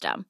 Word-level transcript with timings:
system. 0.00 0.29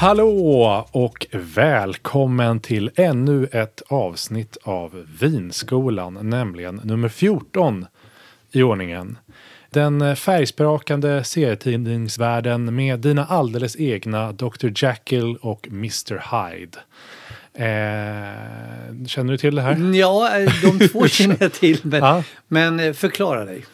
Hallå 0.00 0.86
och 0.90 1.26
välkommen 1.32 2.60
till 2.60 2.90
ännu 2.96 3.48
ett 3.52 3.82
avsnitt 3.88 4.56
av 4.62 5.06
Vinskolan, 5.20 6.18
nämligen 6.22 6.80
nummer 6.84 7.08
14 7.08 7.86
i 8.52 8.62
ordningen. 8.62 9.18
Den 9.70 10.16
färgsprakande 10.16 11.24
serietidningsvärlden 11.24 12.74
med 12.74 13.00
dina 13.00 13.24
alldeles 13.24 13.76
egna 13.76 14.32
Dr. 14.32 14.84
Jekyll 14.84 15.36
och 15.36 15.68
Mr. 15.68 16.22
Hyde. 16.30 16.78
Eh, 17.54 19.06
känner 19.06 19.32
du 19.32 19.38
till 19.38 19.54
det 19.54 19.62
här? 19.62 19.94
Ja, 19.94 20.30
de 20.62 20.88
två 20.88 21.06
känner 21.08 21.36
jag 21.40 21.52
till. 21.52 21.78
Men, 21.82 22.00
Ja. 22.00 22.22
men 22.48 22.80
eh, 22.80 22.92
förklara 22.92 23.44
dig. 23.44 23.64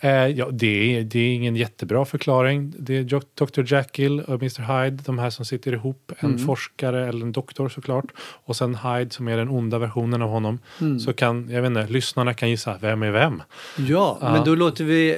Eh, 0.00 0.10
ja, 0.26 0.48
det, 0.52 0.96
är, 0.98 1.02
det 1.02 1.18
är 1.18 1.34
ingen 1.34 1.56
jättebra 1.56 2.04
förklaring. 2.04 2.74
Det 2.78 2.96
är 2.96 3.02
Dr. 3.46 3.74
Jekyll 3.74 4.20
och 4.20 4.34
Mr. 4.42 4.82
Hyde, 4.84 5.02
de 5.06 5.18
här 5.18 5.30
som 5.30 5.44
sitter 5.44 5.72
ihop. 5.72 6.12
En 6.18 6.28
Mm. 6.30 6.46
forskare 6.46 7.08
eller 7.08 7.26
en 7.26 7.32
doktor 7.32 7.68
såklart. 7.68 8.04
Och 8.44 8.56
sen 8.56 8.74
Hyde 8.74 9.10
som 9.10 9.28
är 9.28 9.36
den 9.36 9.48
onda 9.48 9.78
versionen 9.78 10.22
av 10.22 10.28
honom. 10.30 10.58
Mm. 10.80 11.00
Så 11.00 11.12
kan, 11.12 11.48
jag 11.50 11.62
vet 11.62 11.66
inte, 11.68 11.86
lyssnarna 11.86 12.34
kan 12.34 12.50
gissa 12.50 12.78
vem 12.80 13.02
är 13.02 13.10
vem. 13.10 13.42
Ja, 13.76 14.18
Ja. 14.20 14.32
men 14.32 14.44
då 14.44 14.54
låter 14.54 14.84
vi 14.84 15.10
eh, 15.10 15.16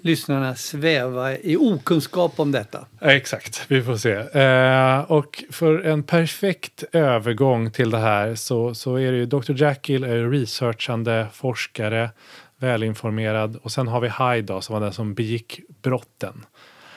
lyssnarna 0.00 0.54
sväva 0.54 1.36
i 1.36 1.56
okunskap 1.56 2.40
om 2.40 2.52
detta. 2.52 2.86
Eh, 3.00 3.08
Exakt, 3.08 3.64
vi 3.68 3.82
får 3.82 3.96
se. 3.96 4.12
Eh, 4.40 5.00
och 5.12 5.44
för 5.50 5.80
en 5.80 6.02
perfekt 6.02 6.84
övergång 6.92 7.70
till 7.70 7.90
det 7.90 7.98
här 7.98 8.34
så, 8.34 8.74
så 8.74 8.96
är 8.96 9.12
det 9.12 9.18
ju 9.18 9.26
Dr. 9.26 9.52
Jekyll 9.52 10.04
är 10.04 10.30
researchande 10.30 11.26
forskare, 11.32 12.10
välinformerad. 12.58 13.56
Och 13.62 13.72
sen 13.72 13.88
har 13.88 14.00
vi 14.00 14.08
Hyde 14.08 14.52
då, 14.52 14.60
som 14.60 14.72
var 14.74 14.80
den 14.80 14.92
som 14.92 15.14
begick 15.14 15.60
brotten. 15.82 16.44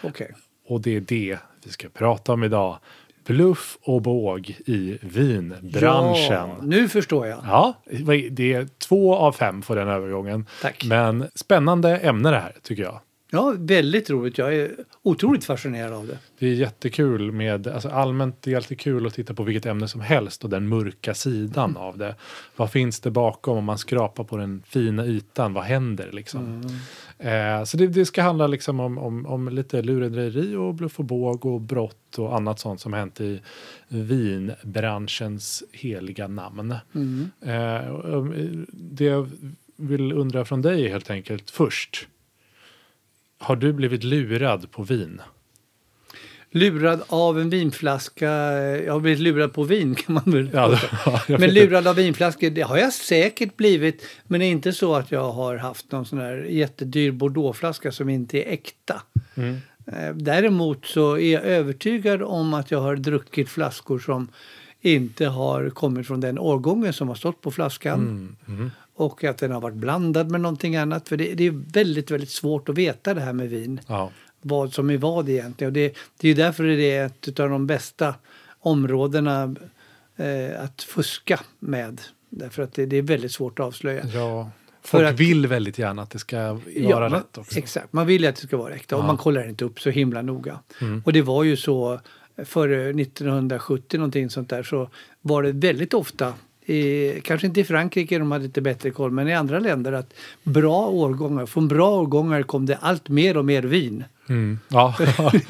Okej. 0.03 0.31
Och 0.67 0.81
det 0.81 0.95
är 0.95 1.01
det 1.01 1.37
vi 1.63 1.71
ska 1.71 1.89
prata 1.89 2.33
om 2.33 2.43
idag. 2.43 2.77
Bluff 3.25 3.77
och 3.81 4.01
båg 4.01 4.57
i 4.65 4.97
vinbranschen. 5.01 6.49
Ja, 6.49 6.57
nu 6.61 6.89
förstår 6.89 7.27
jag. 7.27 7.39
Ja, 7.45 7.73
det 8.31 8.53
är 8.53 8.67
två 8.87 9.15
av 9.15 9.31
fem 9.31 9.61
för 9.61 9.75
den 9.75 9.87
övergången. 9.87 10.45
Tack. 10.61 10.85
Men 10.85 11.27
spännande 11.35 11.97
ämne 11.97 12.29
det 12.29 12.39
här 12.39 12.55
tycker 12.63 12.83
jag. 12.83 12.99
Ja, 13.33 13.53
väldigt 13.57 14.09
roligt. 14.09 14.37
Jag 14.37 14.55
är 14.55 14.75
otroligt 15.01 15.45
fascinerad 15.45 15.93
av 15.93 16.07
det. 16.07 16.17
Det 16.39 16.47
är 16.47 16.53
jättekul 16.53 17.31
med, 17.31 17.67
alltså 17.67 17.89
allmänt 17.89 18.41
det 18.41 18.51
är 18.51 18.55
alltid 18.55 18.79
kul 18.79 19.07
att 19.07 19.13
titta 19.13 19.33
på 19.33 19.43
vilket 19.43 19.65
ämne 19.65 19.87
som 19.87 20.01
helst 20.01 20.43
och 20.43 20.49
den 20.49 20.67
mörka 20.67 21.13
sidan 21.13 21.77
av 21.77 21.97
det. 21.97 22.15
Vad 22.55 22.71
finns 22.71 22.99
det 22.99 23.11
bakom 23.11 23.57
om 23.57 23.65
man 23.65 23.77
skrapar 23.77 24.23
på 24.23 24.37
den 24.37 24.63
fina 24.65 25.05
ytan? 25.05 25.53
Vad 25.53 25.63
händer 25.63 26.11
liksom? 26.11 26.61
Eh, 27.17 27.63
så 27.63 27.77
det, 27.77 27.87
det 27.87 28.05
ska 28.05 28.21
handla 28.21 28.47
liksom 28.47 28.79
om, 28.79 28.97
om, 28.97 29.25
om 29.25 29.49
lite 29.49 29.81
lurendrejeri 29.81 30.55
och 30.55 30.73
bluff 30.73 30.99
och 30.99 31.05
båg 31.05 31.45
och 31.45 31.61
brott 31.61 32.17
och 32.17 32.35
annat 32.35 32.59
sånt 32.59 32.81
som 32.81 32.93
hänt 32.93 33.21
i 33.21 33.41
vinbranschens 33.87 35.63
heliga 35.71 36.27
namn. 36.27 36.75
Och, 37.41 37.47
eh, 37.47 38.49
det 38.73 39.05
jag 39.05 39.29
vill 39.75 40.11
undra 40.11 40.45
från 40.45 40.61
dig 40.61 40.89
helt 40.89 41.09
enkelt 41.09 41.49
först. 41.49 42.07
Har 43.41 43.55
du 43.55 43.73
blivit 43.73 44.03
lurad 44.03 44.71
på 44.71 44.83
vin? 44.83 45.21
Lurad 46.51 47.01
av 47.07 47.39
en 47.39 47.49
vinflaska. 47.49 48.31
Jag 48.85 48.93
har 48.93 48.99
blivit 48.99 49.19
lurad 49.19 49.53
på 49.53 49.63
vin 49.63 49.95
kan 50.05 50.13
man 50.13 50.23
väl 50.25 50.49
Ja, 50.53 50.79
Men 51.27 51.53
lurad 51.53 51.87
av 51.87 51.95
vinflaskor, 51.95 52.49
det 52.49 52.61
har 52.61 52.77
jag 52.77 52.93
säkert 52.93 53.57
blivit. 53.57 54.05
Men 54.27 54.39
det 54.39 54.45
är 54.45 54.51
inte 54.51 54.73
så 54.73 54.95
att 54.95 55.11
jag 55.11 55.31
har 55.31 55.55
haft 55.57 55.91
någon 55.91 56.05
sån 56.05 56.19
här 56.19 56.37
jättedyr 56.49 57.11
bordeauxflaska 57.11 57.91
som 57.91 58.09
inte 58.09 58.37
är 58.37 58.53
äkta. 58.53 59.01
Mm. 59.35 59.57
Eh, 59.87 60.15
Däremot 60.15 60.85
så 60.85 61.17
är 61.17 61.33
jag 61.33 61.43
övertygad 61.43 62.21
om 62.21 62.53
att 62.53 62.71
jag 62.71 62.81
har 62.81 62.95
druckit 62.95 63.49
flaskor 63.49 63.99
som 63.99 64.27
inte 64.81 65.25
har 65.25 65.69
kommit 65.69 66.07
från 66.07 66.19
den 66.19 66.39
årgången 66.39 66.93
som 66.93 67.07
har 67.07 67.15
stått 67.15 67.41
på 67.41 67.51
flaskan. 67.51 67.99
Mm, 67.99 68.35
mhm. 68.45 68.71
Och 69.01 69.23
att 69.23 69.37
den 69.37 69.51
har 69.51 69.61
varit 69.61 69.75
blandad 69.75 70.31
med 70.31 70.41
någonting 70.41 70.75
annat. 70.75 71.09
För 71.09 71.17
det, 71.17 71.33
det 71.33 71.43
är 71.47 71.51
väldigt, 71.73 72.11
väldigt 72.11 72.29
svårt 72.29 72.69
att 72.69 72.77
veta 72.77 73.13
det 73.13 73.21
här 73.21 73.33
med 73.33 73.49
vin. 73.49 73.79
Ja. 73.87 74.11
Vad 74.41 74.73
som 74.73 74.89
är 74.89 74.97
vad 74.97 75.29
egentligen. 75.29 75.69
Och 75.69 75.73
det, 75.73 75.95
det 76.17 76.29
är 76.29 76.35
därför 76.35 76.63
det 76.63 76.91
är 76.91 77.05
ett 77.05 77.39
av 77.39 77.49
de 77.49 77.67
bästa 77.67 78.15
områdena 78.59 79.55
eh, 80.17 80.63
att 80.63 80.81
fuska 80.81 81.39
med. 81.59 82.01
Därför 82.29 82.63
att 82.63 82.73
det, 82.73 82.85
det 82.85 82.97
är 82.97 83.01
väldigt 83.01 83.31
svårt 83.31 83.59
att 83.59 83.65
avslöja. 83.65 84.05
Ja, 84.13 84.49
För 84.81 84.97
folk 84.97 85.09
att- 85.09 85.19
vill 85.19 85.47
väldigt 85.47 85.77
gärna 85.79 86.01
att 86.01 86.09
det 86.09 86.19
ska 86.19 86.37
vara 86.89 87.09
man, 87.09 87.11
rätt 87.11 87.37
också. 87.37 87.57
Exakt, 87.57 87.93
man 87.93 88.07
vill 88.07 88.27
att 88.27 88.35
det 88.35 88.47
ska 88.47 88.57
vara 88.57 88.73
äkta 88.73 88.95
och 88.95 89.03
Ja. 89.03 89.07
man 89.07 89.17
kollar 89.17 89.49
inte 89.49 89.65
upp 89.65 89.79
så 89.81 89.89
himla 89.89 90.21
noga. 90.21 90.59
Mm. 90.81 91.01
Och 91.05 91.13
det 91.13 91.21
var 91.21 91.43
ju 91.43 91.57
så 91.57 91.99
före 92.45 92.89
1970 92.89 93.97
någonting 93.97 94.29
sånt 94.29 94.49
där 94.49 94.63
så 94.63 94.89
var 95.21 95.43
det 95.43 95.51
väldigt 95.51 95.93
ofta 95.93 96.33
i, 96.65 97.21
kanske 97.23 97.47
inte 97.47 97.59
i 97.59 97.63
Frankrike, 97.63 98.19
de 98.19 98.31
hade 98.31 98.43
lite 98.43 98.61
bättre 98.61 98.91
koll, 98.91 99.11
men 99.11 99.27
i 99.27 99.33
andra 99.33 99.59
länder 99.59 99.93
att 99.93 100.13
bra 100.43 100.87
årgångar, 100.87 101.45
från 101.45 101.67
bra 101.67 101.89
årgångar 101.99 102.43
kom 102.43 102.65
det 102.65 102.75
allt 102.75 103.09
mer 103.09 103.37
och 103.37 103.45
mer 103.45 103.63
vin. 103.63 104.03
Mm. 104.29 104.59
Ja. 104.67 104.95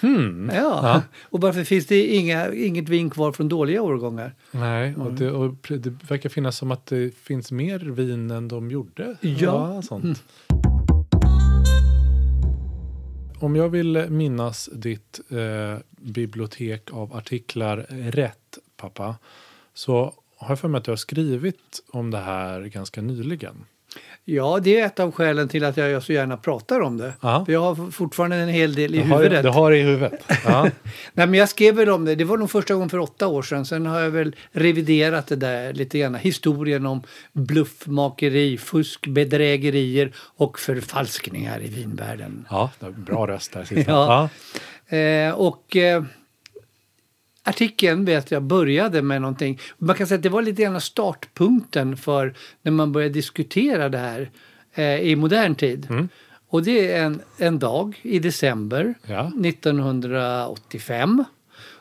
Hmm. 0.00 0.50
Ja. 0.54 1.02
Och 1.22 1.40
varför 1.40 1.64
finns 1.64 1.86
det 1.86 2.06
inga, 2.06 2.52
inget 2.52 2.88
vin 2.88 3.10
kvar 3.10 3.32
från 3.32 3.48
dåliga 3.48 3.82
årgångar? 3.82 4.34
Nej, 4.50 4.94
och 4.96 5.12
det, 5.12 5.30
och 5.30 5.54
det 5.68 5.90
verkar 6.08 6.28
finnas 6.28 6.56
som 6.56 6.70
att 6.70 6.86
det 6.86 7.14
finns 7.14 7.52
mer 7.52 7.78
vin 7.78 8.30
än 8.30 8.48
de 8.48 8.70
gjorde. 8.70 9.16
Ja. 9.20 9.82
sånt. 9.82 10.22
Om 13.38 13.56
jag 13.56 13.68
vill 13.68 14.04
minnas 14.08 14.68
ditt 14.72 15.20
eh, 15.30 15.78
bibliotek 15.90 16.92
av 16.92 17.16
artiklar 17.16 17.76
rätt, 18.10 18.58
pappa, 18.76 19.16
så 19.74 20.14
har 20.38 20.48
jag 20.48 20.58
för 20.58 20.68
mig 20.68 20.78
att 20.78 20.84
du 20.84 20.90
har 20.90 20.96
skrivit 20.96 21.82
om 21.90 22.10
det 22.10 22.18
här 22.18 22.60
ganska 22.60 23.00
nyligen. 23.02 23.64
Ja, 24.24 24.58
det 24.62 24.80
är 24.80 24.86
ett 24.86 25.00
av 25.00 25.12
skälen 25.12 25.48
till 25.48 25.64
att 25.64 25.76
jag 25.76 26.02
så 26.02 26.12
gärna 26.12 26.36
pratar 26.36 26.80
om 26.80 26.96
det. 26.96 27.12
För 27.20 27.44
jag 27.52 27.60
har 27.60 27.90
fortfarande 27.90 28.36
en 28.36 28.48
hel 28.48 28.74
del 28.74 28.94
i 28.94 28.98
Du 28.98 29.04
har, 29.04 29.16
huvudet. 29.18 29.42
du 29.42 29.48
har 29.48 29.70
det 29.70 29.78
i 29.78 29.82
huvudet. 29.82 30.24
Nej, 30.46 30.70
men 31.26 31.34
jag 31.34 31.48
skrev 31.48 31.74
väl 31.74 31.88
om 31.90 32.04
det, 32.04 32.14
det 32.14 32.24
var 32.24 32.36
nog 32.36 32.50
första 32.50 32.74
gången 32.74 32.88
för 32.88 32.98
åtta 32.98 33.26
år 33.26 33.42
sedan. 33.42 33.66
Sen 33.66 33.86
har 33.86 34.00
jag 34.00 34.10
väl 34.10 34.36
reviderat 34.52 35.26
det 35.26 35.36
där 35.36 35.72
lite 35.72 35.98
grann. 35.98 36.14
Historien 36.14 36.86
om 36.86 37.02
bluffmakeri, 37.32 38.58
fusk, 38.58 39.06
bedrägerier 39.06 40.12
och 40.16 40.58
förfalskningar 40.58 41.62
i 41.62 41.68
vinvärlden. 41.68 42.46
ja, 42.50 42.70
bra 42.96 43.26
röst 43.26 43.52
där 43.52 43.64
sista. 43.64 43.92
Ja. 43.92 44.28
Ja. 44.88 44.96
Eh, 44.96 45.32
och 45.34 45.76
eh, 45.76 46.04
artikeln 47.46 48.04
vet 48.04 48.30
jag 48.30 48.42
började 48.42 49.02
med 49.02 49.20
någonting. 49.22 49.60
Man 49.78 49.96
kan 49.96 50.06
säga 50.06 50.16
att 50.16 50.22
det 50.22 50.28
var 50.28 50.42
lite 50.42 50.62
grann 50.62 50.80
startpunkten 50.80 51.96
för 51.96 52.34
när 52.62 52.72
man 52.72 52.92
började 52.92 53.14
diskutera 53.14 53.88
det 53.88 53.98
här 53.98 54.30
eh, 54.74 55.00
i 55.00 55.16
modern 55.16 55.54
tid. 55.54 56.08
Och 56.48 56.62
det 56.62 56.92
är 56.92 57.04
en, 57.04 57.20
en 57.38 57.58
dag 57.58 58.00
i 58.02 58.18
december 58.18 58.94
Ja. 59.06 59.32
1985 59.44 61.24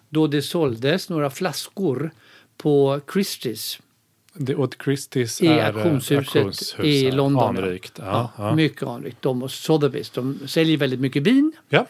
då 0.10 0.28
det 0.28 0.42
såldes 0.42 1.10
några 1.10 1.30
flaskor 1.30 2.12
på 2.58 3.00
Christie's 3.14 3.80
Det 4.34 4.56
åt 4.56 4.84
Christies 4.84 5.42
i 5.42 5.48
är 5.48 5.58
eh, 5.60 5.66
auktionshuset, 5.66 6.36
auktionshuset. 6.36 6.86
i 6.86 7.12
London. 7.12 7.58
Anrikt. 7.58 8.00
Ja, 8.00 8.32
ja. 8.38 8.56
Mycket 8.56 8.84
anrikt. 8.84 9.22
De 9.22 9.44
och 9.44 9.50
Sotheby's. 9.50 10.12
De 10.14 10.48
säljer 10.48 10.78
väldigt 10.78 11.00
mycket 11.00 11.24
vin 11.24 11.52
ja. 11.70 11.86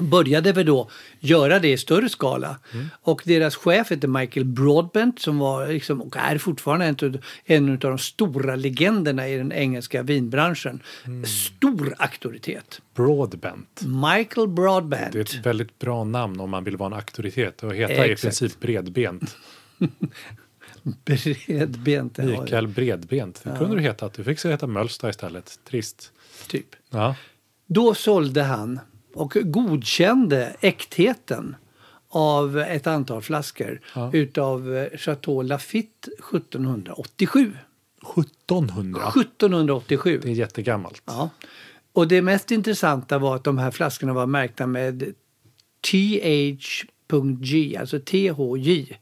Började 0.00 0.52
väl 0.52 0.66
då 0.66 0.90
göra 1.20 1.58
det 1.58 1.68
i 1.72 1.78
större 1.78 2.08
skala. 2.08 2.58
Och 3.02 3.22
deras 3.24 3.56
chef 3.56 3.90
heter 3.90 4.08
Michael 4.08 4.46
Broadbent 4.46 5.20
som 5.20 5.38
var 5.38 5.68
liksom, 5.68 6.02
och 6.02 6.16
är 6.16 6.38
fortfarande 6.38 6.86
en, 6.86 7.22
en 7.44 7.72
av 7.72 7.78
de 7.78 7.98
stora 7.98 8.56
legenderna 8.56 9.28
i 9.28 9.36
den 9.36 9.52
engelska 9.52 10.02
vinbranschen. 10.02 10.82
Stor 11.24 11.94
auktoritet. 11.98 12.80
Broadbent. 12.94 13.82
Michael 13.86 14.48
Broadbent. 14.48 15.12
Det 15.12 15.18
är 15.18 15.22
ett 15.22 15.46
väldigt 15.46 15.78
bra 15.78 16.04
namn 16.04 16.40
om 16.40 16.50
man 16.50 16.64
vill 16.64 16.76
vara 16.76 16.86
en 16.86 16.92
auktoritet 16.92 17.62
och 17.62 17.74
heta 17.74 18.06
i 18.06 18.10
Exakt. 18.10 18.22
princip 18.22 18.60
bredbent. 18.60 19.36
Bredbent. 21.04 22.18
ja, 22.18 22.24
Mikael 22.24 22.68
Bredbent. 22.68 23.40
Det 23.44 23.56
kunde 23.58 23.76
du 23.76 23.82
heta. 23.82 24.10
Du 24.16 24.24
fick 24.24 24.44
heta 24.44 24.66
Mölsta 24.66 25.10
istället. 25.10 25.58
Trist. 25.64 26.12
Typ. 26.48 26.66
Ja. 26.90 27.16
Då 27.66 27.94
sålde 27.94 28.42
han 28.42 28.80
och 29.16 29.36
godkände 29.44 30.56
äktheten 30.60 31.56
av 32.08 32.58
ett 32.58 32.86
antal 32.86 33.22
flaskor 33.22 33.80
utav 34.12 34.76
eh, 34.76 34.98
Chateau 34.98 35.42
Lafite 35.42 36.10
1787. 36.10 37.52
1700. 38.18 39.00
1787. 39.08 40.20
Det 40.22 40.28
är 40.28 40.32
jättegammalt. 40.32 41.02
Ja. 41.04 41.30
Och 41.92 42.08
det 42.08 42.22
mest 42.22 42.50
intressanta 42.50 43.18
var 43.18 43.36
att 43.36 43.44
de 43.44 43.58
här 43.58 43.70
flaskorna 43.70 44.12
var 44.12 44.26
märkta 44.26 44.66
med 44.66 45.14
TH.G, 45.90 47.76
alltså 47.80 48.00
THJ. 48.00 48.98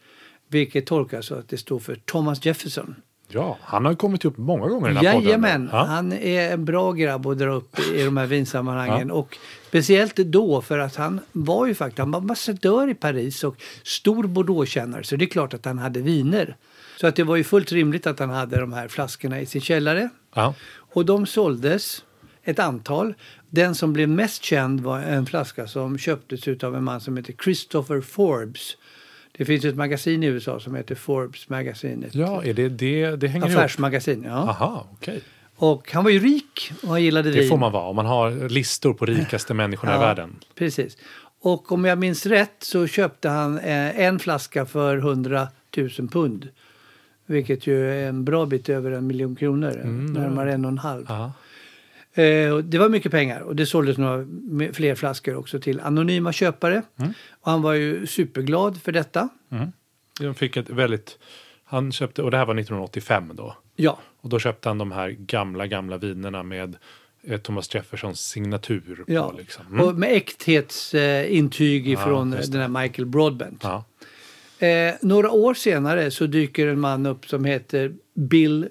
Vilket 0.49 0.87
tolkas 0.87 1.27
så 1.27 1.35
att 1.35 1.49
det 1.49 1.57
står 1.57 1.79
för 1.79 1.95
Thomas 1.95 2.45
Jefferson. 2.45 2.95
Ja, 3.35 3.59
han 3.63 3.85
har 3.85 3.95
kommit 3.95 4.25
upp 4.25 4.37
många 4.39 4.69
gånger 4.69 4.91
i 4.91 4.95
den 4.95 5.05
här 5.07 5.13
podden. 5.13 5.25
Jajamän, 5.29 5.69
Ja. 5.73 5.85
han 5.85 6.13
är 6.13 6.53
en 6.53 6.65
bra 6.65 6.93
grabb 6.93 7.27
att 7.27 7.39
dra 7.39 7.53
upp 7.55 7.79
i 7.95 8.03
de 8.05 8.17
här 8.17 8.27
vinsammanhangen. 8.37 9.11
Och 9.11 9.37
speciellt 9.69 10.17
då 10.17 10.61
för 10.63 10.79
att 10.79 10.97
han 10.97 11.21
var 11.33 11.67
ju 11.67 11.75
faktiskt 11.75 11.99
han 11.99 12.11
var 12.11 12.19
ambassadör 12.21 12.89
i 12.91 12.95
Paris 12.95 13.45
och 13.45 13.57
stor 13.83 14.25
Bordeauxkännare. 14.25 15.05
Så 15.05 15.17
det 15.17 15.25
är 15.25 15.29
klart 15.29 15.55
att 15.55 15.65
han 15.65 15.79
hade 15.79 16.01
viner. 16.01 16.57
Så 17.01 17.07
att 17.07 17.17
det 17.17 17.25
var 17.25 17.37
ju 17.37 17.45
fullt 17.45 17.73
rimligt 17.73 18.07
att 18.07 18.19
han 18.19 18.31
hade 18.31 18.61
de 18.61 18.73
här 18.73 18.89
flaskorna 18.89 19.41
i 19.41 19.47
sin 19.47 19.61
källare. 19.61 20.09
Ja. 20.35 20.55
Och 20.75 21.07
de 21.07 21.27
såldes 21.27 22.05
ett 22.45 22.59
antal. 22.59 23.15
Den 23.51 23.75
som 23.75 23.93
blev 23.93 24.09
mest 24.09 24.43
känd 24.45 24.81
var 24.81 24.99
en 25.01 25.27
flaska 25.27 25.67
som 25.67 25.99
köptes 25.99 26.65
av 26.65 26.77
en 26.77 26.85
man 26.85 27.01
som 27.01 27.17
heter 27.17 27.35
Christopher 27.45 28.01
Forbes. 28.01 28.77
Det 29.39 29.45
finns 29.45 29.65
ett 29.65 29.77
magasin 29.77 30.23
i 30.23 30.27
USA 30.27 30.61
som 30.61 30.75
heter 30.75 30.95
Forbes 30.95 31.49
Magazine. 31.49 32.07
Ja, 32.13 32.45
är 32.45 32.55
det 32.55 32.69
det? 32.69 33.17
Det 33.17 33.29
hänger 33.29 33.47
ihop. 33.47 33.59
affärsmagasin. 33.59 34.23
Ja. 34.27 34.33
Aha, 34.33 34.87
okej. 34.93 35.21
Och 35.57 35.93
han 35.93 36.05
var 36.05 36.11
ju 36.11 36.19
rik 36.19 36.73
och 36.83 36.89
han 36.89 37.03
gillade 37.03 37.31
vin. 37.31 37.43
Det 37.43 37.49
får 37.49 37.57
man 37.59 37.73
vara 37.73 37.85
om 37.85 37.97
man 37.97 38.07
har 38.07 38.49
listor 38.49 38.95
på 38.95 39.07
rikaste 39.07 39.55
människorna 39.63 39.97
i 39.97 39.99
världen. 39.99 40.37
Precis. 40.55 40.97
Och 41.41 41.73
om 41.73 41.85
jag 41.85 41.99
minns 41.99 42.27
rätt 42.27 42.57
så 42.59 42.87
köpte 42.87 43.29
han 43.29 43.59
eh, 43.59 44.01
en 44.01 44.19
flaska 44.19 44.67
för 44.67 44.97
100 44.97 45.49
000 45.77 45.89
pund. 45.91 46.49
Vilket 47.27 47.67
ju 47.67 47.91
är 47.91 48.09
en 48.09 48.25
bra 48.25 48.47
bit 48.47 48.69
över 48.69 48.91
en 48.91 49.07
miljon 49.07 49.37
kronor. 49.37 49.83
närmare 50.13 50.53
en 50.53 50.65
och 50.65 50.71
en 50.71 50.79
halv. 50.79 51.05
Ja. 51.09 51.33
Eh, 52.15 52.57
det 52.57 52.79
var 52.79 52.89
mycket 52.89 53.13
pengar 53.13 53.41
och 53.41 53.57
det 53.57 53.67
såldes 53.67 53.99
några 53.99 54.27
fler 54.73 54.95
flaskor 54.95 55.37
också 55.37 55.61
till 55.61 55.81
anonyma 55.81 56.33
köpare. 56.33 56.83
Och 57.31 57.51
han 57.51 57.63
var 57.63 57.73
ju 57.73 58.07
superglad 58.07 58.83
för 58.83 58.93
detta. 58.93 59.29
De 60.21 60.35
fick 60.35 60.57
ett 60.57 60.71
väldigt... 60.71 61.19
Han 61.65 61.93
köpte, 61.93 62.23
och 62.23 62.31
det 62.31 62.37
här 62.37 62.47
var 62.47 62.55
1985 62.55 63.33
då. 63.35 63.57
Ja, 63.77 63.99
Och 64.21 64.29
då 64.29 64.39
köpte 64.39 64.69
han 64.69 64.79
de 64.79 64.93
här 64.93 65.11
gamla, 65.11 65.67
gamla 65.67 65.99
vinerna 65.99 66.43
med 66.43 66.77
eh, 67.23 67.41
Thomas 67.41 67.75
Jeffersons 67.75 68.21
signatur 68.21 69.05
ja. 69.07 69.31
på. 69.31 69.37
Liksom. 69.37 69.67
Mm. 69.67 69.89
och 69.89 69.95
med 69.95 70.13
äkthetsintyg 70.13 71.89
ifrån 71.89 72.31
det. 72.31 72.53
den 72.53 72.61
här 72.61 72.83
Michael 72.83 73.07
Broadbent. 73.07 73.63
Ja. 73.63 73.85
Eh, 74.67 74.95
några 75.03 75.31
år 75.31 75.55
senare 75.55 76.11
så 76.11 76.27
dyker 76.27 76.67
en 76.67 76.81
man 76.81 77.07
upp 77.07 77.27
som 77.27 77.45
heter 77.45 77.93
Bill 78.15 78.69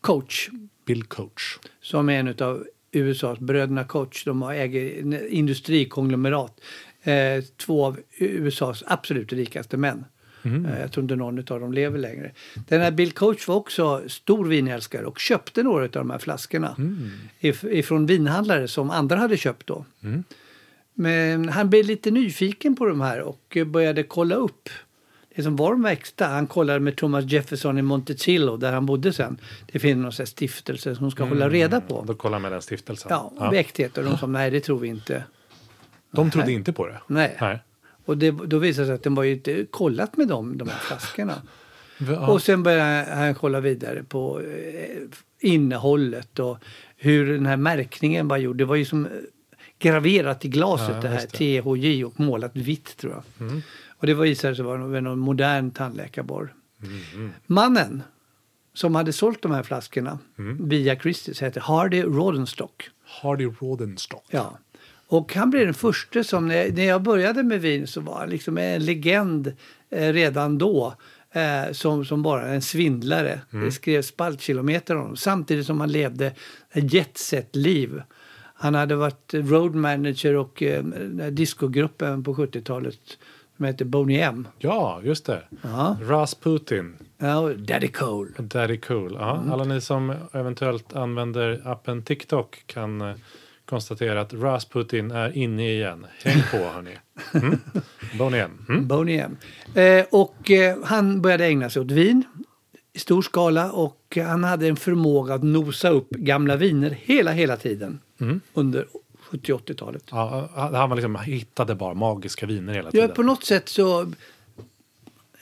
Coach. 0.00 0.48
Bill 0.84 1.04
Coach. 1.04 1.58
Som 1.80 2.08
är 2.08 2.20
en 2.20 2.34
av 2.38 2.66
USAs 2.92 3.38
bröderna 3.38 3.84
Coach. 3.84 4.24
De 4.24 4.42
har 4.42 4.54
äger 4.54 5.26
industrikonglomerat. 5.28 6.60
Eh, 7.02 7.44
två 7.56 7.86
av 7.86 8.00
USAs 8.18 8.84
absolut 8.86 9.32
rikaste 9.32 9.76
män. 9.76 10.04
Eh, 10.44 10.80
jag 10.80 10.92
tror 10.92 11.02
inte 11.02 11.16
någon 11.16 11.38
av 11.38 11.60
dem 11.60 11.72
lever 11.72 11.98
längre. 11.98 12.32
Den 12.68 12.80
här 12.80 12.90
Bill 12.90 13.12
Coach 13.12 13.48
var 13.48 13.54
också 13.54 14.02
stor 14.06 14.44
vinälskare 14.44 15.06
och 15.06 15.18
köpte 15.18 15.62
några 15.62 15.84
av 15.84 15.90
de 15.90 16.10
här 16.10 16.18
flaskorna 16.18 16.76
if, 17.40 17.64
ifrån 17.64 18.06
vinhandlare 18.06 18.68
som 18.68 18.90
andra 18.90 19.16
hade 19.16 19.36
köpt 19.36 19.66
då. 19.66 19.84
Men 20.94 21.48
han 21.48 21.70
blev 21.70 21.84
lite 21.84 22.10
nyfiken 22.10 22.76
på 22.76 22.86
de 22.86 23.00
här 23.00 23.20
och 23.20 23.56
började 23.66 24.02
kolla 24.02 24.34
upp 24.34 24.68
det 25.36 25.42
som 25.42 25.56
var 25.56 25.70
de 25.70 25.86
äkta. 25.86 26.26
Han 26.26 26.46
kollade 26.46 26.80
med 26.80 26.96
Thomas 26.96 27.24
Jefferson 27.24 27.78
i 27.78 27.82
Monticello 27.82 28.56
där 28.56 28.72
han 28.72 28.86
bodde 28.86 29.12
sen. 29.12 29.38
Det 29.72 29.78
finns 29.78 29.96
någon 30.02 30.12
sån 30.12 30.26
stiftelse 30.26 30.94
som 30.94 31.10
ska 31.10 31.24
hålla 31.24 31.48
reda 31.48 31.80
på. 31.80 32.04
Då 32.06 32.14
kollar 32.14 32.38
med 32.38 32.52
den 32.52 32.62
stiftelsen. 32.62 33.08
Ja, 33.10 33.32
ja. 33.38 33.54
äkthet. 33.54 33.98
Och 33.98 34.04
de 34.04 34.18
sa 34.18 34.26
nej, 34.26 34.50
det 34.50 34.60
tror 34.60 34.78
vi 34.78 34.88
inte. 34.88 35.24
De 36.10 36.30
trodde 36.30 36.52
inte 36.52 36.72
på 36.72 36.86
det. 36.86 37.00
Nej. 37.06 37.36
Nej. 37.40 37.58
Och 38.04 38.18
det, 38.18 38.30
då 38.30 38.58
visade 38.58 38.82
det 38.82 38.86
sig 38.86 38.94
att 38.94 39.02
den 39.02 39.14
var 39.14 39.22
ju 39.22 39.32
inte 39.32 39.66
kollat 39.70 40.16
med 40.16 40.28
dem, 40.28 40.58
de 40.58 40.68
här 40.68 40.78
flaskorna. 40.78 41.42
Ja. 41.98 42.26
Och 42.26 42.42
sen 42.42 42.62
började 42.62 43.14
han 43.14 43.34
kolla 43.34 43.60
vidare 43.60 44.02
på 44.02 44.40
eh, 44.40 45.00
innehållet 45.40 46.38
och 46.38 46.58
hur 46.96 47.32
den 47.32 47.46
här 47.46 47.56
märkningen 47.56 48.28
var 48.28 48.36
gjord. 48.36 48.56
Det 48.56 48.64
var 48.64 48.76
ju 48.76 48.84
som 48.84 49.06
eh, 49.06 49.10
graverat 49.78 50.44
i 50.44 50.48
glaset 50.48 50.88
Ja, 50.94 51.00
det 51.00 51.08
här 51.08 51.26
det. 51.38 51.58
Mm. 51.58 51.76
THJ 51.76 52.04
och 52.04 52.20
målat 52.20 52.56
vitt 52.56 52.96
tror 52.96 53.12
jag. 53.12 53.62
Och 54.02 54.06
det 54.08 54.14
var 54.14 54.24
visade 54.24 54.56
sig 54.56 54.64
vara 54.64 54.78
någon, 54.78 55.04
någon 55.04 55.18
modern 55.18 55.70
tandläkarborr. 55.70 56.54
Mm, 57.14 57.30
Mannen 57.46 58.02
som 58.74 58.94
hade 58.94 59.12
sålt 59.12 59.42
de 59.42 59.52
här 59.52 59.62
flaskorna 59.62 60.18
Mm. 60.38 60.68
via 60.68 60.94
Christie's 60.94 61.42
heter 61.44 61.60
Hardy 61.60 62.02
Rodenstock. 62.02 62.90
Hardy 63.04 63.44
Rodenstock. 63.60 64.24
Ja. 64.30 64.58
Och 65.06 65.34
han 65.34 65.50
blev 65.50 65.64
den 65.64 65.74
första 65.74 66.24
som, 66.24 66.48
när 66.48 66.72
när 66.72 66.84
jag 66.84 67.02
började 67.02 67.42
med 67.42 67.60
vin 67.60 67.86
så 67.86 68.00
var 68.00 68.18
han 68.18 68.30
liksom 68.30 68.58
en 68.58 68.84
legend 68.84 69.52
eh, 69.90 70.12
redan 70.12 70.58
då. 70.58 70.94
Eh, 71.32 71.72
som, 71.72 72.04
som 72.04 72.22
bara 72.22 72.46
en 72.48 72.62
svindlare. 72.62 73.40
Det 73.50 73.72
skrevs 73.72 74.06
spaltkilometer 74.06 74.94
om 74.94 75.00
honom. 75.00 75.16
Samtidigt 75.16 75.66
som 75.66 75.80
han 75.80 75.92
levde 75.92 76.32
ett 76.72 76.92
jetset-liv. 76.92 78.02
Han 78.54 78.74
hade 78.74 78.96
varit 78.96 79.34
road 79.34 79.74
manager 79.74 80.34
och 80.36 80.62
eh, 80.62 80.84
discogruppen 81.30 82.24
på 82.24 82.34
70-talet 82.34 82.98
som 83.62 83.66
hette 83.66 83.84
Boney 83.84 84.18
M. 84.20 84.48
Ja, 84.58 85.00
just 85.04 85.26
det. 85.26 85.42
Ja. 85.62 85.96
Rasputin. 86.02 86.96
Ja, 87.18 87.48
Daddy 87.56 87.88
Cole. 87.88 88.30
Daddy 88.38 88.76
cool. 88.76 89.16
Ja, 89.20 89.36
Mm. 89.36 89.52
Alla 89.52 89.64
ni 89.64 89.80
som 89.80 90.14
eventuellt 90.32 90.92
använder 90.96 91.62
appen 91.64 92.02
TikTok 92.02 92.62
kan 92.66 93.00
eh, 93.00 93.14
konstatera 93.64 94.20
att 94.20 94.32
Rasputin 94.34 95.10
är 95.10 95.36
inne 95.36 95.70
igen. 95.72 96.06
Häng 96.24 96.42
på 96.50 96.56
hörni. 96.56 96.96
Mm. 97.34 97.58
Boney 98.18 98.40
M. 98.40 98.66
Mm. 98.68 98.88
Boney 98.88 99.16
M. 99.18 99.36
Eh, 99.74 100.04
och 100.10 100.50
eh, 100.50 100.76
han 100.84 101.22
började 101.22 101.46
ägna 101.46 101.70
sig 101.70 101.82
åt 101.82 101.90
vin 101.90 102.24
i 102.92 102.98
stor 102.98 103.22
skala 103.22 103.72
och 103.72 104.18
han 104.24 104.44
hade 104.44 104.68
en 104.68 104.76
förmåga 104.76 105.34
att 105.34 105.42
nosa 105.42 105.88
upp 105.90 106.10
gamla 106.10 106.56
viner 106.56 106.90
hela, 106.90 107.32
hela 107.32 107.56
tiden 107.56 107.98
Mm. 108.20 108.40
under 108.54 108.86
70 109.32 109.52
80-talet. 109.52 110.04
Ja, 110.10 110.48
han 110.54 110.88
var 110.90 110.96
liksom, 110.96 111.16
hittade 111.16 111.74
bara 111.74 111.94
magiska 111.94 112.46
viner 112.46 112.72
hela 112.72 112.86
Ja, 112.86 112.90
tiden. 112.90 113.10
på 113.16 113.22
något 113.22 113.44
sätt 113.44 113.68
så 113.68 114.12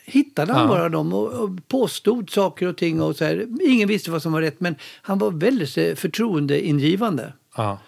hittade 0.04 0.52
han 0.52 0.62
Ja. 0.62 0.68
bara 0.68 0.88
dem 0.88 1.12
och, 1.12 1.28
och 1.28 1.50
påstod 1.68 2.30
saker 2.30 2.66
och 2.66 2.76
ting. 2.76 3.00
Och 3.02 3.16
så 3.16 3.24
här. 3.24 3.46
Ingen 3.68 3.88
visste 3.88 4.10
vad 4.10 4.22
som 4.22 4.32
var 4.32 4.40
rätt 4.40 4.60
men 4.60 4.74
han 5.02 5.18
var 5.18 5.30
väldigt 5.30 5.78
eh, 5.78 5.94
förtroendeingivande. 5.94 7.32
Ja. 7.56 7.78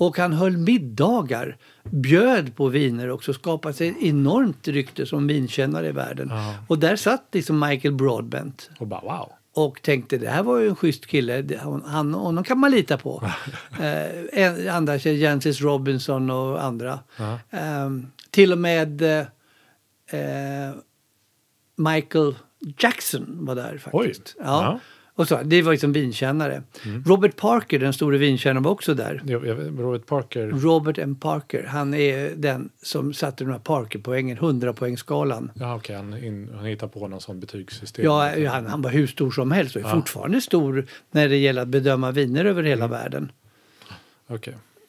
Och 0.00 0.18
han 0.18 0.32
höll 0.32 0.56
middagar, 0.56 1.56
bjöd 1.84 2.56
på 2.56 2.68
viner 2.68 3.10
också, 3.10 3.32
skapade 3.34 3.74
sig 3.74 3.88
ett 3.88 3.96
enormt 4.02 4.68
rykte 4.68 5.06
som 5.06 5.26
vinkännare 5.26 5.88
i 5.88 5.92
världen. 5.92 6.28
Ja. 6.30 6.54
Och 6.68 6.78
där 6.78 6.96
satt 6.96 7.28
liksom 7.32 7.60
Michael 7.60 7.94
Broadbent 7.94 8.70
Och 8.78 8.86
bara 8.86 9.00
wow. 9.00 9.32
Och 9.64 9.82
tänkte 9.82 10.18
det 10.18 10.28
här 10.28 10.42
var 10.42 10.58
ju 10.58 10.68
en 10.68 10.76
schysst 10.76 11.06
kille, 11.06 11.58
han, 11.62 11.82
han, 11.86 12.14
honom 12.14 12.44
kan 12.44 12.58
man 12.58 12.70
lita 12.70 12.98
på. 12.98 13.30
eh, 14.32 14.76
andra, 14.76 14.96
Jancis 14.96 15.60
Robinson 15.60 16.30
och 16.30 16.64
andra. 16.64 16.98
Ja. 17.16 17.38
Ehm, 17.50 18.06
till 18.30 18.52
och 18.52 18.58
med 18.58 19.02
eh, 19.02 19.26
eh, 20.20 20.74
Michael 21.76 22.34
Jackson 22.78 23.46
var 23.46 23.54
där 23.54 23.78
faktiskt. 23.78 24.34
Oj. 24.38 24.44
Ja. 24.44 24.62
Ja. 24.62 24.80
Och 25.18 25.28
så, 25.28 25.38
det 25.44 25.62
var 25.62 25.72
liksom 25.72 25.92
vinkännare. 25.92 26.62
Robert 27.06 27.36
Parker, 27.36 27.78
den 27.78 27.92
store 27.92 28.18
vinkännaren, 28.18 28.62
var 28.62 28.70
också 28.70 28.94
där. 28.94 29.22
Jag- 29.26 29.46
jag- 29.46 29.58
Robert 29.80 30.06
Parker. 30.06 30.46
Robert 30.46 30.98
M. 30.98 31.14
Parker, 31.16 31.64
han 31.68 31.94
är 31.94 32.30
den 32.36 32.70
som 32.82 33.12
satte 33.12 33.44
de 33.44 33.50
här 33.50 33.58
Parker-poängen, 33.58 34.38
100-poängsskalan. 34.38 35.50
Ja, 35.54 35.76
okej. 35.76 35.96
Han, 35.96 36.24
in, 36.24 36.50
han 36.56 36.64
hittar 36.64 36.86
på 36.88 37.08
någon 37.08 37.20
sån 37.20 37.40
betygssystem. 37.40 38.04
Ja, 38.04 38.30
han, 38.50 38.66
han 38.66 38.82
var 38.82 38.90
hur 38.90 39.06
stor 39.06 39.30
som 39.30 39.50
helst 39.52 39.76
och 39.76 39.82
är 39.82 39.88
fortfarande 39.94 40.40
stor 40.40 40.86
när 41.10 41.28
det 41.28 41.36
gäller 41.36 41.62
att 41.62 41.68
bedöma 41.68 42.10
viner 42.10 42.44
över 42.44 42.62
hela 42.62 42.84
Mm. 42.84 42.98
världen. 42.98 43.32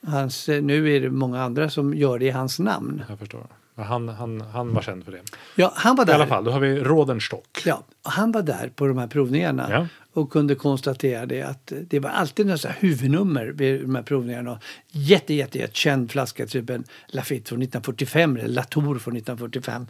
Hans, 0.07 0.49
eh, 0.49 0.61
nu 0.61 0.95
är 0.95 1.01
det 1.01 1.09
många 1.09 1.41
andra 1.43 1.69
som 1.69 1.93
gör 1.93 2.19
det 2.19 2.25
i 2.25 2.29
hans 2.29 2.59
namn. 2.59 3.03
jag 3.09 3.19
förstår. 3.19 3.47
Han, 3.75 4.09
han, 4.09 4.41
han 4.41 4.73
var 4.73 4.81
känd 4.81 5.03
för 5.05 5.11
det. 5.11 5.19
Ja, 5.55 5.71
han 5.75 5.95
var 5.95 6.03
I 6.03 6.07
där. 6.07 6.13
alla 6.13 6.27
fall, 6.27 6.43
då 6.43 6.51
har 6.51 6.59
vi 6.59 6.79
Rodenstock. 6.79 7.61
Ja, 7.65 7.83
han 8.03 8.31
var 8.31 8.41
där 8.41 8.71
på 8.75 8.87
de 8.87 8.97
här 8.97 9.07
provningarna 9.07 9.67
Ja. 9.71 9.87
Och 10.19 10.31
kunde 10.31 10.55
konstatera 10.55 11.25
det 11.25 11.41
att 11.41 11.73
det 11.87 11.99
var 11.99 12.09
alltid 12.09 12.45
några 12.45 12.69
huvudnummer 12.69 13.45
vid 13.45 13.81
de 13.81 13.95
här 13.95 14.03
provningarna. 14.03 14.51
Och 14.51 14.57
Jätte, 14.91 15.33
jätte, 15.33 15.57
jätte 15.57 15.75
känd 15.75 16.11
flaska, 16.11 16.45
typ 16.45 16.69
en 16.69 16.83
Lafite 17.07 17.49
från 17.49 17.61
1945 17.61 18.37
eller 18.37 18.47
Latour 18.47 18.99
från 18.99 19.15
1945. 19.15 19.87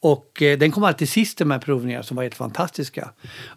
Och 0.00 0.42
eh, 0.42 0.58
den 0.58 0.70
kom 0.70 0.84
alltid 0.84 1.08
sist 1.08 1.40
i 1.40 1.44
de 1.44 1.50
här 1.50 1.58
provningarna 1.58 2.02
som 2.02 2.16
var 2.16 2.22
helt 2.22 2.34
fantastiska. 2.34 3.10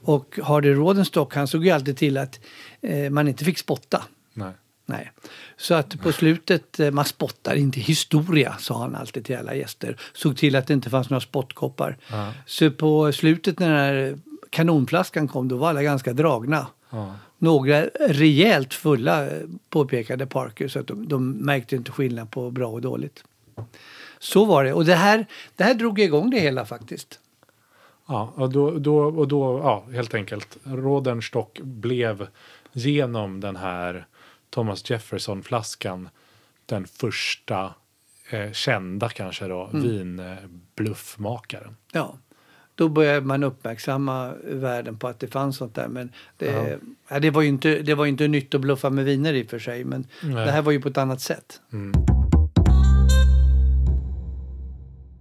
Och 0.04 0.40
Hardy 0.44 0.74
Rodenstock 0.74 1.36
han 1.36 1.48
såg 1.48 1.66
ju 1.66 1.72
alltid 1.72 1.98
till 1.98 2.18
att 2.18 2.40
eh, 2.82 3.10
man 3.10 3.28
inte 3.28 3.46
fick 3.46 3.58
spotta. 3.58 4.04
Nej. 4.34 4.52
Nej. 4.86 5.12
Så 5.58 5.74
att 5.74 6.02
på 6.02 6.12
slutet, 6.12 6.80
eh, 6.80 6.92
man 6.92 7.06
spottar 7.06 7.56
inte 7.56 7.80
historia, 7.80 8.56
sa 8.60 8.82
han 8.82 8.96
alltid 8.96 9.26
till 9.26 9.38
alla 9.38 9.56
gäster. 9.56 9.98
Såg 10.14 10.38
till 10.38 10.56
att 10.56 10.68
det 10.68 10.74
inte 10.74 10.90
fanns 10.90 11.10
några 11.10 11.22
spottkoppar. 11.22 11.98
Ja. 12.08 12.34
Så 12.46 12.72
på 12.72 13.12
slutet 13.12 13.60
när 13.60 13.70
den 13.70 13.78
här 13.78 14.18
kanonflaskan 14.52 15.28
kom, 15.28 15.48
då 15.48 15.58
var 15.58 15.70
alla 15.70 15.84
ganska 15.84 16.14
dragna. 16.14 16.68
Ja. 16.90 17.16
Några 17.38 17.86
rejält 18.00 18.74
fulla, 18.74 19.26
eh, 19.26 19.42
påpekade 19.70 20.26
Parker, 20.26 20.68
så 20.68 20.80
att 20.80 20.88
de, 20.88 21.08
de 21.08 21.32
märkte 21.32 21.76
inte 21.76 21.92
skillnad 21.92 22.32
på 22.32 22.52
bra 22.52 22.68
och 22.68 22.82
dåligt. 22.82 23.24
Så 24.20 24.46
var 24.46 24.64
det. 24.64 24.74
Och 24.74 24.86
det 24.86 24.96
här, 24.96 25.26
det 25.56 25.64
här 25.64 25.74
drog 25.74 26.00
igång 26.00 26.30
det 26.30 26.40
hela 26.40 26.66
faktiskt. 26.66 27.20
Ja, 28.08 28.34
och 28.36 28.52
då, 28.52 28.72
då, 28.72 28.98
och 28.98 29.28
då 29.28 29.60
ja, 29.64 29.86
helt 29.94 30.14
enkelt. 30.14 30.58
Rodenstock 30.64 31.60
blev 31.60 32.28
genom 32.72 33.40
den 33.40 33.56
här 33.56 34.06
Thomas 34.50 34.90
Jefferson-flaskan 34.90 36.10
den 36.66 36.88
första 36.88 37.74
eh, 38.30 38.52
kända 38.52 39.10
kanske 39.10 39.48
då 39.48 39.70
vinbluffmakaren. 39.74 41.76
Ja. 41.92 42.18
Då 42.82 42.90
började 42.90 43.26
man 43.26 43.44
uppmärksamma 43.44 44.34
världen 44.44 44.98
på 44.98 45.08
att 45.08 45.20
det 45.20 45.28
fanns 45.28 45.58
sånt 45.58 45.76
där. 45.76 45.88
Men 45.88 46.12
det, 46.38 46.80
ja. 47.10 47.20
det, 47.20 47.30
var, 47.30 47.42
ju 47.42 47.48
inte, 47.48 47.82
det 47.82 47.96
var 47.96 48.06
inte 48.06 48.28
nytt 48.28 48.56
att 48.56 48.62
bluffa 48.62 48.90
med 48.90 49.06
viner 49.06 49.34
i 49.34 49.44
och 49.44 49.50
för 49.50 49.60
sig. 49.60 49.84
Men 49.84 50.08
Nej. 50.24 50.46
det 50.46 50.52
här 50.52 50.62
var 50.62 50.72
ju 50.72 50.82
på 50.82 50.88
ett 50.88 50.98
annat 50.98 51.22
sätt. 51.22 51.62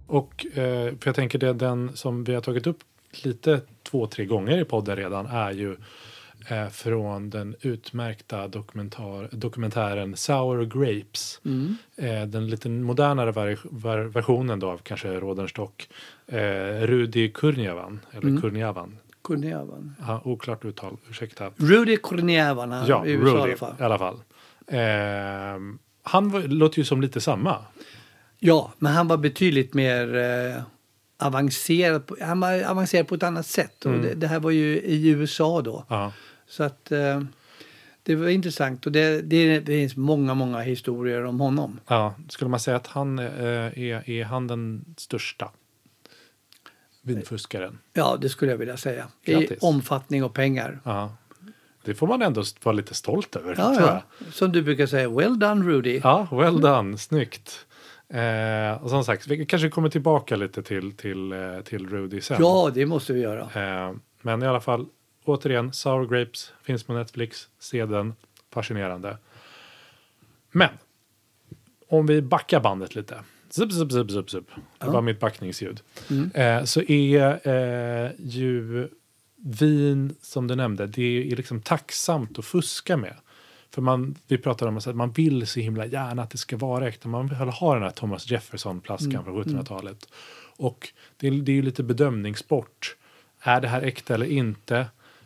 Och 0.07 0.45
eh, 0.45 0.85
för 0.85 1.01
jag 1.03 1.15
tänker 1.15 1.39
det 1.39 1.53
den 1.53 1.91
som 1.93 2.23
vi 2.23 2.33
har 2.33 2.41
tagit 2.41 2.67
upp 2.67 2.77
lite 3.23 3.61
två, 3.83 4.07
tre 4.07 4.25
gånger 4.25 4.57
i 4.57 4.65
podden 4.65 4.95
redan 4.95 5.25
är 5.25 5.51
ju 5.51 5.75
eh, 6.47 6.67
från 6.67 7.29
den 7.29 7.55
utmärkta 7.61 8.47
dokumentar, 8.47 9.29
dokumentären 9.31 10.15
Sour 10.15 10.65
Grapes. 10.65 11.39
Eh, 11.97 12.23
den 12.27 12.47
lite 12.47 12.69
modernare 12.69 13.31
var, 13.31 13.59
var, 13.63 13.97
versionen 13.99 14.59
då 14.59 14.69
av 14.69 14.77
kanske 14.77 15.19
Rodenstock. 15.19 15.87
Eh, 16.31 16.87
Rudi 16.87 17.29
Kurniavan, 17.29 17.99
eller 18.11 18.41
Kurniavan. 18.41 18.97
Kurniavan. 19.23 19.95
Ja, 20.07 20.21
oklart 20.25 20.65
uttal, 20.65 20.97
ursäkta. 21.09 21.51
Rudy 21.57 21.97
Kurniavan 21.97 22.83
Ja, 22.87 23.05
i 23.05 23.11
USA 23.11 23.47
i 23.47 23.51
Rudy 23.51 23.51
alla 23.51 23.57
fall. 23.57 23.75
i 23.79 23.83
alla 23.83 23.97
fall. 23.97 24.15
Eh, 24.67 25.77
han 26.03 26.29
var, 26.29 26.41
låter 26.47 26.79
ju 26.79 26.85
som 26.85 27.01
lite 27.01 27.21
samma. 27.21 27.57
Ja, 28.39 28.71
men 28.77 28.93
han 28.93 29.07
var 29.07 29.17
betydligt 29.17 29.73
mer 29.73 30.15
eh, 30.15 30.61
avancerad. 31.27 32.07
På, 32.07 32.15
han 32.21 32.39
var 32.39 32.63
avancerad 32.63 33.07
på 33.07 33.15
ett 33.15 33.23
annat 33.23 33.45
sätt. 33.45 33.85
Och 33.85 33.91
det, 33.91 34.13
det 34.13 34.27
här 34.27 34.39
var 34.39 34.51
ju 34.51 34.77
i 34.81 35.09
USA 35.09 35.61
då. 35.61 35.85
Ja. 35.89 36.13
Så 36.47 36.63
att 36.63 36.91
eh, 36.91 37.21
det 38.03 38.15
var 38.15 38.29
intressant. 38.29 38.85
Och 38.85 38.91
det, 38.91 39.21
det 39.21 39.65
finns 39.65 39.95
många, 39.95 40.33
många 40.33 40.59
historier 40.59 41.25
om 41.25 41.39
honom. 41.39 41.79
Ja, 41.87 42.15
skulle 42.29 42.49
man 42.49 42.59
säga 42.59 42.77
att 42.77 42.87
han 42.87 43.19
eh, 43.19 43.25
är, 43.79 44.09
är 44.09 44.23
han 44.23 44.47
den 44.47 44.85
största 44.97 45.51
vinfuskaren? 47.01 47.79
Ja, 47.93 48.17
det 48.21 48.29
skulle 48.29 48.51
jag 48.51 48.57
vilja 48.57 48.77
säga. 48.77 49.07
I 49.23 49.33
Grattis. 49.33 49.57
omfattning 49.63 50.23
och 50.23 50.33
pengar. 50.33 50.79
Ja. 50.83 51.15
Det 51.83 51.95
får 51.95 52.07
man 52.07 52.21
ändå 52.21 52.43
vara 52.63 52.75
lite 52.75 52.93
stolt 52.93 53.35
över. 53.35 53.55
Ja, 53.57 53.75
tror 53.75 53.87
ja. 53.87 54.01
Som 54.31 54.51
du 54.51 54.61
brukar 54.61 54.85
säga, 54.85 55.09
well 55.09 55.39
done 55.39 55.65
Rudy. 55.65 56.01
ja 56.03 56.27
well 56.31 56.61
done, 56.61 56.97
snyggt. 56.97 57.65
Eh, 58.09 58.83
och 58.83 58.89
som 58.89 59.03
sagt, 59.03 59.27
vi 59.27 59.45
kanske 59.45 59.69
kommer 59.69 59.89
tillbaka 59.89 60.35
lite 60.35 60.63
till, 60.63 60.91
till, 60.91 61.31
eh, 61.31 61.61
till 61.63 61.89
Rudy 61.89 62.21
sen. 62.21 62.37
Ja, 62.39 62.71
det 62.73 62.85
måste 62.85 63.13
vi 63.13 63.19
göra. 63.19 63.41
Eh, 63.41 63.93
men 64.21 64.43
i 64.43 64.47
alla 64.47 64.61
fall, 64.61 64.85
återigen, 65.25 65.73
Sour 65.73 66.07
Grapes 66.07 66.53
finns 66.63 66.83
på 66.83 66.93
Netflix. 66.93 67.49
Se 67.59 67.85
den, 67.85 68.13
fascinerande. 68.53 69.17
Men, 70.51 70.69
om 71.87 72.05
vi 72.05 72.21
backar 72.21 72.59
bandet 72.59 72.95
lite. 72.95 73.19
Zup, 73.51 73.71
zup, 73.71 73.91
zup, 73.91 74.11
zup, 74.11 74.29
zup. 74.29 74.49
Det 74.79 74.87
var 74.87 75.01
mitt 75.01 75.19
backningsljud. 75.19 75.81
Eh, 76.33 76.63
så 76.63 76.81
är 76.81 77.47
eh, 77.47 78.11
ju 78.19 78.87
vin, 79.35 80.15
som 80.21 80.47
du 80.47 80.55
nämnde, 80.55 80.87
det 80.87 81.31
är 81.31 81.35
liksom 81.35 81.61
tacksamt 81.61 82.39
att 82.39 82.45
fuska 82.45 82.97
med. 82.97 83.15
För 83.73 83.81
man, 83.81 84.15
vi 84.27 84.37
pratar 84.37 84.67
om 84.67 84.77
att 84.77 84.95
man 84.95 85.11
vill 85.11 85.47
så 85.47 85.59
himla 85.59 85.85
gärna 85.85 86.23
att 86.23 86.29
det 86.29 86.37
ska 86.37 86.57
vara 86.57 86.87
äkta. 86.87 87.09
Man 87.09 87.27
vill 87.27 87.37
ha 87.37 87.73
den 87.73 87.83
här 87.83 87.89
Thomas 87.89 88.31
Jefferson-flaskan 88.31 89.23
från 89.23 89.43
1700-talet. 89.43 90.07
Och 90.57 90.89
det 91.17 91.27
är, 91.27 91.31
det 91.31 91.51
är 91.51 91.55
ju 91.55 91.61
lite 91.61 91.83
bedömningssport. 91.83 92.95
Är 93.39 93.61
det 93.61 93.67
här 93.67 93.81
äkta 93.81 94.13
eller 94.13 94.25
inte? 94.25 94.77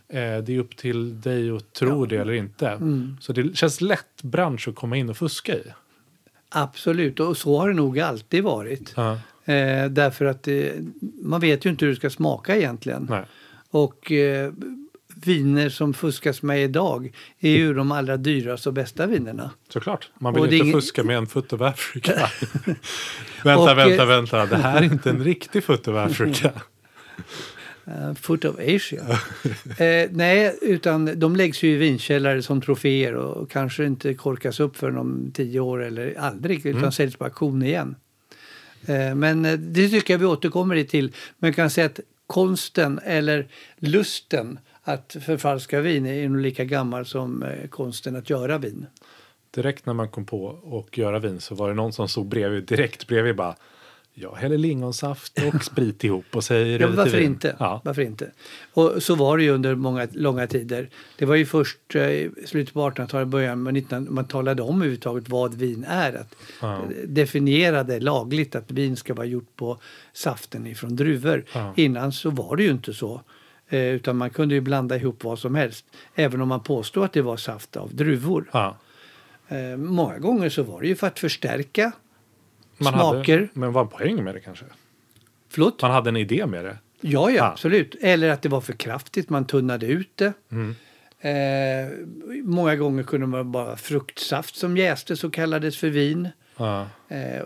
Eh, 0.07 0.37
det 0.37 0.49
är 0.49 0.59
upp 0.59 0.77
till 0.77 1.21
dig 1.21 1.49
att 1.51 1.73
tro 1.73 2.05
det 2.05 2.17
eller 2.17 2.33
inte. 2.33 2.77
Så 3.21 3.33
det 3.33 3.57
känns 3.57 3.81
lätt 3.81 4.23
bransch 4.23 4.67
att 4.67 4.75
komma 4.75 4.97
in 4.97 5.09
och 5.09 5.17
fuska 5.17 5.55
i. 5.55 5.63
Absolut, 6.49 7.19
och 7.19 7.37
så 7.37 7.57
har 7.59 7.67
det 7.67 7.73
nog 7.75 7.99
alltid 7.99 8.43
varit. 8.43 8.93
Ja. 8.95 9.11
Eh, 9.45 9.85
därför 9.89 10.25
att 10.25 10.47
eh, 10.47 10.55
man 11.21 11.41
vet 11.41 11.65
ju 11.65 11.69
inte 11.69 11.85
hur 11.85 11.89
det 11.91 11.95
ska 11.97 12.09
smaka 12.09 12.57
egentligen. 12.57 13.07
Nej. 13.09 13.23
Och 13.69 14.11
eh, 14.11 14.51
viner 15.15 15.69
som 15.69 15.93
fuskas 15.93 16.41
med 16.41 16.63
idag 16.63 17.11
är 17.39 17.49
ju 17.51 17.73
de 17.73 17.91
allra 17.91 18.17
dyraste 18.17 18.69
och 18.69 18.73
bästa 18.73 19.05
vinerna. 19.05 19.51
Såklart. 19.69 20.09
Man 20.19 20.33
vill 20.33 20.41
Och 20.41 20.45
inte 20.47 20.55
ingen- 20.57 20.73
fuska 20.81 21.03
med 21.03 21.17
en 21.17 21.27
Foot 21.27 21.53
of 21.53 21.61
Africa. 21.61 22.29
vänta, 23.43 23.61
Och, 23.71 23.77
vänta, 23.77 24.01
eh, 24.03 24.07
vänta. 24.07 24.45
Det 24.45 24.55
här 24.55 24.77
är 24.77 24.83
inte 24.83 25.09
en 25.09 25.23
riktig 25.23 25.63
Foot 25.63 25.87
of 25.87 25.95
Africa. 25.95 26.51
Uh, 27.87 28.13
foot 28.13 28.45
of 28.45 28.55
Asia. 28.59 29.03
eh, 29.77 30.09
nej, 30.11 30.57
utan 30.61 31.19
de 31.19 31.35
läggs 31.35 31.63
ju 31.63 31.69
i 31.69 31.77
vinkällare 31.77 32.41
som 32.41 32.61
troféer 32.61 33.13
och 33.13 33.51
kanske 33.51 33.85
inte 33.85 34.13
korkas 34.13 34.59
upp 34.59 34.77
för 34.77 34.97
om 34.97 35.31
tio 35.33 35.59
år 35.59 35.83
eller 35.83 36.19
aldrig 36.19 36.65
utan 36.65 36.91
säljs 36.91 37.15
på 37.15 37.23
auktion 37.23 37.63
igen. 37.63 37.95
Eh, 38.87 39.15
men 39.15 39.45
eh, 39.45 39.53
det 39.53 39.89
tycker 39.89 40.13
jag 40.13 40.19
vi 40.19 40.25
återkommer 40.25 40.83
till. 40.83 41.11
Men 41.37 41.47
jag 41.47 41.55
kan 41.55 41.69
säga 41.69 41.85
att 41.85 41.99
konsten 42.27 42.99
eller 43.03 43.47
lusten 43.77 44.59
att 44.81 45.15
förfalska 45.21 45.81
vin 45.81 46.05
är 46.05 46.29
nog 46.29 46.41
lika 46.41 46.65
gammal 46.65 47.05
som 47.05 47.43
eh, 47.43 47.67
konsten 47.67 48.15
att 48.15 48.29
göra 48.29 48.57
vin. 48.57 48.85
direkt 49.51 49.85
när 49.85 49.93
man 49.93 50.09
kom 50.09 50.25
på 50.25 50.59
att 50.89 50.97
göra 50.97 51.19
vin 51.19 51.41
så 51.41 51.55
var 51.55 51.69
det 51.69 51.75
någon 51.75 51.93
som 51.93 52.09
stod 52.09 52.27
bredvid, 52.27 52.63
direkt 52.63 53.07
bredvid 53.07 53.35
bara 53.35 53.55
jag 54.17 54.35
häller 54.35 54.57
lingonsaft 54.57 55.39
och 55.53 55.63
sprit 55.63 56.03
ihop 56.03 56.25
och 56.31 56.43
säger 56.43 56.79
Ja, 56.79 56.87
varför 56.95 57.17
vin." 57.17 57.25
inte? 57.25 57.55
Ja. 57.59 57.81
varför 57.85 58.01
inte? 58.01 58.31
Och 58.73 59.03
så 59.03 59.15
var 59.15 59.37
det 59.37 59.43
ju 59.43 59.49
under 59.51 59.75
många 59.75 60.07
långa 60.13 60.47
tider. 60.47 60.89
Det 61.17 61.25
var 61.25 61.35
ju 61.35 61.45
först 61.45 61.77
eh, 61.95 62.01
i 62.09 62.31
slutet 62.45 62.73
på 62.73 62.89
1800-talet, 62.89 63.27
början 63.27 63.63
med 63.63 63.77
1900 63.77 64.11
man 64.11 64.25
talade 64.27 64.61
om 64.61 64.75
överhuvudtaget 64.75 65.29
vad 65.29 65.53
vin 65.53 65.85
är. 65.89 66.13
Att 66.13 66.35
Ja. 66.61 66.81
definierade 67.07 67.99
lagligt 67.99 68.55
att 68.55 68.71
vin 68.71 68.95
ska 68.95 69.13
vara 69.13 69.27
gjort 69.27 69.55
på 69.55 69.77
saften 70.13 70.67
ifrån 70.67 70.95
druvor. 70.95 71.45
Ja. 71.53 71.73
Innan 71.75 72.11
så 72.11 72.29
var 72.29 72.55
det 72.55 72.63
ju 72.63 72.71
inte 72.71 72.93
så. 72.93 73.21
Eh, 73.69 73.79
utan 73.85 74.17
man 74.17 74.29
kunde 74.29 74.55
ju 74.55 74.61
blanda 74.61 74.95
ihop 74.95 75.23
vad 75.23 75.39
som 75.39 75.55
helst. 75.55 75.85
Även 76.15 76.41
om 76.41 76.47
man 76.47 76.63
påstod 76.63 77.03
att 77.03 77.13
det 77.13 77.21
var 77.21 77.37
saft 77.37 77.75
av 77.77 77.95
druvor. 77.95 78.49
Eh, 79.47 79.77
många 79.77 80.17
gånger 80.19 80.49
så 80.49 80.63
var 80.63 80.81
det 80.81 80.87
ju 80.87 80.95
för 80.95 81.07
att 81.07 81.19
förstärka 81.19 81.91
Man 82.77 82.93
smaker. 82.93 83.37
Hade, 83.37 83.49
men 83.53 83.71
var 83.73 83.85
poäng 83.85 84.23
med 84.23 84.35
det 84.35 84.39
kanske? 84.39 84.65
Förlåt? 85.49 85.81
Man 85.81 85.91
hade 85.91 86.09
en 86.09 86.17
idé 86.17 86.45
med 86.45 86.65
det. 86.65 86.77
Ja, 87.01 87.29
ja, 87.29 87.35
Ja. 87.35 87.43
absolut. 87.51 87.95
Eller 88.01 88.29
att 88.29 88.41
det 88.41 88.49
var 88.49 88.61
för 88.61 88.73
kraftigt, 88.73 89.29
man 89.29 89.45
tunnade 89.45 89.85
ut 89.85 90.11
det. 90.15 90.33
Mm. 90.51 90.75
Eh, 91.19 91.91
många 92.43 92.75
gånger 92.75 93.03
kunde 93.03 93.27
man 93.27 93.51
bara 93.51 93.77
fruktsaft 93.77 94.55
som 94.55 94.77
jäste 94.77 95.15
så 95.15 95.29
kallades 95.29 95.77
för 95.77 95.89
vin. 95.89 96.29
Ja. 96.57 96.87
Eh, 97.07 97.41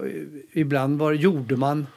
ibland 0.51 0.99
var, 0.99 1.13
gjorde 1.13 1.55
man 1.55 1.87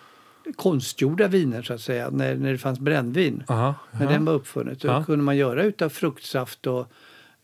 konstgjorda 0.57 1.29
viner 1.29 1.63
så 1.63 1.75
att 1.75 1.81
säga, 1.81 2.11
när, 2.11 2.35
när 2.35 2.53
det 2.53 2.59
fanns 2.59 2.79
brännvin. 2.79 3.45
Aha, 3.49 3.75
När 3.91 4.07
den 4.09 4.25
var 4.25 4.33
uppfunnet. 4.33 4.81
Då 4.81 5.05
kunde 5.07 5.25
man 5.25 5.37
göra 5.37 5.63
utav 5.63 5.89
fruktsaft 5.89 6.67
och 6.67 6.93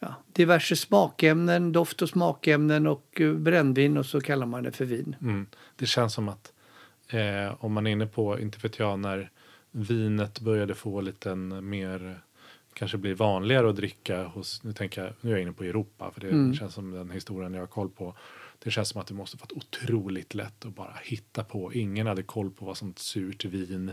ja, 0.00 0.14
diverse 0.32 0.76
smakämnen, 0.76 1.72
doft 1.72 2.02
och 2.02 2.08
smakämnen 2.08 2.86
och 2.86 3.20
eh, 3.20 3.32
brännvin 3.32 3.96
och 3.96 4.06
så 4.06 4.20
kallar 4.20 4.46
man 4.46 4.62
det 4.62 4.72
för 4.72 4.84
vin. 4.84 5.16
Mm. 5.20 5.46
Det 5.76 5.86
känns 5.86 6.14
som 6.14 6.28
att 6.28 6.52
eh, 7.08 7.64
om 7.64 7.72
man 7.72 7.86
är 7.86 7.90
inne 7.90 8.06
på, 8.06 8.40
inte 8.40 8.58
vet 8.62 8.78
jag, 8.78 8.98
när 8.98 9.30
vinet 9.70 10.40
började 10.40 10.74
få 10.74 11.00
lite 11.00 11.34
mer 11.34 12.20
kanske 12.72 12.96
blir 12.98 13.14
vanligare 13.14 13.68
att 13.70 13.76
dricka 13.76 14.24
hos, 14.24 14.64
nu 14.64 14.72
tänker 14.72 15.04
jag, 15.04 15.12
nu 15.20 15.30
är 15.30 15.34
jag 15.34 15.42
inne 15.42 15.52
på 15.52 15.64
Europa 15.64 16.10
för 16.14 16.20
det 16.20 16.28
Mm. 16.28 16.54
känns 16.54 16.74
som 16.74 16.90
den 16.90 17.10
historien 17.10 17.54
jag 17.54 17.60
har 17.62 17.66
koll 17.66 17.88
på. 17.90 18.14
Det 18.64 18.70
känns 18.70 18.88
som 18.88 19.00
att 19.00 19.06
det 19.06 19.14
måste 19.14 19.36
varit 19.36 19.52
otroligt 19.52 20.34
lätt 20.34 20.64
att 20.66 20.74
bara 20.74 20.94
hitta 21.02 21.44
på. 21.44 21.72
Ingen 21.72 22.06
hade 22.06 22.22
koll 22.22 22.50
på 22.50 22.64
vad 22.64 22.76
som 22.76 22.90
ett 22.90 22.98
surt 22.98 23.44
vin, 23.44 23.92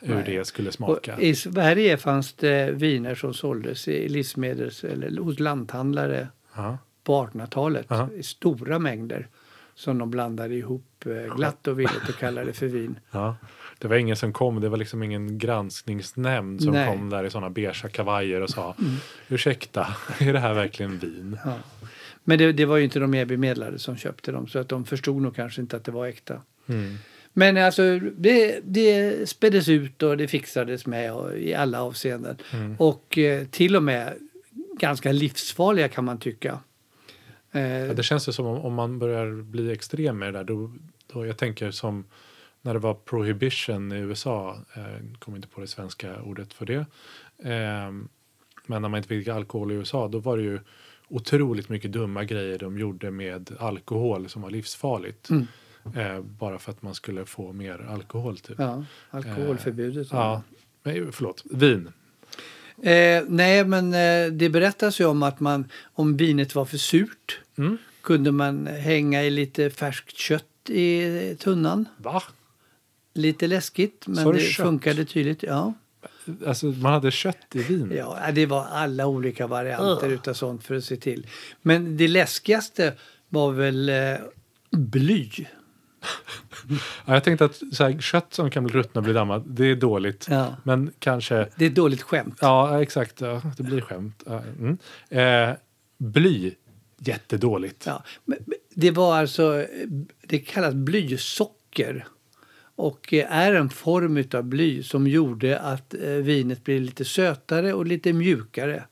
hur 0.00 0.14
Nej. 0.14 0.24
det 0.26 0.44
skulle 0.44 0.68
Och 0.68 0.74
smaka. 0.74 1.20
I 1.20 1.34
Sverige 1.34 1.96
fanns 1.96 2.32
det 2.32 2.70
viner 2.72 3.14
som 3.14 3.34
såldes 3.34 3.88
i 3.88 4.08
livsmedels 4.08 4.84
eller 4.84 5.20
hos 5.22 5.40
lanthandlare 5.40 6.28
Ja. 6.56 6.78
på 7.04 7.26
1800-talet 7.26 7.86
Ja. 7.88 8.08
i 8.12 8.22
stora 8.22 8.78
mängder 8.78 9.28
som 9.74 9.98
de 9.98 10.10
blandade 10.10 10.54
ihop 10.54 11.06
eh, 11.06 11.36
glatt 11.36 11.66
och 11.68 11.78
villigt 11.80 12.08
och 12.08 12.14
kallade 12.18 12.52
för 12.52 12.66
vin. 12.66 12.98
Ja. 13.10 13.36
Det 13.78 13.88
var 13.88 13.96
ingen 13.96 14.16
som 14.16 14.32
kom, 14.32 14.60
det 14.60 14.68
var 14.68 14.76
liksom 14.76 15.02
ingen 15.02 15.38
granskningsnämnd 15.38 16.62
som 16.62 16.72
Nej. 16.72 16.82
Mm. 16.86 16.98
kom 16.98 17.10
där 17.10 17.24
i 17.24 17.30
sådana 17.30 17.50
beiga 17.50 17.72
kavajer 17.72 18.40
och 18.40 18.50
sa 18.50 18.76
ursäkta, 19.28 19.96
är 20.18 20.32
det 20.32 20.38
här 20.38 20.54
verkligen 20.54 20.98
vin? 20.98 21.38
Ja. 21.44 21.54
Men 22.24 22.38
det, 22.38 22.52
det 22.52 22.64
var 22.64 22.76
ju 22.76 22.84
inte 22.84 22.98
de 22.98 23.10
mer 23.10 23.24
bemedlade 23.24 23.78
som 23.78 23.96
köpte 23.96 24.32
dem 24.32 24.48
så 24.48 24.58
att 24.58 24.68
de 24.68 24.84
förstod 24.84 25.22
nog 25.22 25.36
kanske 25.36 25.60
inte 25.60 25.76
att 25.76 25.84
det 25.84 25.92
var 25.92 26.06
äkta. 26.06 26.42
Mm. 26.66 26.96
Men 27.32 27.56
alltså 27.56 27.98
det, 27.98 28.60
det 28.64 29.28
späddes 29.28 29.68
ut 29.68 30.02
och 30.02 30.16
det 30.16 30.28
fixades 30.28 30.86
med 30.86 31.12
och, 31.12 31.38
i 31.38 31.54
alla 31.54 31.82
avseenden. 31.82 32.36
Mm. 32.52 32.76
Och 32.78 33.18
eh, 33.18 33.46
till 33.46 33.76
och 33.76 33.82
med 33.82 34.14
ganska 34.80 35.12
livsfarliga 35.12 35.88
kan 35.88 36.04
man 36.04 36.18
tycka. 36.18 36.60
Eh, 37.52 37.62
Ja, 37.62 37.94
det 37.94 38.02
känns 38.02 38.28
ju 38.28 38.32
som 38.32 38.46
om, 38.46 38.58
om 38.58 38.74
man 38.74 38.98
börjar 38.98 39.42
bli 39.42 39.72
extrem 39.72 40.18
med 40.18 40.34
det 40.34 40.38
där. 40.38 40.44
Då, 40.44 40.72
då 41.12 41.26
jag 41.26 41.36
tänker 41.36 41.70
som 41.70 42.04
när 42.62 42.72
det 42.72 42.80
var 42.80 42.94
prohibition 42.94 43.92
i 43.92 43.98
USA. 43.98 44.58
Eh, 44.76 45.18
kommer 45.18 45.38
inte 45.38 45.48
på 45.48 45.60
det 45.60 45.66
svenska 45.66 46.22
ordet 46.22 46.52
för 46.52 46.66
det. 46.66 46.86
Eh, 47.38 47.92
men 48.66 48.82
när 48.82 48.88
man 48.88 48.96
inte 48.96 49.08
fick 49.08 49.28
alkohol 49.28 49.72
i 49.72 49.74
USA. 49.74 50.08
Då 50.08 50.18
var 50.18 50.36
det 50.36 50.42
ju 50.42 50.58
otroligt 51.08 51.68
mycket 51.68 51.92
dumma 51.92 52.24
grejer 52.24 52.58
de 52.58 52.78
gjorde 52.78 53.10
med 53.10 53.50
alkohol 53.58 54.28
som 54.28 54.42
var 54.42 54.50
livsfarligt. 54.50 55.30
Mm. 55.30 55.46
Eh, 55.96 56.20
bara 56.20 56.58
för 56.58 56.72
att 56.72 56.82
man 56.82 56.94
skulle 56.94 57.24
få 57.26 57.52
mer 57.52 57.86
alkohol. 57.90 58.38
Typ. 58.38 58.58
ja, 58.58 58.84
alkoholförbudet. 59.10 60.08
Ja, 60.10 60.42
men, 60.82 61.12
förlåt. 61.12 61.44
Vin. 61.50 61.92
Eh, 62.82 63.22
nej, 63.28 63.64
men 63.64 63.94
eh, 63.94 64.32
det 64.32 64.48
berättas 64.48 65.00
ju 65.00 65.04
om 65.04 65.22
att 65.22 65.40
man, 65.40 65.64
om 65.82 66.16
vinet 66.16 66.54
var 66.54 66.64
för 66.64 66.76
surt 66.78 67.40
Mm. 67.56 67.78
kunde 68.00 68.32
man 68.32 68.66
hänga 68.66 69.22
i 69.22 69.30
lite 69.30 69.70
färskt 69.70 70.16
kött 70.16 70.70
i 70.70 71.36
tunnan. 71.38 71.88
Va? 71.96 72.22
Lite 73.14 73.46
läskigt, 73.46 74.06
men 74.06 74.26
du 74.26 74.32
det 74.32 74.40
kött? 74.40 74.66
funkade 74.66 75.04
tydligt. 75.04 75.42
Ja. 75.42 75.74
Alltså 76.46 76.66
man 76.66 76.92
hade 76.92 77.10
kött 77.10 77.46
i 77.54 77.62
vin? 77.62 77.92
ja, 77.96 78.18
det 78.32 78.46
var 78.46 78.64
alla 78.64 79.06
olika 79.06 79.46
varianter 79.46 80.08
utav 80.08 80.34
sånt 80.34 80.64
för 80.64 80.74
att 80.74 80.84
se 80.84 80.96
till. 80.96 81.26
Men 81.62 81.96
det 81.96 82.08
läskigaste 82.08 82.92
var 83.28 83.52
väl 83.52 83.88
eh, 83.88 84.16
bly. 84.70 85.30
Ja, 87.06 87.14
jag 87.14 87.24
tänkte 87.24 87.44
att 87.44 87.60
så 87.72 87.84
här, 87.84 88.00
kött 88.00 88.34
som 88.34 88.50
kan 88.50 88.64
bli 88.64 88.72
ruttna 88.74 88.98
och 88.98 89.02
bli 89.04 89.12
dammat, 89.12 89.42
det 89.46 89.64
är 89.64 89.76
dåligt. 89.76 90.26
Ja. 90.30 90.56
Men 90.62 90.92
kanske, 90.98 91.48
Det 91.56 91.64
är 91.64 91.68
ett 91.68 91.74
dåligt 91.74 92.02
skämt. 92.02 92.38
ja 92.40 92.82
exakt, 92.82 93.20
ja, 93.20 93.42
det 93.56 93.62
blir 93.62 93.80
skämt. 93.80 94.22
Ja, 94.26 94.42
mm. 94.58 94.78
eh, 95.08 95.56
bly, 95.98 96.54
jättedåligt. 96.98 97.86
Ja, 97.86 98.02
men 98.24 98.38
men 98.46 98.58
det 98.74 98.90
var 98.90 99.16
alltså, 99.16 99.60
eh, 99.60 99.66
det 100.22 100.38
kallas 100.38 100.74
blysocker 100.74 102.06
och 102.76 103.12
eh, 103.14 103.32
är 103.32 103.54
en 103.54 103.70
form 103.70 104.24
av 104.34 104.42
bly 104.44 104.82
som 104.82 105.06
gjorde 105.06 105.58
att 105.58 105.94
eh, 105.94 106.00
vinet 106.10 106.64
blev 106.64 106.80
lite 106.82 107.04
sötare 107.04 107.72
och 107.72 107.86
lite 107.86 108.12
mjukare. 108.12 108.84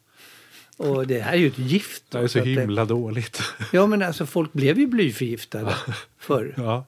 Och 0.76 1.06
det 1.06 1.20
här 1.20 1.32
är 1.32 1.36
ju 1.36 1.46
ett 1.46 1.58
gift. 1.58 2.04
Det 2.08 2.18
är 2.18 2.26
så 2.26 2.38
det- 2.38 2.44
himla 2.44 2.84
dåligt. 2.84 3.42
Ja 3.72 3.86
men 3.86 4.02
alltså 4.02 4.26
folk 4.26 4.52
blev 4.52 4.78
ju 4.78 4.86
blyförgiftade 4.86 5.74
förr. 6.18 6.54
ja. 6.56 6.84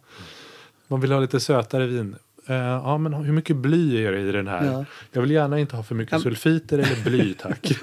Man 0.89 1.01
vill 1.01 1.13
ha 1.13 1.21
lite 1.21 1.41
sötare 1.41 1.87
vin. 1.87 2.17
Eh, 2.47 2.55
ja, 2.57 2.99
men 2.99 3.15
hur 3.15 3.33
mycket 3.33 3.57
bly 3.57 4.05
är 4.05 4.13
det 4.13 4.21
i 4.21 4.33
den 4.33 4.47
här? 4.49 4.65
Ja. 4.67 4.85
Jag 5.13 5.23
vill 5.23 5.31
gärna 5.31 5.59
inte 5.59 5.77
ha 5.77 5.83
för 5.83 5.95
mycket 5.95 6.13
Ja. 6.13 6.19
sulfiter 6.21 6.79
eller 6.79 7.05
bly, 7.11 7.35
tack. 7.35 7.73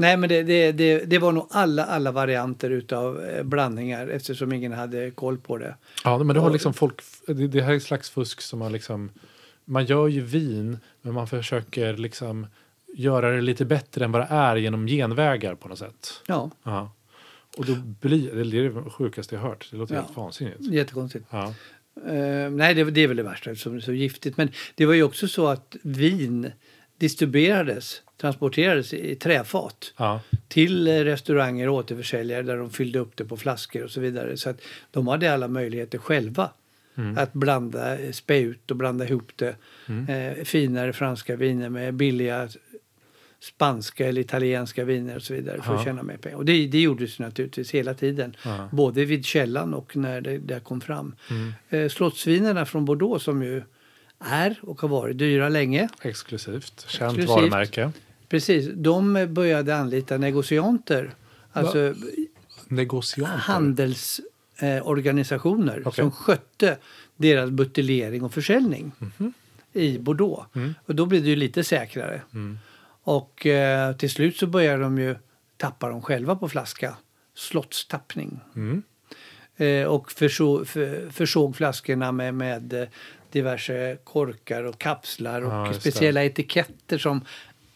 Nej 0.00 0.16
men 0.16 0.28
det, 0.28 0.42
det, 0.42 0.72
det, 0.72 1.04
det 1.04 1.18
var 1.18 1.32
nog 1.32 1.46
alla, 1.50 1.84
alla 1.84 2.12
varianter 2.12 2.70
utav 2.70 3.24
eh, 3.24 3.42
blandningar 3.42 4.08
eftersom 4.08 4.52
ingen 4.52 4.72
hade 4.72 5.10
koll 5.10 5.38
på 5.38 5.58
det. 5.58 5.74
ja, 6.04 6.18
men 6.18 6.34
det 6.34 6.40
har 6.40 6.50
liksom 6.50 6.74
folk, 6.74 7.00
det, 7.26 7.60
här 7.62 7.72
är 7.72 7.76
ett 7.76 7.82
slags 7.82 8.10
fusk 8.10 8.40
som 8.40 8.58
man 8.58 8.72
liksom, 8.72 9.10
man 9.64 9.84
gör 9.84 10.08
ju 10.08 10.20
vin, 10.20 10.78
men 11.02 11.14
man 11.14 11.26
försöker 11.26 11.96
liksom 11.96 12.46
göra 12.94 13.30
det 13.30 13.40
lite 13.40 13.64
bättre 13.64 14.04
än 14.04 14.12
vad 14.12 14.22
det 14.22 14.26
är 14.30 14.56
genom 14.56 14.86
genvägar 14.86 15.54
på 15.54 15.68
något 15.68 15.78
sätt. 15.78 16.22
Ja, 16.26 16.50
Ja. 16.62 16.92
Och 17.56 17.66
då 17.66 17.74
blir 18.00 18.34
det, 18.44 18.58
är 18.58 18.70
det 18.84 18.90
sjukaste 18.90 19.34
jag 19.34 19.42
hört. 19.42 19.68
Det 19.70 19.76
låter 19.76 19.94
Ja. 19.94 20.00
helt 20.00 20.16
vansinnigt. 20.16 20.60
jättekonstigt. 20.60 21.24
Ja. 21.30 21.54
Eh, 22.06 22.50
nej, 22.50 22.74
det, 22.74 22.84
det 22.90 23.00
är 23.00 23.08
väl 23.08 23.16
det 23.16 23.22
värsta 23.22 23.50
eftersom 23.50 23.72
det 23.72 23.78
är 23.78 23.80
så 23.80 23.92
giftigt. 23.92 24.36
Men 24.36 24.48
det 24.74 24.86
var 24.86 24.94
ju 24.94 25.02
också 25.02 25.28
så 25.28 25.46
att 25.46 25.76
vin 25.82 26.50
distribuerades, 26.98 28.02
transporterades 28.20 28.92
i 28.94 29.14
träfat 29.14 29.92
Ja. 29.96 30.20
till 30.48 30.88
eh, 30.88 30.92
restauranger 30.92 31.68
och 31.68 31.74
återförsäljare 31.74 32.42
där 32.42 32.56
de 32.56 32.70
fyllde 32.70 32.98
upp 32.98 33.16
det 33.16 33.24
på 33.24 33.36
flaskor 33.36 33.84
och 33.84 33.90
så 33.90 34.00
vidare. 34.00 34.36
Så 34.36 34.50
att 34.50 34.60
de 34.90 35.08
hade 35.08 35.32
alla 35.34 35.48
möjligheter 35.48 35.98
själva 35.98 36.50
att 37.16 37.32
blanda, 37.32 37.98
eh, 37.98 38.12
spä 38.12 38.38
ut 38.38 38.70
och 38.70 38.76
blanda 38.76 39.04
ihop 39.08 39.30
det. 39.36 39.56
Eh, 40.08 40.44
finare 40.44 40.92
franska 40.92 41.36
viner 41.36 41.68
med 41.68 41.94
billiga 41.94 42.48
spanska 43.40 44.06
eller 44.08 44.20
italienska 44.20 44.84
viner 44.84 45.16
och 45.16 45.22
så 45.22 45.34
vidare 45.34 45.62
för 45.62 45.72
att 45.74 45.80
Ja. 45.80 45.84
tjäna 45.84 46.02
mer 46.02 46.16
pengar. 46.16 46.36
Och 46.36 46.44
det, 46.44 46.66
det 46.66 46.80
gjordes 46.80 47.18
naturligtvis 47.18 47.70
hela 47.70 47.94
tiden. 47.94 48.36
Ja. 48.44 48.68
Både 48.72 49.04
vid 49.04 49.24
källan 49.24 49.74
och 49.74 49.96
när 49.96 50.20
det, 50.20 50.38
det 50.38 50.60
kom 50.60 50.80
fram. 50.80 51.14
Eh, 51.68 51.88
slottsvinerna 51.88 52.66
från 52.66 52.84
Bordeaux 52.84 53.24
som 53.24 53.42
ju 53.42 53.62
är 54.20 54.58
och 54.62 54.80
har 54.80 54.88
varit 54.88 55.18
dyra 55.18 55.48
länge. 55.48 55.88
Exklusivt. 56.02 56.84
Känt 56.88 57.10
Exklusivt. 57.18 57.28
varumärke. 57.36 57.92
Precis, 58.28 58.68
de 58.74 59.26
började 59.30 59.76
anlita 59.76 60.18
negocianter. 60.18 61.10
Alltså 61.52 61.94
Negocianter. 62.68 63.36
handelsorganisationer 63.36 64.76
eh, 64.78 64.88
organisationer 64.88 65.82
Okej. 65.84 65.92
som 66.04 66.10
skötte 66.10 66.76
deras 67.16 67.50
buteljering 67.50 68.22
och 68.22 68.34
försäljning 68.34 68.92
Mhm. 68.98 69.32
i 69.72 69.98
Bordeaux. 69.98 70.46
Mm. 70.56 70.74
Och 70.86 70.94
då 70.94 71.06
blev 71.06 71.22
det 71.22 71.28
ju 71.28 71.36
lite 71.36 71.64
säkrare. 71.64 72.22
Och 73.02 73.46
eh, 73.46 73.96
till 73.96 74.10
slut 74.10 74.36
så 74.36 74.46
började 74.46 74.82
de 74.82 74.98
ju 74.98 75.16
tappa 75.56 75.88
dem 75.88 76.02
själva 76.02 76.36
på 76.36 76.48
flaska. 76.48 76.96
Slottstappning. 77.34 78.40
Mm. 78.56 78.82
Eh, 79.56 79.84
och 79.86 80.12
försåg, 80.12 80.66
för, 80.68 81.10
försåg 81.10 81.56
flaskorna 81.56 82.12
med, 82.12 82.34
med 82.34 82.72
eh, 82.72 82.88
diverse 83.32 83.98
korkar 84.04 84.64
och 84.64 84.78
kapslar 84.78 85.42
och 85.42 85.52
Ja, 85.52 85.66
just 85.66 85.82
det. 85.82 85.90
speciella 85.90 86.24
etiketter 86.24 86.98
som 86.98 87.20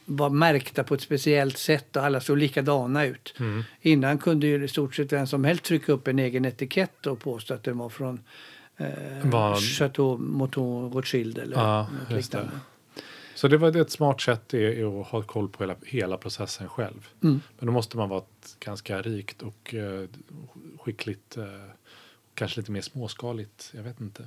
var 0.04 0.30
märkta 0.30 0.84
på 0.84 0.94
ett 0.94 1.00
speciellt 1.00 1.58
sätt 1.58 1.96
och 1.96 2.04
alla 2.04 2.20
såg 2.20 2.38
likadana 2.38 3.04
ut. 3.06 3.34
Mm. 3.38 3.62
Innan 3.80 4.18
kunde 4.18 4.46
ju 4.46 4.64
i 4.64 4.68
stort 4.68 4.94
sett 4.94 5.12
vem 5.12 5.26
som 5.26 5.44
helst 5.44 5.64
trycka 5.64 5.92
upp 5.92 6.08
en 6.08 6.18
egen 6.18 6.44
etikett 6.44 7.06
och 7.06 7.20
påstå 7.20 7.54
att 7.54 7.62
den 7.64 7.78
var 7.78 7.88
från 7.88 8.20
eh, 8.76 8.86
Vad- 9.24 9.60
Chateau 9.62 10.18
Mouton 10.18 10.92
Rothschild 10.92 11.38
eller 11.38 11.56
Ja, 11.56 11.80
något 11.82 12.10
just 12.16 12.32
det. 12.32 12.38
liknande. 12.38 12.60
Så 13.34 13.48
det 13.48 13.56
var 13.58 13.76
ett 13.76 13.90
smart 13.90 14.20
sätt 14.20 14.54
att 14.54 15.06
ha 15.06 15.22
koll 15.22 15.48
på 15.48 15.62
hela, 15.62 15.76
hela 15.86 16.16
processen 16.16 16.68
själv. 16.68 17.08
Mm. 17.22 17.40
Men 17.58 17.66
då 17.66 17.72
måste 17.72 17.96
man 17.96 18.08
vara 18.08 18.18
ett 18.20 18.56
ganska 18.60 19.02
rikt 19.02 19.42
och 19.42 19.74
eh, 19.74 20.08
skickligt, 20.80 21.36
eh, 21.36 21.44
kanske 22.34 22.60
lite 22.60 22.72
mer 22.72 22.80
småskaligt, 22.80 23.70
jag 23.76 23.82
vet 23.82 24.00
inte. 24.00 24.24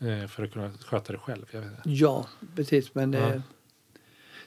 Eh, 0.00 0.26
för 0.28 0.44
att 0.44 0.52
kunna 0.52 0.70
sköta 0.86 1.12
det 1.12 1.18
själv. 1.18 1.44
Ja, 1.84 2.26
precis. 2.56 2.94
Men, 2.94 3.12
Ja. 3.12 3.32
eh, 3.34 3.40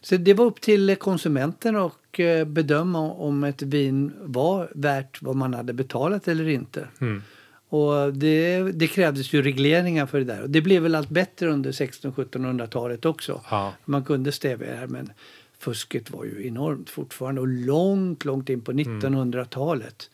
så 0.02 0.18
det 0.18 0.34
var 0.34 0.46
upp 0.46 0.62
till 0.62 0.96
konsumenten 0.96 1.76
att 1.76 2.20
eh, 2.20 2.46
bedöma 2.46 3.00
om 3.00 3.44
ett 3.44 3.62
vin 3.62 4.14
var 4.22 4.72
värt 4.76 5.22
vad 5.22 5.36
man 5.36 5.54
hade 5.54 5.74
betalat 5.74 6.28
eller 6.28 6.48
inte. 6.48 6.88
Mm. 7.02 7.24
Och 7.72 8.14
det, 8.14 8.62
det 8.72 8.88
krävdes 8.88 9.34
ju 9.34 9.42
regleringar 9.42 10.06
för 10.06 10.18
det 10.20 10.24
där. 10.26 10.42
Och 10.42 10.50
det 10.50 10.62
blev 10.62 10.82
väl 10.84 10.96
allt 10.96 11.10
bättre 11.10 11.48
under 11.50 11.72
1600-1700-talet 11.72 13.06
också. 13.06 13.42
Ja. 13.50 13.74
Man 13.86 14.04
kunde 14.04 14.32
stävja 14.32 14.68
det 14.72 14.76
här 14.78 14.88
men 14.88 15.12
fusket 15.58 16.12
var 16.12 16.24
ju 16.26 16.48
enormt 16.48 16.90
fortfarande 16.90 17.42
och 17.42 17.48
långt, 17.48 18.26
långt 18.26 18.50
in 18.50 18.62
på 18.62 18.72
Mm. 18.72 19.00
1900-talet. 19.00 20.10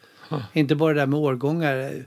Inte 0.54 0.76
bara 0.76 0.94
det 0.94 1.00
där 1.00 1.08
med 1.08 1.20
årgångar. 1.20 2.06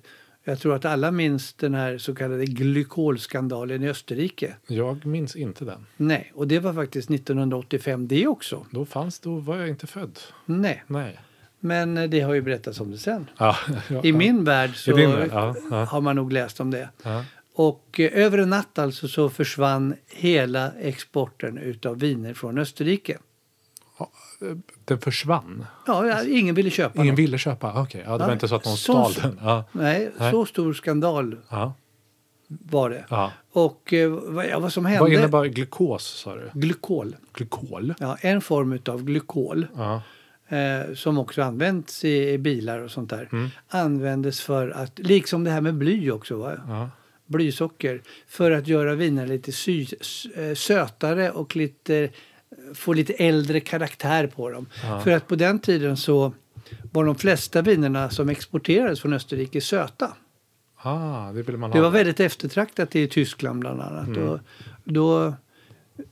Jag 0.48 0.58
tror 0.58 0.74
att 0.74 0.84
alla 0.84 1.10
minns 1.10 1.52
den 1.52 1.74
här 1.74 1.98
så 1.98 2.14
kallade 2.14 2.44
glykolskandalen 2.44 3.82
i 3.82 3.88
Österrike. 3.88 4.54
Jag 4.66 5.06
minns 5.06 5.36
inte 5.36 5.64
den. 5.64 5.86
Nej, 5.96 6.32
och 6.34 6.48
det 6.48 6.58
var 6.58 6.72
faktiskt 6.72 7.10
1985 7.10 8.08
det 8.08 8.26
också. 8.26 8.66
Då 8.70 8.84
fanns, 8.84 9.20
då 9.20 9.38
var 9.38 9.56
jag 9.56 9.68
inte 9.68 9.86
född. 9.86 10.18
Nej, 10.44 10.84
Nej. 10.86 11.18
men 11.60 11.98
eh, 11.98 12.10
det 12.10 12.20
har 12.20 12.34
ju 12.34 12.42
berättats 12.42 12.80
om 12.80 12.90
det 12.90 12.98
sen. 12.98 13.30
Ja, 13.38 13.56
ja, 13.88 14.00
I 14.04 14.10
ja. 14.10 14.16
min 14.16 14.44
värld 14.44 14.76
så 14.76 14.96
värld, 14.96 15.30
har 15.88 16.00
man 16.00 16.16
nog 16.16 16.32
läst 16.32 16.60
om 16.60 16.70
det. 16.70 16.88
Och 17.54 18.00
eh, 18.00 18.10
över 18.24 18.38
en 18.38 18.50
natt 18.50 18.78
alltså 18.78 19.08
så 19.08 19.28
försvann 19.28 19.94
hela 20.06 20.72
exporten 20.80 21.58
utav 21.58 21.98
viner 21.98 22.34
från 22.34 22.58
Österrike. 22.58 23.18
Den 24.84 24.98
försvann. 25.00 25.66
Ja, 25.86 26.22
ingen 26.24 26.54
ville 26.54 26.70
köpa 26.70 26.94
Ingen 27.02 27.06
dem. 27.06 27.16
ville 27.16 27.38
köpa? 27.38 27.82
Okej, 27.82 28.02
ja, 28.06 28.18
det 28.18 28.24
var 28.26 28.32
inte 28.32 28.48
så 28.48 28.54
att 28.54 28.64
någon 28.64 28.76
så- 28.76 29.04
stal 29.10 29.22
den. 29.22 29.38
Ja. 29.42 29.64
Nej, 29.72 30.10
Nej. 30.18 30.30
så 30.30 30.46
stor 30.46 30.72
skandal 30.72 31.36
Ja. 31.50 31.74
var 32.48 32.90
det. 32.90 33.04
Ja. 33.10 33.32
Och 33.52 33.92
eh, 33.92 34.10
vad, 34.10 34.62
vad 34.62 34.72
som 34.72 34.86
hände... 34.86 35.00
Vad 35.00 35.12
innebär 35.12 35.44
glukos 35.44 36.04
sa 36.04 36.34
du? 36.34 36.50
Glykol. 36.54 37.16
Glykol? 37.32 37.94
Ja, 38.00 38.16
en 38.20 38.40
form 38.40 38.72
utav 38.72 39.04
glykol. 39.04 39.66
Eh, 40.48 40.94
som 40.94 41.18
också 41.18 41.42
används 41.42 42.04
i, 42.04 42.30
i 42.32 42.38
bilar 42.38 42.78
och 42.78 42.90
sånt 42.90 43.10
där, 43.10 43.28
Mm. 43.32 43.48
användes 43.68 44.40
för 44.40 44.70
att, 44.70 44.98
liksom 44.98 45.44
det 45.44 45.50
här 45.50 45.60
med 45.60 45.74
bly 45.74 46.10
också, 46.10 46.36
va? 46.36 46.52
Ja. 46.68 46.90
blysocker, 47.26 48.02
för 48.28 48.50
att 48.50 48.66
göra 48.66 48.94
viner 48.94 49.26
lite 49.26 49.52
sy, 49.52 49.86
eh, 50.36 50.54
sötare 50.54 51.30
och 51.30 51.56
lite, 51.56 52.10
få 52.74 52.92
lite 52.92 53.12
äldre 53.12 53.60
karaktär 53.60 54.26
på 54.26 54.50
dem. 54.50 54.66
För 55.04 55.10
att 55.10 55.28
på 55.28 55.36
den 55.36 55.58
tiden 55.58 55.96
så 55.96 56.32
var 56.92 57.04
de 57.04 57.14
flesta 57.14 57.62
vinerna 57.62 58.10
som 58.10 58.28
exporterades 58.28 59.00
från 59.00 59.12
Österrike 59.12 59.60
söta. 59.60 60.12
Ah, 60.76 61.32
det 61.32 61.42
vill 61.42 61.56
man 61.56 61.70
Det 61.70 61.78
ha. 61.78 61.82
var 61.82 61.90
väldigt 61.90 62.20
eftertraktat 62.20 62.96
i 62.96 63.08
Tyskland 63.08 63.60
bland 63.60 63.80
annat. 63.80 64.06
Mm. 64.08 64.28
Och 64.28 64.38
då 64.84 65.34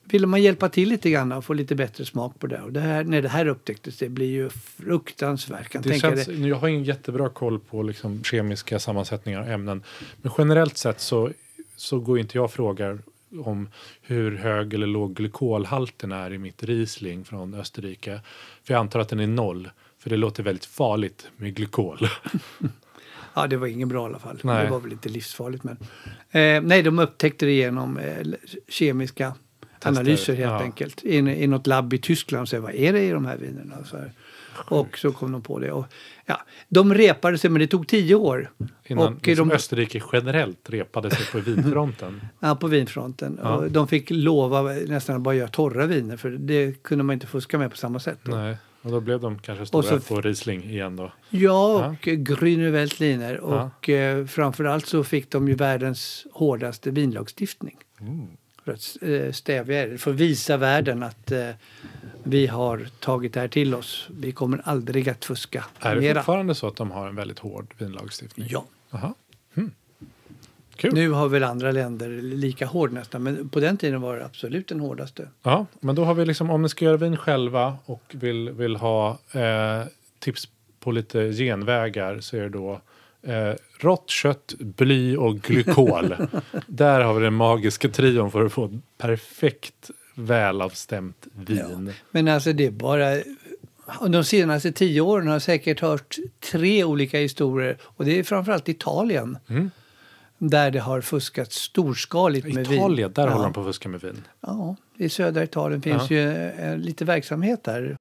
ville 0.04 0.26
man 0.26 0.42
hjälpa 0.42 0.68
till 0.68 0.88
lite 0.88 1.10
grann 1.10 1.32
och 1.32 1.44
få 1.44 1.52
lite 1.52 1.74
bättre 1.74 2.04
smak 2.04 2.38
på 2.38 2.46
det. 2.46 2.60
Och 2.60 2.72
det 2.72 2.80
här, 2.80 3.04
när 3.04 3.22
det 3.22 3.28
här 3.28 3.46
upptäcktes, 3.46 3.98
det 3.98 4.08
blir 4.08 4.30
ju 4.30 4.48
fruktansvärt. 4.50 5.68
Kan 5.68 5.82
Det 5.82 5.98
känns, 5.98 6.26
dig. 6.26 6.48
Jag 6.48 6.56
har 6.56 6.68
ingen 6.68 6.84
jättebra 6.84 7.28
koll 7.28 7.58
på 7.58 7.82
liksom 7.82 8.24
kemiska 8.24 8.78
sammansättningar 8.78 9.40
av 9.40 9.48
ämnen. 9.48 9.82
Men 10.22 10.32
generellt 10.38 10.76
sett 10.76 11.00
så, 11.00 11.30
så 11.76 12.00
går 12.00 12.18
inte 12.18 12.38
jag 12.38 12.44
och 12.44 12.52
frågar 12.52 12.98
om 13.38 13.68
hur 14.02 14.36
hög 14.36 14.74
eller 14.74 14.86
låg 14.86 15.14
glykolhalten 15.14 16.12
är 16.12 16.32
i 16.32 16.38
mitt 16.38 16.62
Riesling 16.62 17.24
från 17.24 17.54
Österrike. 17.54 18.20
För 18.64 18.74
jag 18.74 18.80
antar 18.80 19.00
att 19.00 19.08
den 19.08 19.20
är 19.20 19.26
noll. 19.26 19.70
För 19.98 20.10
det 20.10 20.16
låter 20.16 20.42
väldigt 20.42 20.64
farligt 20.64 21.28
med 21.36 21.54
glykol. 21.54 21.98
Ja, 23.38 23.46
det 23.46 23.56
var 23.56 23.66
ingen 23.66 23.88
bra 23.88 24.02
i 24.02 24.04
alla 24.04 24.18
fall. 24.18 24.40
Nej. 24.42 24.64
Det 24.64 24.70
var 24.70 24.80
väl 24.80 24.92
inte 24.92 25.08
livsfarligt. 25.08 25.64
Men, 25.64 25.76
eh, 26.30 26.62
nej, 26.62 26.82
de 26.82 26.98
upptäckte 26.98 27.46
det 27.46 27.52
genom 27.52 27.98
eh, 27.98 28.26
kemiska 28.68 29.34
analyser 29.82 30.34
helt 30.34 30.50
ja. 30.50 30.62
enkelt. 30.62 31.04
I, 31.04 31.16
I 31.16 31.46
något 31.46 31.66
labb 31.66 31.92
i 31.92 31.98
Tyskland 31.98 32.42
och 32.42 32.48
sa 32.48 32.60
vad 32.60 32.74
är 32.74 32.92
det 32.92 33.02
i 33.02 33.10
de 33.10 33.26
här 33.26 33.36
vinerna? 33.36 33.84
Så 33.84 33.96
här. 33.96 34.12
Och 34.68 34.98
så 34.98 35.12
kom 35.12 35.32
de 35.32 35.42
på 35.42 35.58
det. 35.58 35.72
Och, 35.72 35.86
ja, 36.26 36.40
de 36.68 36.94
repade 36.94 37.38
sig, 37.38 37.50
men 37.50 37.60
det 37.60 37.66
tog 37.66 37.88
tio 37.88 38.14
år. 38.14 38.50
Innan 38.86 39.14
och 39.14 39.26
liksom 39.26 39.48
de, 39.48 39.54
Österrike 39.54 40.02
generellt 40.12 40.70
repade 40.70 41.10
sig 41.10 41.26
på 41.32 41.50
vinfronten. 41.50 42.20
ja, 42.40 42.54
på 42.54 42.66
vinfronten. 42.66 43.40
Ja. 43.42 43.56
Och 43.56 43.70
de 43.70 43.88
fick 43.88 44.10
lova 44.10 44.62
nästan 44.62 45.16
att 45.16 45.22
bara 45.22 45.34
göra 45.34 45.48
torra 45.48 45.86
viner 45.86 46.16
för 46.16 46.30
det 46.30 46.82
kunde 46.82 47.04
man 47.04 47.14
inte 47.14 47.26
fuska 47.26 47.58
med 47.58 47.70
på 47.70 47.76
samma 47.76 47.98
sätt. 47.98 48.18
Då. 48.22 48.36
Nej, 48.36 48.56
och 48.82 48.90
då 48.90 49.00
blev 49.00 49.20
de 49.20 49.38
kanske 49.38 49.66
stora 49.66 49.78
Och 49.78 50.02
så- 50.02 50.14
på 50.14 50.20
Riesling 50.20 50.64
igen 50.64 50.96
då. 50.96 51.12
Ja, 51.30 51.86
och 51.86 52.06
ja. 52.06 52.12
Grüne 52.12 52.70
Veltliner. 52.70 53.34
Ja. 53.42 53.70
Och 53.76 53.88
eh, 53.88 54.26
framförallt 54.26 54.86
så 54.86 55.04
fick 55.04 55.30
de 55.30 55.48
ju 55.48 55.54
världens 55.54 56.26
hårdaste 56.32 56.90
vinlagstiftning. 56.90 57.76
Mm. 58.00 58.26
För 58.64 58.72
att 58.72 58.96
eh, 59.02 59.32
stävja 59.32 59.86
det, 59.86 59.98
för 59.98 60.10
att 60.10 60.16
visa 60.16 60.56
världen 60.56 61.02
att 61.02 61.32
eh, 61.32 61.50
vi 62.28 62.46
har 62.46 62.86
tagit 63.00 63.32
det 63.32 63.40
här 63.40 63.48
till 63.48 63.74
oss. 63.74 64.08
Vi 64.10 64.32
kommer 64.32 64.60
aldrig 64.64 65.08
att 65.08 65.24
fuska 65.24 65.64
Är 65.80 65.94
det 65.94 66.00
mera. 66.00 66.14
fortfarande 66.14 66.54
så 66.54 66.66
att 66.66 66.76
de 66.76 66.90
har 66.90 67.08
en 67.08 67.16
väldigt 67.16 67.38
hård 67.38 67.74
vinlagstiftning? 67.78 68.46
Ja. 68.50 68.64
Jaha. 68.90 69.14
Hmm. 69.54 69.70
Kul. 70.76 70.94
Nu 70.94 71.10
har 71.10 71.28
väl 71.28 71.44
andra 71.44 71.72
länder 71.72 72.08
lika 72.22 72.66
hård 72.66 72.92
nästan, 72.92 73.22
men 73.22 73.48
på 73.48 73.60
den 73.60 73.76
tiden 73.76 74.00
var 74.00 74.16
det 74.16 74.24
absolut 74.24 74.68
den 74.68 74.80
hårdaste. 74.80 75.28
Ja, 75.42 75.66
men 75.80 75.94
då 75.94 76.04
har 76.04 76.14
vi 76.14 76.26
liksom, 76.26 76.50
om 76.50 76.62
ni 76.62 76.68
ska 76.68 76.84
göra 76.84 76.96
vin 76.96 77.16
själva 77.16 77.76
och 77.84 78.02
vill, 78.10 78.50
vill 78.50 78.76
ha 78.76 79.18
eh, 79.32 79.86
tips 80.18 80.48
på 80.80 80.92
lite 80.92 81.32
genvägar 81.32 82.20
så 82.20 82.36
är 82.36 82.40
det 82.40 82.48
då 82.48 82.80
eh, 83.22 83.54
rått 83.80 84.10
kött, 84.10 84.54
bly 84.58 85.16
och 85.16 85.36
glykol. 85.36 86.14
Där 86.66 87.00
har 87.00 87.14
vi 87.14 87.24
den 87.24 87.34
magiska 87.34 87.88
trion 87.88 88.30
för 88.30 88.44
att 88.44 88.52
få 88.52 88.80
perfekt 88.98 89.90
välavstämt 90.16 91.26
vin. 91.34 91.92
Men 92.10 92.28
alltså 92.28 92.52
det 92.52 92.66
är 92.66 92.70
bara... 92.70 93.16
De 94.08 94.24
senaste 94.24 94.72
tio 94.72 95.00
åren 95.00 95.26
har 95.26 95.34
jag 95.34 95.42
säkert 95.42 95.80
hört 95.80 96.16
tre 96.52 96.84
olika 96.84 97.18
historier 97.18 97.78
och 97.82 98.04
det 98.04 98.18
är 98.18 98.22
framförallt 98.22 98.68
Italien. 98.68 99.38
Mm. 99.48 99.70
Där 100.38 100.70
det 100.70 100.78
har 100.80 101.00
fuskats 101.00 101.56
storskaligt 101.56 102.46
med 102.46 102.66
vin. 102.66 102.78
Italien, 102.78 103.12
där 103.12 103.26
ja. 103.26 103.32
håller 103.32 103.44
de 103.44 103.52
på 103.52 103.60
att 103.60 103.66
fuska 103.66 103.88
med 103.88 104.00
vin. 104.00 104.24
Ja, 104.40 104.76
i 104.98 105.08
södra 105.08 105.42
Italien 105.44 105.82
finns 105.82 106.10
Ja. 106.10 106.16
ju 106.16 106.30
eh, 106.50 106.76
lite 106.78 107.04
verksamhet 107.04 107.64
där. 107.64 107.96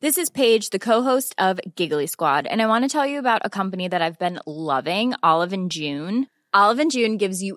This 0.00 0.18
is 0.18 0.30
Paige, 0.30 0.70
the 0.70 0.78
co-host 0.78 1.34
of 1.38 1.60
Giggly 1.76 2.06
Squad, 2.08 2.46
and 2.46 2.60
I 2.60 2.66
want 2.66 2.90
to 2.90 2.98
tell 2.98 3.08
you 3.10 3.18
about 3.18 3.46
a 3.46 3.48
company 3.48 3.88
that 3.88 4.02
I've 4.02 4.18
been 4.18 4.40
loving, 4.46 5.14
Olive 5.22 5.54
and 5.54 5.72
June. 5.72 6.26
Olive 6.52 6.82
and 6.82 6.92
June 6.92 7.18
gives 7.18 7.42
you 7.42 7.56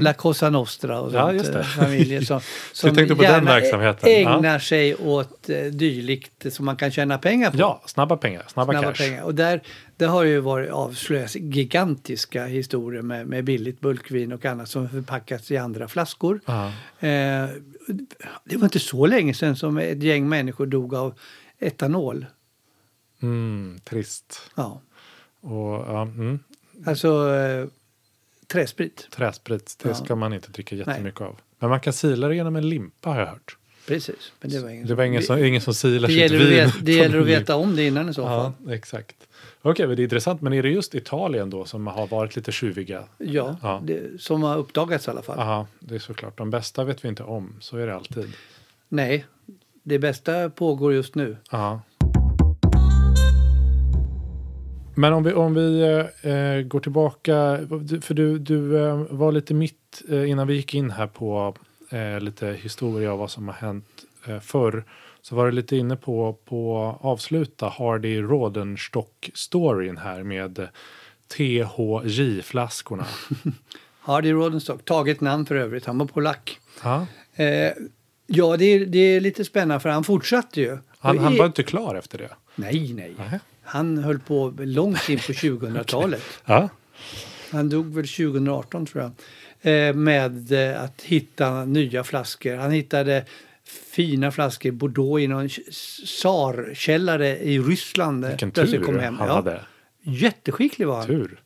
La 0.00 0.12
Cosa 0.14 0.50
Nostra 0.50 1.00
och 1.00 1.08
Mm. 1.12 1.20
Ja, 1.20 1.32
just 1.32 1.52
det. 1.52 1.58
eh, 1.58 1.64
familjer 1.64 2.20
som, 2.20 2.40
som 2.72 2.94
tänkte 2.94 3.14
på 3.16 3.22
den 3.22 3.44
verksamheten. 3.44 4.08
ägnar 4.10 4.52
Ja. 4.52 4.60
sig 4.60 4.94
åt 4.94 5.48
eh, 5.50 5.64
dylikt 5.64 6.52
som 6.52 6.64
man 6.64 6.76
kan 6.76 6.90
tjäna 6.90 7.18
pengar 7.18 7.50
på. 7.50 7.56
Ja, 7.58 7.82
snabba 7.86 8.16
pengar, 8.16 8.44
snabba, 8.48 8.72
Snabba 8.72 8.88
cash. 8.92 8.98
pengar. 9.06 9.22
Och 9.22 9.34
där, 9.34 9.60
där 9.96 10.06
har 10.06 10.22
ju 10.24 10.40
varit 10.40 10.70
avslöjats 10.70 11.36
gigantiska 11.36 12.46
historier 12.46 13.02
med, 13.02 13.26
med 13.26 13.44
billigt 13.44 13.80
bulkvin 13.80 14.32
och 14.32 14.44
annat 14.44 14.68
som 14.68 14.88
förpackats 14.88 15.50
i 15.50 15.56
andra 15.56 15.88
flaskor. 15.88 16.40
Eh, 16.46 17.08
det 18.44 18.56
var 18.56 18.64
inte 18.64 18.80
så 18.80 19.06
länge 19.06 19.34
sedan 19.34 19.56
som 19.56 19.78
ett 19.78 20.02
gäng 20.02 20.28
människor 20.28 20.66
dog 20.66 20.94
av 20.94 21.14
etanol. 21.58 22.26
Mm, 23.22 23.80
trist. 23.84 24.50
Ja. 24.54 24.80
Och, 25.40 25.84
ja, 25.88 26.02
mm, 26.02 26.38
Alltså 26.86 27.34
eh, 27.34 27.66
träsprit. 28.52 29.08
träsprit, 29.10 29.76
det 29.82 29.88
Ja. 29.88 29.94
ska 29.94 30.16
man 30.16 30.32
inte 30.32 30.50
dricka 30.50 30.76
jättemycket 30.76 31.20
av. 31.20 31.40
Men 31.58 31.70
man 31.70 31.80
kan 31.80 31.92
sila 31.92 32.28
det 32.28 32.34
genom 32.34 32.56
en 32.56 32.68
limpa 32.68 33.10
har 33.10 33.20
jag 33.20 33.26
hört. 33.26 33.56
Precis. 33.86 34.32
Men 34.40 34.50
det 34.50 34.60
var 34.60 34.68
ingen 34.70 34.86
Det 34.86 34.94
var 34.94 35.04
ingen 35.04 35.22
som, 35.22 35.38
ingen 35.44 35.60
som 35.60 35.74
silar 35.74 36.08
det 36.08 36.14
sitt 36.28 36.32
vin. 36.32 36.48
veta, 36.48 36.72
det 36.82 36.92
gäller 36.92 37.20
att 37.20 37.26
veta 37.26 37.56
om 37.56 37.76
det 37.76 37.86
innan 37.86 38.08
i 38.08 38.14
så 38.14 38.24
fall. 38.24 38.52
Ja, 38.66 38.72
exakt. 38.72 39.16
Okej, 39.62 39.86
men 39.86 39.96
det 39.96 40.02
är 40.02 40.04
intressant. 40.04 40.40
Men 40.42 40.52
är 40.52 40.62
det 40.62 40.68
just 40.70 40.94
Italien 40.94 41.50
då 41.50 41.64
som 41.64 41.86
har 41.86 42.06
varit 42.06 42.36
lite 42.36 42.52
tjuviga? 42.52 43.04
Ja, 43.18 43.56
Ja. 43.62 43.82
Det, 43.84 44.20
som 44.20 44.42
har 44.42 44.56
uppdagats 44.58 45.06
i 45.08 45.10
alla 45.10 45.22
fall. 45.22 45.38
Aha, 45.38 45.66
det 45.80 45.94
är 45.94 45.98
såklart. 45.98 46.38
De 46.38 46.50
bästa 46.50 46.84
vet 46.84 47.04
vi 47.04 47.08
inte 47.08 47.22
om. 47.22 47.54
Så 47.60 47.76
är 47.76 47.86
det 47.86 47.94
alltid. 47.94 48.32
Nej, 48.88 49.24
det 49.82 49.98
bästa 49.98 50.50
pågår 50.50 50.92
just 50.92 51.14
nu. 51.14 51.36
Ja. 51.50 51.80
Men 54.94 55.12
om 55.12 55.22
vi, 55.24 55.32
om 55.32 55.54
vi 55.54 55.82
eh, 56.22 56.62
går 56.68 56.80
tillbaka, 56.80 57.58
för 58.02 58.14
du, 58.14 58.38
du 58.38 58.84
eh, 58.86 58.96
var 59.10 59.32
lite 59.32 59.54
mitt 59.54 60.02
eh, 60.08 60.30
innan 60.30 60.46
vi 60.46 60.54
gick 60.54 60.74
in 60.74 60.90
här 60.90 61.06
på 61.06 61.54
eh, 61.90 62.20
lite 62.20 62.46
historia 62.62 63.12
av 63.12 63.18
vad 63.18 63.30
som 63.30 63.48
har 63.48 63.54
hänt 63.54 63.86
eh, 64.26 64.40
förr. 64.40 64.84
Så 65.22 65.34
var 65.36 65.46
du 65.46 65.52
lite 65.52 65.76
inne 65.76 65.96
på 65.96 66.36
på 66.44 66.76
avsluta 67.00 67.68
Hardy 67.68 68.22
Rodenstock-storyn 68.22 69.96
här 69.98 70.22
med 70.22 70.68
THJ-flaskorna. 71.34 73.04
Hardy 74.00 74.32
Rodenstock, 74.32 74.84
taget 74.84 75.20
namn 75.20 75.46
för 75.46 75.54
övrigt, 75.54 75.86
han 75.86 75.98
var 75.98 76.06
polack. 76.06 76.58
ja. 76.82 77.06
Eh, 77.34 77.72
ja, 78.26 78.56
det 78.56 78.64
är, 78.64 78.86
det 78.86 78.98
är 78.98 79.20
lite 79.20 79.44
spännande 79.44 79.80
för 79.80 79.88
han 79.88 80.04
fortsatte 80.04 80.60
ju. 80.60 80.78
han, 80.98 81.16
Och 81.18 81.24
han 81.24 81.36
var 81.36 81.46
inte 81.46 81.62
klar 81.62 81.94
efter 81.94 82.18
det. 82.18 82.30
Nej, 82.54 82.92
nej. 82.92 83.14
Nähä. 83.18 83.40
Han 83.64 83.98
höll 83.98 84.18
på 84.18 84.54
långt 84.58 85.08
in 85.08 85.18
på 85.18 85.22
2000-talet. 85.32 86.22
Ja. 86.44 86.68
Han 87.50 87.68
dog 87.68 87.94
väl 87.94 88.08
2018 88.08 88.86
tror 88.86 89.02
jag. 89.02 89.12
Eh, 89.88 89.94
med 89.94 90.52
eh, 90.52 90.82
att 90.82 91.02
hitta 91.02 91.64
nya 91.64 92.04
flaskor. 92.04 92.56
Han 92.56 92.70
hittade 92.70 93.24
fina 93.90 94.30
flaskor 94.30 94.70
Bordeaux 94.70 95.20
i 95.22 95.26
någon 95.26 95.48
tsarkällare 95.48 97.38
i 97.38 97.58
Ryssland. 97.58 98.24
Vilken 98.26 98.50
Plötsligt 98.50 98.86
tur 98.86 98.98
han 98.98 99.16
Ja. 99.18 99.34
hade. 99.34 99.60
Jätteskicklig 100.02 100.86
var 100.86 100.96
han. 100.96 101.06
Tur. 101.06 101.40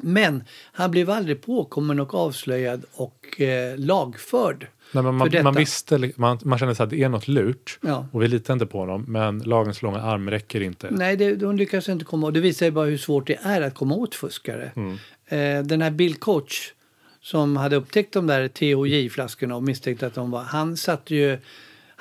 Men 0.00 0.44
han 0.72 0.90
blev 0.90 1.10
aldrig 1.10 1.42
påkommen 1.42 2.00
och 2.00 2.14
avslöjad 2.14 2.84
och 2.92 3.40
eh, 3.40 3.78
lagförd. 3.78 4.66
Nej, 4.92 5.02
men 5.02 5.14
man, 5.14 5.30
man 5.42 5.54
visste, 5.54 6.12
man, 6.16 6.38
man 6.44 6.58
kände 6.58 6.74
så 6.74 6.82
att 6.82 6.90
det 6.90 7.02
är 7.02 7.08
något 7.08 7.28
lurt 7.28 7.78
Ja. 7.80 8.06
och 8.12 8.22
vi 8.22 8.28
litar 8.28 8.54
inte 8.54 8.66
på 8.66 8.78
honom 8.78 9.04
men 9.08 9.38
lagens 9.38 9.82
långa 9.82 10.00
arm 10.02 10.30
räcker 10.30 10.60
inte. 10.60 10.88
Nej, 10.90 11.16
det, 11.16 11.36
de 11.36 11.56
lyckas 11.56 11.88
inte 11.88 12.04
komma 12.04 12.26
åt. 12.26 12.34
Det 12.34 12.40
visar 12.40 12.66
ju 12.66 12.72
bara 12.72 12.86
hur 12.86 12.98
svårt 12.98 13.26
det 13.26 13.38
är 13.42 13.60
att 13.60 13.74
komma 13.74 13.94
åt 13.94 14.14
fuskare. 14.14 14.72
Mm. 14.76 14.98
Eh, 15.26 15.66
den 15.66 15.82
här 15.82 15.90
Bill 15.90 16.14
Koch 16.14 16.74
som 17.20 17.56
hade 17.56 17.76
upptäckt 17.76 18.12
de 18.12 18.26
där 18.26 18.48
THJ-flaskorna 18.48 19.54
och 19.54 19.62
misstänkte 19.62 20.06
att 20.06 20.14
de 20.14 20.30
var... 20.30 20.42
Han 20.42 20.76
satt 20.76 21.10
ju... 21.10 21.38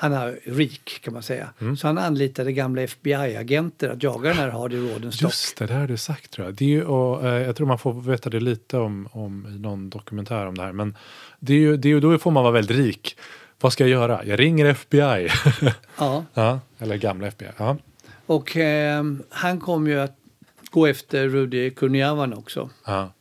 Han 0.02 0.14
är 0.14 0.40
rik 0.46 1.00
kan 1.04 1.14
man 1.14 1.24
säga. 1.24 1.50
Mm. 1.62 1.78
Så 1.78 1.88
han 1.88 1.98
anlitade 1.98 2.52
gamla 2.52 2.82
FBI-agenter 2.82 3.90
att 3.90 4.04
jaga 4.04 4.30
den 4.30 4.38
här 4.38 4.50
Hardy 4.50 4.78
Rodenstock. 4.78 5.32
Just 5.32 5.58
det, 5.58 5.66
det 5.66 5.74
har 5.74 5.88
du 5.88 5.98
sagt 5.98 6.32
tror 6.32 6.48
jag. 6.48 6.56
Det 6.56 6.66
är 6.66 6.70
ju, 6.70 6.84
och, 6.84 7.28
eh, 7.28 7.42
jag 7.42 7.56
tror 7.56 7.68
man 7.68 7.80
får 7.80 7.94
veta 7.94 8.30
det 8.30 8.40
lite 8.40 8.78
om, 8.78 9.10
om 9.12 9.48
i 9.56 9.60
någon 9.60 9.90
dokumentär 9.90 10.46
om 10.46 10.58
det 10.58 10.64
här. 10.64 10.72
Men 10.72 10.98
det 11.40 11.54
är 11.54 11.58
ju, 11.58 11.78
det 11.78 11.88
är 11.88 11.90
ju, 11.90 12.00
då 12.00 12.18
får 12.18 12.32
man 12.32 12.44
vara 12.44 12.54
väldigt 12.54 12.78
rik. 12.78 13.18
Vad 13.60 13.74
ska 13.74 13.84
jag 13.84 13.92
göra? 13.92 14.26
Jag 14.26 14.40
ringer 14.40 14.66
FBI. 14.66 15.30
Ja, 15.98 16.26
ja, 16.34 16.60
eller 16.80 16.96
gamla 16.96 17.28
FBI. 17.28 17.48
Ja. 17.58 17.78
och 18.26 18.58
eh, 18.58 19.04
han 19.30 19.60
kom 19.60 19.88
ju 19.88 20.00
att 20.00 20.18
gå 20.72 20.88
efter 20.88 21.28
Rudy 21.28 21.70
Kurniawan 21.70 22.34
också. 22.34 22.70
Ja. 22.86 23.14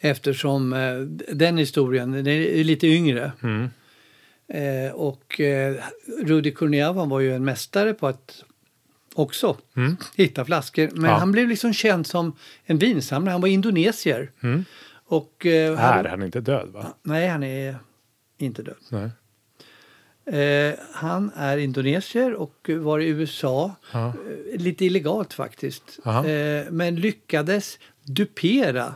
Eftersom 0.00 0.72
eh, 0.72 0.94
den 1.34 1.58
historien, 1.58 2.12
den 2.12 2.26
är 2.26 2.64
lite 2.64 2.86
yngre. 2.86 3.32
Mm. 3.42 3.68
Eh, 4.48 4.92
och 4.94 5.40
eh, 5.40 5.76
Rudy 6.22 6.50
Kurniawan 6.50 7.08
var 7.08 7.20
ju 7.20 7.34
en 7.34 7.44
mästare 7.44 7.94
på 7.94 8.06
att 8.06 8.44
också 9.14 9.56
Mm. 9.76 9.96
hitta 10.16 10.44
flaskor. 10.44 10.90
Men 10.94 11.10
Ja. 11.10 11.16
han 11.16 11.32
blev 11.32 11.48
liksom 11.48 11.72
känd 11.72 12.06
som 12.06 12.36
en 12.64 12.78
vinsamlare. 12.78 13.32
Han 13.32 13.40
var 13.40 13.48
indonesier. 13.48 14.30
Mm. 14.42 14.64
Och, 15.06 15.46
eh, 15.46 15.80
Är 15.84 16.04
han 16.04 16.22
inte 16.22 16.40
död 16.40 16.68
va? 16.72 16.86
Nej, 17.02 17.28
han 17.28 17.42
är 17.42 17.76
inte 18.38 18.62
död. 18.62 19.10
Eh, 20.26 20.78
han 20.92 21.30
är 21.36 21.56
indonesier 21.58 22.32
och 22.34 22.70
var 22.78 22.98
i 23.00 23.08
USA, 23.08 23.74
Ja. 23.92 24.08
eh, 24.52 24.60
lite 24.60 24.84
illegalt 24.84 25.32
faktiskt. 25.32 25.98
Eh, 26.04 26.70
men 26.70 26.96
lyckades 26.96 27.78
dupera 28.02 28.94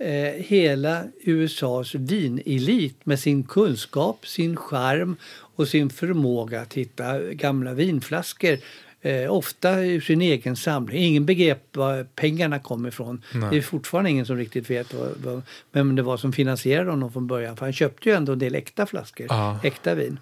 eh, 0.00 0.42
hela 0.44 1.04
USAs 1.24 1.94
vinelit 1.94 3.06
med 3.06 3.18
sin 3.20 3.42
kunskap, 3.42 4.26
sin 4.26 4.56
charm 4.56 5.16
och 5.56 5.68
sin 5.68 5.90
förmåga 5.90 6.60
att 6.60 6.74
hitta 6.74 7.20
gamla 7.20 7.74
vinflaskor. 7.74 8.58
Eh, 9.02 9.32
ofta 9.32 9.80
ur 9.80 10.00
sin 10.00 10.20
egen 10.22 10.56
samling. 10.56 11.02
Ingen 11.04 11.26
begrep 11.26 11.76
var 11.76 12.04
pengarna 12.14 12.58
kom 12.58 12.86
ifrån. 12.86 13.22
Det 13.50 13.56
är 13.56 13.62
fortfarande 13.62 14.10
ingen 14.10 14.26
som 14.26 14.36
riktigt 14.36 14.70
vet 14.70 14.94
vad, 14.94 15.08
vad, 15.24 15.42
vem 15.72 15.96
det 15.96 16.02
var 16.02 16.16
som 16.16 16.32
finansierade 16.32 16.90
honom 16.90 17.12
från 17.12 17.26
början. 17.26 17.56
För 17.56 17.66
han 17.66 17.72
köpte 17.72 18.08
ju 18.08 18.14
ändå 18.14 18.32
en 18.32 18.38
del 18.38 18.54
äkta 18.54 18.86
flaskor, 18.86 19.26
Ja. 19.28 19.58
äkta 19.62 19.94
vin. 19.94 20.18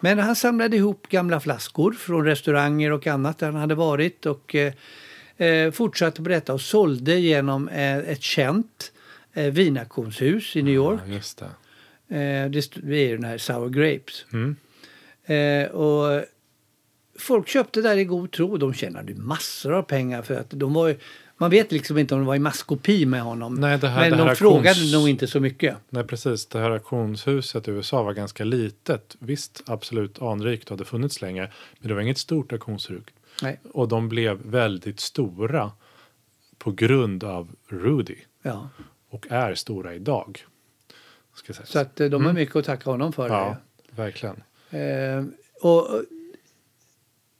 Men 0.00 0.18
han 0.18 0.36
samlade 0.36 0.76
ihop 0.76 1.08
gamla 1.08 1.40
flaskor 1.40 1.92
från 1.92 2.24
restauranger 2.24 2.92
och 2.92 3.06
annat 3.06 3.38
där 3.38 3.46
han 3.46 3.60
hade 3.60 3.74
varit. 3.74 4.26
Och 4.26 4.54
eh, 4.54 4.72
eh, 5.36 5.70
fortsatte 5.70 6.22
på 6.22 6.28
detta 6.28 6.52
och 6.54 6.60
sålde 6.60 7.14
genom 7.18 7.68
eh, 7.68 7.98
ett 7.98 8.22
känt 8.22 8.92
eh, 9.34 9.52
vinauktionshus 9.52 10.56
i 10.56 10.62
New 10.62 10.74
York. 10.74 11.00
Ja, 11.06 11.12
just 11.14 11.38
det. 11.38 11.44
Eh, 12.16 12.50
det 12.50 12.70
det 12.82 12.96
är 12.96 13.08
ju 13.08 13.16
den 13.16 13.24
här 13.24 13.38
Sour 13.38 13.68
Grapes. 13.68 14.24
Mm. 14.32 14.56
Eh, 15.24 15.70
och 15.70 16.24
folk 17.18 17.48
köpte 17.48 17.80
där 17.82 17.96
i 17.96 18.04
god 18.04 18.30
tro. 18.30 18.56
De 18.56 18.74
tjänade 18.74 19.14
massor 19.14 19.72
av 19.72 19.82
pengar 19.82 20.22
för 20.22 20.34
att 20.34 20.50
de 20.50 20.72
var 20.74 20.88
ju, 20.88 20.98
man 21.36 21.50
vet 21.50 21.72
liksom 21.72 21.98
inte 21.98 22.14
om 22.14 22.20
de 22.20 22.26
var 22.26 22.34
i 22.36 22.38
maskopi 22.38 23.06
med 23.06 23.22
honom. 23.22 23.54
Nej, 23.54 23.78
det 23.78 23.88
här- 23.88 24.00
Men 24.00 24.10
det 24.10 24.16
här 24.16 24.24
de 24.24 24.30
auktions- 24.32 24.36
frågade 24.38 24.92
nog 24.92 25.08
inte 25.08 25.26
så 25.26 25.40
mycket. 25.40 25.76
Nej, 25.90 26.04
precis. 26.04 26.46
Det 26.46 26.58
här 26.58 26.70
auktionshuset 26.70 27.68
i 27.68 27.70
USA 27.70 28.02
var 28.02 28.12
ganska 28.12 28.44
litet. 28.44 29.16
Visst, 29.18 29.62
absolut 29.66 30.22
anrikt 30.22 30.64
och 30.64 30.70
hade 30.70 30.84
funnits 30.84 31.22
länge. 31.22 31.48
Men 31.80 31.88
det 31.88 31.94
var 31.94 32.00
inget 32.00 32.18
stort 32.18 32.52
auktionshus. 32.52 33.02
Nej. 33.42 33.60
Och 33.72 33.88
de 33.88 34.08
blev 34.08 34.40
väldigt 34.44 35.00
stora 35.00 35.72
på 36.58 36.72
grund 36.72 37.24
av 37.24 37.48
Rudy. 37.68 38.16
Ja. 38.42 38.68
Och 39.10 39.26
är 39.30 39.54
stora 39.54 39.94
idag. 39.94 40.44
Så 41.64 41.78
att 41.78 42.00
eh, 42.00 42.08
de 42.08 42.26
har 42.26 42.32
mycket 42.32 42.56
att 42.56 42.64
tacka 42.64 42.90
honom 42.90 43.12
för. 43.12 43.26
Mm. 43.26 43.36
ja, 43.38 43.56
verkligen. 43.90 44.42
Eh, 44.70 45.24
och 45.60 45.90
och 45.90 46.04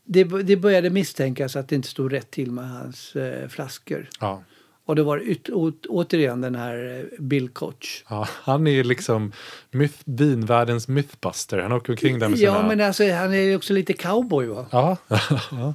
det, 0.05 0.25
det 0.25 0.57
började 0.57 0.91
misstänkas 0.91 1.57
att 1.57 1.69
det 1.69 1.75
inte 1.75 1.89
stod 1.89 2.13
rätt 2.13 2.31
till 2.31 2.51
med 2.53 2.71
hans 2.71 3.17
eh, 3.17 3.49
flaskor. 3.49 4.09
Ja. 4.21 4.43
Och 4.85 4.97
det 4.97 5.03
var 5.03 5.19
yt, 5.19 5.51
å, 5.51 5.73
återigen 5.89 6.41
den 6.41 6.55
här 6.55 7.07
eh, 7.13 7.23
Bill 7.23 7.49
Koch. 7.49 8.05
Ja, 8.09 8.29
han 8.31 8.67
är 8.67 8.85
liksom 8.85 9.33
myth, 9.71 9.99
vinvärldens 10.05 10.89
mythbuster. 10.89 11.59
Han 11.59 11.73
åker 11.73 11.93
omkring 11.93 12.19
där 12.19 12.29
med 12.29 12.39
Ja, 12.39 12.55
sina... 12.55 12.69
men 12.69 12.81
alltså, 12.81 13.13
han 13.13 13.35
är 13.35 13.41
ju 13.41 13.57
också 13.57 13.73
lite 13.73 13.93
cowboy 13.93 14.47
va? 14.47 14.67
Ja, 14.71 14.97
ja. 15.51 15.75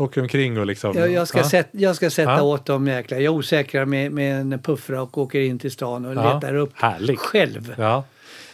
Åker 0.00 0.20
omkring 0.20 0.58
och 0.58 0.66
liksom... 0.66 0.96
Jag, 0.98 1.10
jag, 1.12 1.28
ska, 1.28 1.38
ja. 1.38 1.48
sätt, 1.48 1.68
jag 1.72 1.96
ska 1.96 2.10
sätta 2.10 2.30
Ja. 2.30 2.42
åt 2.42 2.66
dem 2.66 2.86
jäklar. 2.86 3.18
Jag 3.18 3.34
osäkrar 3.34 3.84
med, 3.84 4.12
med 4.12 4.40
en 4.40 4.58
puffra 4.58 5.02
och 5.02 5.18
åker 5.18 5.40
in 5.40 5.58
till 5.58 5.70
stan 5.70 6.04
och 6.04 6.14
Ja, 6.14 6.34
letar 6.34 6.54
upp 6.54 6.70
härligt. 6.74 7.18
själv. 7.18 7.74
Ja, 7.78 8.04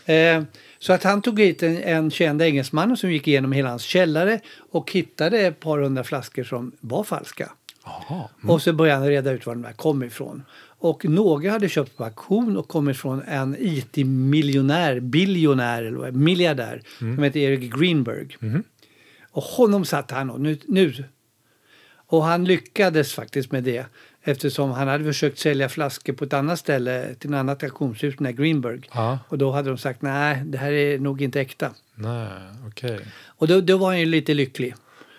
Eh, 0.09 0.43
så 0.79 0.93
att 0.93 1.03
han 1.05 1.23
tog 1.23 1.41
hit 1.41 1.63
en, 1.63 1.83
en 1.83 2.11
känd 2.11 2.43
engelsman 2.43 2.97
som 2.97 3.13
gick 3.13 3.29
igenom 3.29 3.53
hela 3.53 3.69
hans 3.69 3.83
källare 3.83 4.41
och 4.73 4.93
hittade 4.93 5.39
ett 5.41 5.61
par 5.61 5.79
hundra 5.79 6.05
flaskor 6.05 6.45
som 6.45 6.73
var 6.81 7.05
falska. 7.05 7.53
Jaha. 7.85 8.29
Och 8.49 8.63
så 8.63 8.73
började 8.73 8.99
han 9.01 9.09
reda 9.09 9.31
ut 9.33 9.47
var 9.47 9.55
de 9.55 9.63
där 9.63 9.73
kom 9.73 10.03
ifrån. 10.03 10.43
Och 10.79 11.05
några 11.05 11.51
hade 11.51 11.69
köpt 11.69 11.97
på 11.97 12.05
auktion 12.05 12.57
och 12.57 12.69
kommit 12.69 12.97
från 12.97 13.23
en 13.23 13.57
IT-miljonär, 13.59 15.01
biljonär 15.01 15.83
eller 15.83 16.11
miljardär 16.11 16.83
som 16.99 17.23
heter 17.23 17.41
Eric 17.41 17.75
Greenberg. 17.75 18.37
Och 19.31 19.43
honom 19.43 19.85
satte 19.85 20.15
han 20.15 20.31
och 20.31 20.41
nu, 20.41 20.59
nu. 20.67 21.05
Och 22.07 22.25
han 22.25 22.45
lyckades 22.45 23.13
faktiskt 23.13 23.53
med 23.53 23.65
det 23.65 23.87
eftersom 24.23 24.71
han 24.71 24.89
hade 24.89 25.05
försökt 25.05 25.39
sälja 25.39 25.69
flaskor 25.69 26.13
på 26.13 26.25
ett 26.25 26.33
annat 26.33 26.59
ställe 26.59 27.15
till 27.19 27.31
ett 27.31 27.37
annat 27.37 27.63
auktionshus, 27.63 28.15
den 28.19 28.37
Greenberg. 28.37 28.81
Ja. 28.95 29.19
Och 29.29 29.39
då 29.39 29.51
hade 29.51 29.69
de 29.69 29.79
sagt 29.79 30.03
nej, 30.03 30.43
det 30.45 30.59
här 30.59 30.73
är 30.73 30.99
nog 30.99 31.23
inte 31.23 31.41
äkta. 31.41 31.71
Nej, 31.95 32.29
okej. 32.69 33.01
Och 33.27 33.49
då, 33.49 33.61
då 33.61 33.77
var 33.77 33.87
han 33.87 34.01
ju 34.01 34.07
lite 34.07 34.35
lycklig. 34.35 34.75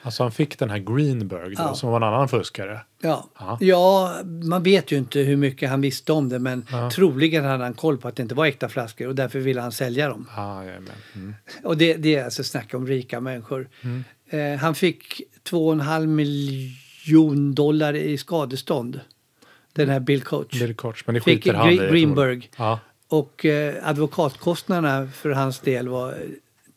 Alltså 0.08 0.24
han 0.24 0.32
fick 0.32 0.60
den 0.60 0.70
här 0.70 0.78
Greenberg 0.78 1.56
då, 1.56 1.62
Ja. 1.62 1.74
som 1.74 1.90
var 1.90 1.98
en 1.98 2.04
annan 2.04 2.28
fuskare. 2.28 2.80
Ja. 3.02 3.30
Ja. 3.40 3.58
ja, 3.62 4.16
man 4.44 4.64
vet 4.64 4.92
ju 4.92 4.98
inte 4.98 5.20
hur 5.20 5.36
mycket 5.38 5.70
han 5.70 5.82
visste 5.82 6.12
om 6.12 6.30
det 6.30 6.40
men 6.40 6.66
troligen 6.94 7.46
hade 7.46 7.64
han 7.64 7.74
koll 7.74 7.98
på 7.98 8.08
att 8.08 8.16
det 8.16 8.22
inte 8.24 8.36
var 8.36 8.46
äkta 8.46 8.70
flaskor 8.70 9.08
och 9.08 9.16
därför 9.16 9.40
ville 9.40 9.62
han 9.62 9.72
sälja 9.72 10.10
dem. 10.10 10.28
Ah, 10.36 10.62
mm. 10.62 11.36
Och 11.64 11.78
det, 11.78 11.94
det 11.94 12.16
är 12.16 12.24
alltså 12.26 12.44
snack 12.44 12.74
om 12.74 12.88
rika 12.88 13.20
människor. 13.20 13.70
Eh, 14.30 14.60
han 14.60 14.76
fick 14.76 15.22
2,5 15.50 16.08
miljon 16.08 17.56
dollar 17.56 17.94
i 17.96 18.18
skadestånd. 18.18 19.00
Den 19.74 19.90
här 19.90 20.00
Bill 20.00 20.22
Coach. 20.22 20.60
Bill 20.60 20.76
Koch, 20.76 21.04
men 21.06 21.16
det 21.16 21.22
Fick 21.22 21.44
skiter 21.44 21.54
han 21.58 21.70
i. 21.70 21.78
Gre- 21.80 21.90
Greenberg. 21.92 22.50
Ja. 22.58 22.80
Och 23.08 23.46
eh, 23.46 23.76
advokatkostnaderna 23.90 25.08
för 25.08 25.30
hans 25.30 25.60
del 25.60 25.88
var 25.88 26.16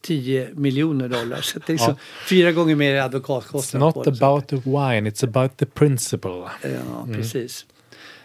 10 0.01 0.49
miljoner 0.55 1.09
dollar. 1.09 1.41
Så 1.41 1.59
det 1.59 1.69
är 1.69 1.73
liksom 1.73 1.97
fyra 2.29 2.53
gånger 2.53 2.75
mer 2.77 2.95
i 2.95 2.99
It's 2.99 3.05
advokatkostnader. 3.05 3.87
not 3.87 3.95
på 3.95 4.03
det, 4.11 4.23
about 4.25 4.49
the 4.49 4.57
wine, 4.57 5.11
it's 5.11 5.25
about 5.25 5.57
the 5.57 5.67
principle. 5.67 6.31
Ja, 6.63 7.03
Mm. 7.05 7.17
precis. 7.17 7.67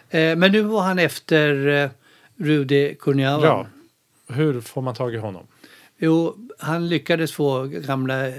Eh, 0.09 0.35
men 0.35 0.51
nu 0.51 0.61
var 0.61 0.81
han 0.81 0.99
efter 0.99 1.67
eh, 1.67 1.89
Rudy 2.37 2.95
Kurniawan. 2.95 3.43
Ja. 3.43 3.67
Hur 4.35 4.61
får 4.61 4.81
man 4.81 4.95
tag 4.95 5.13
i 5.13 5.17
honom? 5.17 5.47
Jo, 5.97 6.37
han 6.59 6.89
lyckades 6.89 7.31
få 7.31 7.63
gamla 7.63 8.31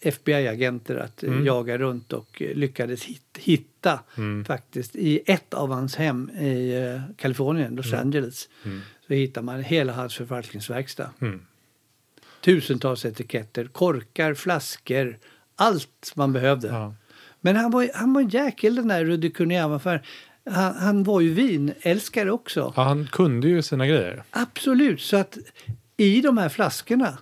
FBI-agenter 0.00 0.96
att 0.96 1.22
eh, 1.22 1.30
Mm. 1.30 1.46
jaga 1.46 1.78
runt 1.78 2.12
och 2.12 2.42
eh, 2.42 2.54
lyckades 2.56 3.02
hit, 3.04 3.22
hitta 3.38 4.00
Mm. 4.18 4.44
faktiskt 4.44 4.96
i 4.96 5.20
ett 5.26 5.54
av 5.54 5.72
hans 5.72 5.96
hem 5.96 6.30
i 6.30 6.74
eh, 6.76 7.00
Kalifornien, 7.16 7.74
Los 7.76 7.86
Mm. 7.92 8.00
Angeles. 8.00 8.48
Så 9.06 9.12
hittar 9.14 9.42
man 9.42 9.62
hela 9.62 9.92
hans 9.92 10.14
förvaltningsverkstad. 10.14 11.10
Tusentals 12.46 13.04
etiketter, 13.04 13.64
korkar, 13.64 14.34
flaskor, 14.34 15.18
allt 15.56 16.12
man 16.14 16.32
behövde. 16.32 16.68
Ja. 16.68 16.94
Men 17.40 17.56
han 17.56 17.70
var, 17.70 17.90
han 17.94 18.12
var 18.12 18.20
en 18.20 18.28
jäkel 18.28 18.74
den 18.74 18.88
där 18.88 19.04
Rudy 19.04 19.30
Kurniawan 19.30 19.80
för 19.80 20.02
han, 20.50 20.74
han 20.74 21.04
var 21.04 21.20
ju 21.20 21.34
vinälskare 21.34 22.30
också. 22.30 22.72
Ja, 22.76 22.82
han 22.82 23.08
kunde 23.12 23.48
ju 23.48 23.62
sina 23.62 23.86
grejer. 23.86 24.22
Absolut, 24.30 25.00
så 25.00 25.16
att 25.16 25.38
i 25.96 26.20
de 26.20 26.38
här 26.38 26.48
flaskorna 26.48 27.18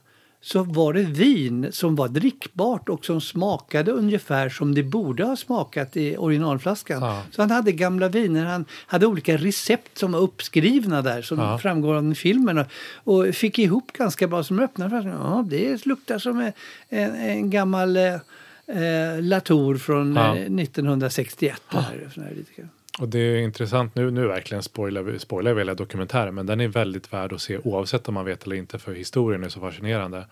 så 0.47 0.63
var 0.63 0.93
det 0.93 1.03
vin 1.03 1.67
som 1.73 1.97
var 1.97 2.09
drickbart 2.09 2.89
och 2.89 3.05
som 3.05 3.21
smakade 3.21 3.93
ungefär 3.93 4.49
som 4.49 4.75
det 4.75 4.83
borde 4.83 5.25
ha 5.25 5.37
smakat 5.37 5.97
i 5.97 6.17
originalflaskan. 6.17 7.03
Ja. 7.03 7.23
Så 7.31 7.43
han 7.43 7.51
hade 7.51 7.73
gamla 7.73 8.09
viner, 8.09 8.45
han 8.45 8.65
hade 8.87 9.07
olika 9.07 9.37
recept 9.37 9.99
som 9.99 10.13
var 10.13 10.21
uppskrivna 10.21 11.03
där 11.03 11.23
som 11.23 11.39
Ja. 11.39 11.59
framgår 11.59 11.95
av 11.95 12.15
filmen 12.15 12.65
och, 12.95 13.35
fick 13.35 13.59
ihop 13.59 13.93
ganska 13.93 14.27
bra 14.29 14.43
som 14.45 14.59
öppnade 14.59 14.91
flaskan. 14.91 15.13
Ja, 15.13 15.45
det 15.49 15.87
luktar 15.87 16.19
som 16.19 16.41
en, 16.41 16.53
en, 16.89 17.15
en 17.15 17.51
gammal 17.51 17.97
eh, 17.97 18.15
eh, 18.67 19.21
Latour 19.21 19.77
från 19.77 20.15
Ja. 20.17 20.27
eh, 20.37 20.43
1961. 20.43 21.63
Där, 21.71 22.09
Och 22.99 23.09
det 23.09 23.19
är 23.19 23.37
intressant, 23.39 23.95
nu, 23.95 24.11
nu 24.11 24.27
verkligen 24.27 24.63
spoilar 24.63 25.53
vi 25.53 25.61
hela 25.61 25.75
dokumentären, 25.75 26.35
men 26.35 26.47
den 26.47 26.61
är 26.61 26.69
väldigt 26.69 27.13
värd 27.13 27.33
att 27.33 27.41
se 27.41 27.59
oavsett 27.59 28.09
om 28.09 28.15
man 28.15 28.25
vet 28.25 28.45
eller 28.47 28.57
inte, 28.57 28.79
för 28.79 28.95
historien 28.95 29.45
är 29.45 29.49
så 29.49 29.61
fascinerande. 29.61 30.27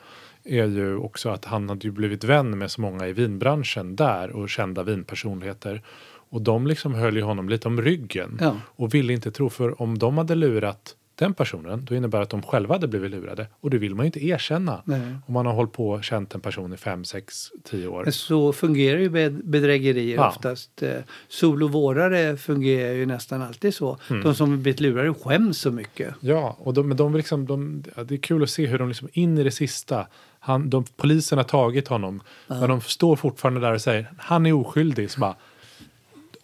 Är 0.44 0.66
ju 0.66 0.96
också 0.96 1.30
att 1.30 1.44
han 1.44 1.68
hade 1.68 1.86
ju 1.86 1.90
blivit 1.90 2.24
vän 2.24 2.58
med 2.58 2.70
så 2.70 2.80
många 2.80 3.08
i 3.08 3.12
vinbranschen 3.12 3.96
där 3.96 4.30
och 4.30 4.48
kända 4.48 4.82
vinpersonligheter. 4.82 5.82
Och 6.30 6.42
de 6.42 6.66
liksom 6.66 6.94
höll 6.94 7.16
ju 7.16 7.22
honom 7.22 7.48
lite 7.48 7.68
om 7.68 7.82
ryggen 7.82 8.38
Ja. 8.40 8.56
och 8.66 8.94
ville 8.94 9.12
inte 9.12 9.30
tro, 9.30 9.50
för 9.50 9.82
om 9.82 9.98
de 9.98 10.18
hade 10.18 10.34
lurat 10.34 10.96
den 11.14 11.34
personen, 11.34 11.84
då 11.84 11.94
innebär 11.94 12.18
det 12.18 12.22
att 12.22 12.30
de 12.30 12.42
själva 12.42 12.74
hade 12.74 12.88
blivit 12.88 13.10
lurade. 13.10 13.46
Och 13.60 13.70
det 13.70 13.78
vill 13.78 13.94
man 13.94 14.04
ju 14.04 14.06
inte 14.06 14.24
erkänna. 14.26 14.82
Nej. 14.84 15.00
Om 15.26 15.34
man 15.34 15.46
har 15.46 15.52
hållit 15.52 15.72
på 15.72 15.90
och 15.90 16.04
känt 16.04 16.34
en 16.34 16.40
person 16.40 16.72
i 16.72 16.76
fem, 16.76 17.04
sex, 17.04 17.50
tio 17.64 17.86
år. 17.86 18.02
Men 18.04 18.12
så 18.12 18.52
fungerar 18.52 18.98
ju 18.98 19.08
bed- 19.08 19.40
bedrägerier 19.44 20.16
Ja. 20.16 20.28
oftast. 20.28 20.82
Eh, 20.82 20.90
Solovårare 21.28 22.36
fungerar 22.36 22.92
ju 22.92 23.06
nästan 23.06 23.42
alltid 23.42 23.74
så. 23.74 23.98
Mm. 24.10 24.22
De 24.22 24.34
som 24.34 24.62
blivit 24.62 24.80
lurade 24.80 25.14
skäms 25.14 25.58
så 25.58 25.70
mycket. 25.70 26.14
Ja, 26.20 26.56
och 26.58 26.74
de, 26.74 26.88
men 26.88 26.96
de 26.96 27.14
liksom, 27.16 27.46
de, 27.46 27.84
ja, 27.96 28.04
det 28.04 28.14
är 28.14 28.18
kul 28.18 28.42
att 28.42 28.50
se 28.50 28.66
hur 28.66 28.78
de 28.78 28.88
liksom 28.88 29.08
in 29.12 29.38
i 29.38 29.42
det 29.42 29.50
sista, 29.50 30.06
han, 30.38 30.70
de, 30.70 30.84
polisen 30.96 31.38
har 31.38 31.44
tagit 31.44 31.88
honom, 31.88 32.22
men 32.46 32.68
de 32.68 32.80
står 32.80 33.16
fortfarande 33.16 33.60
där 33.60 33.72
och 33.72 33.80
säger 33.80 34.10
han 34.18 34.46
är 34.46 34.52
oskyldig. 34.52 35.10
Så 35.10 35.20
bara, 35.20 35.34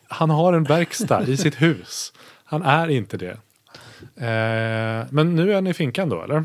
han 0.09 0.31
har 0.31 0.52
en 0.52 0.64
verkstad 0.64 1.28
i 1.28 1.37
sitt 1.37 1.62
hus. 1.62 2.12
Han 2.44 2.62
är 2.62 2.88
inte 2.88 3.16
det. 3.16 3.37
Eh, 4.16 5.06
men 5.11 5.37
nu 5.37 5.50
är 5.50 5.54
han 5.54 5.66
i 5.66 5.74
finkan 5.74 6.08
då, 6.08 6.22
eller? 6.22 6.44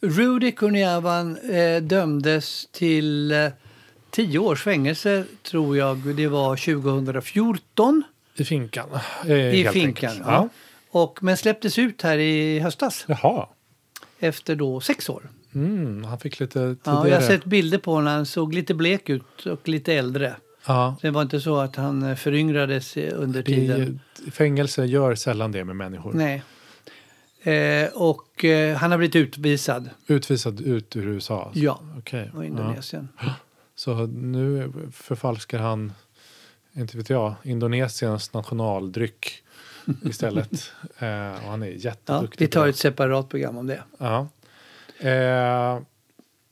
Rudy 0.00 0.52
Kurniawan 0.52 1.36
eh, 1.36 1.82
dömdes 1.82 2.68
till 2.72 3.32
eh, 3.32 3.48
tio 4.10 4.38
års 4.38 4.62
fängelse 4.62 5.24
tror 5.42 5.76
jag 5.76 6.16
det 6.16 6.26
var 6.28 6.56
2014 6.56 8.02
I 8.34 8.44
finkan. 8.44 8.88
Eh, 9.26 9.54
i 9.54 9.64
finkan. 9.72 9.82
enkelt. 10.10 10.22
Ja. 10.26 10.48
Och, 10.90 11.22
men 11.22 11.36
släpptes 11.36 11.78
ut 11.78 12.02
här 12.02 12.18
i 12.18 12.58
höstas 12.58 13.04
Jaha. 13.08 13.46
efter 14.18 14.54
då 14.56 14.80
sex 14.80 15.08
år. 15.08 15.28
Mm, 15.54 16.04
han 16.04 16.18
fick 16.18 16.40
lite 16.40 16.58
tidigare. 16.58 16.76
Ja, 16.84 17.08
jag 17.08 17.20
har 17.20 17.26
sett 17.26 17.44
bilder 17.44 17.78
på 17.78 17.92
honom. 17.92 18.06
Han 18.12 18.26
såg 18.26 18.54
lite 18.54 18.74
blek 18.74 19.08
ut 19.08 19.46
och 19.46 19.68
lite 19.68 19.94
äldre. 19.94 20.36
Ja. 20.66 20.96
Det 21.02 21.10
var 21.10 21.22
inte 21.22 21.40
så 21.40 21.56
att 21.56 21.76
han 21.76 22.02
eh, 22.02 22.14
föryngrades 22.16 22.96
eh, 22.96 23.12
under 23.22 23.42
tiden. 23.42 24.00
fängelse 24.32 24.84
gör 24.84 25.14
sällan 25.14 25.52
det 25.52 25.64
med 25.64 25.76
människor. 25.76 26.12
Nej. 26.12 26.42
Eh, 27.42 27.88
och 27.94 28.44
eh, 28.44 28.76
han 28.76 28.90
har 28.90 28.98
blivit 28.98 29.16
utvisad. 29.16 29.90
Utvisad 30.06 30.60
ut 30.60 30.96
ur 30.96 31.06
USA? 31.06 31.44
alltså. 31.44 31.60
Ja, 31.60 31.80
Okej. 31.98 32.30
och 32.34 32.44
Indonesien. 32.44 33.08
Ja. 33.20 33.34
Så 33.74 34.06
nu 34.06 34.72
förfalskar 34.92 35.58
han, 35.58 35.92
inte 36.72 36.96
vet 36.96 37.10
jag, 37.10 37.34
Indonesiens 37.42 38.32
nationaldryck 38.32 39.42
istället. 40.04 40.72
eh, 40.98 41.30
och 41.44 41.50
han 41.50 41.62
är 41.62 41.66
Ja, 41.66 41.72
jätteduktig 41.72 42.44
vi 42.44 42.46
på 42.46 42.52
tar 42.52 42.68
ett 42.68 42.76
separat 42.76 43.28
program 43.28 43.56
om 43.58 43.66
det. 43.66 43.82
Ja. 43.98 44.28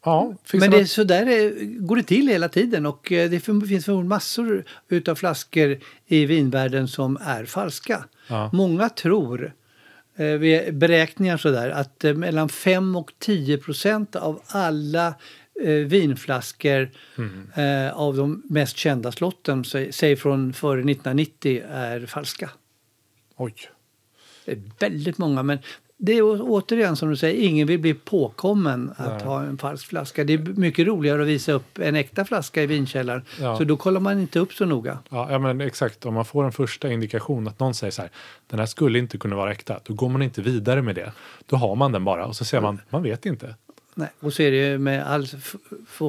Eh, 0.07 0.13
ja, 0.13 0.35
finns 0.45 0.61
Men 0.61 0.71
det 0.71 0.79
något- 0.79 0.89
så 0.91 1.05
där 1.05 1.27
är, 1.27 1.79
går 1.81 1.97
det 1.97 2.03
till 2.03 2.29
hela 2.29 2.49
tiden 2.49 2.87
och 2.87 3.13
eh, 3.13 3.31
det 3.31 3.41
finns 3.41 3.85
förmodligen 3.85 4.09
massor 4.09 4.65
utav 4.89 5.15
flaskor 5.15 5.79
i 6.07 6.27
vinvärlden 6.27 6.89
som 6.89 7.19
är 7.21 7.45
falska. 7.45 8.05
Ja. 8.29 8.51
Många 8.53 8.89
tror, 8.89 9.53
eh, 10.17 10.27
vid 10.27 10.75
beräkningar 10.75 11.37
sådär, 11.37 11.71
att 11.71 12.05
eh, 12.05 12.15
mellan 12.15 12.49
5 12.49 12.97
och 12.97 13.13
10 13.19 13.59
procent 13.59 14.17
av 14.17 14.43
alla 14.47 15.15
eh, 15.65 15.71
vinflaskor 15.73 16.91
eh, 17.57 17.93
av 17.97 18.17
de 18.17 18.43
mest 18.51 18.77
kända 18.77 19.13
slotten, 19.13 19.65
säg 19.91 20.17
från 20.17 20.53
före 20.53 20.79
1990, 20.81 21.63
är 21.71 22.07
falska. 22.07 22.51
Oj. 23.37 23.55
Det 24.45 24.53
är 24.53 24.63
väldigt 24.79 25.19
många, 25.19 25.43
men 25.43 25.59
det 25.99 26.13
är 26.13 26.23
återigen 26.23 26.97
som 26.97 27.11
du 27.11 27.17
säger, 27.17 27.49
ingen 27.49 27.67
vill 27.67 27.79
bli 27.79 27.95
påkommen 27.95 28.93
att 28.97 29.07
Nej. 29.13 29.25
ha 29.25 29.43
en 29.43 29.59
falsk 29.59 29.87
flaska. 29.87 30.25
Det 30.25 30.33
är 30.33 30.39
mycket 30.39 30.87
roligare 30.87 31.23
att 31.23 31.29
visa 31.29 31.53
upp 31.53 31.79
en 31.79 31.97
äkta 31.97 32.25
flaska 32.25 32.63
i 32.63 32.67
vinkällaren. 32.67 33.23
Ja. 33.41 33.59
Så 33.59 33.65
då 33.65 33.77
kollar 33.77 34.01
man 34.01 34.21
inte 34.21 34.39
upp 34.39 34.53
så 34.53 34.65
noga. 34.65 34.99
Ja, 35.09 35.29
ja, 35.31 35.39
men 35.39 35.61
exakt. 35.61 36.07
Om 36.07 36.15
man 36.15 36.25
får 36.25 36.45
en 36.45 36.53
första 36.53 36.93
indikation 36.93 37.49
att 37.49 37.61
någon 37.61 37.75
säger 37.75 37.91
så 37.91 38.03
här, 38.03 38.11
den 38.47 38.59
här 38.59 38.67
skulle 38.67 38.99
inte 38.99 39.19
kunna 39.19 39.37
vara 39.37 39.53
äkta, 39.53 39.81
då 39.85 39.95
går 39.95 40.09
man 40.09 40.23
inte 40.23 40.43
vidare 40.43 40.83
med 40.83 40.95
det. 40.95 41.13
Då 41.47 41.57
har 41.57 41.77
man 41.77 41.93
den 41.93 42.05
bara 42.05 42.27
och 42.27 42.37
så 42.37 42.45
säger 42.45 42.63
man, 42.63 42.81
man 42.91 43.03
vet 43.03 43.27
inte. 43.27 43.55
Nej. 43.95 44.09
Och 44.21 44.33
så 44.33 44.43
är 44.43 44.51
det 44.51 44.57
ju 44.57 44.79
med 44.79 45.07
all 45.07 45.27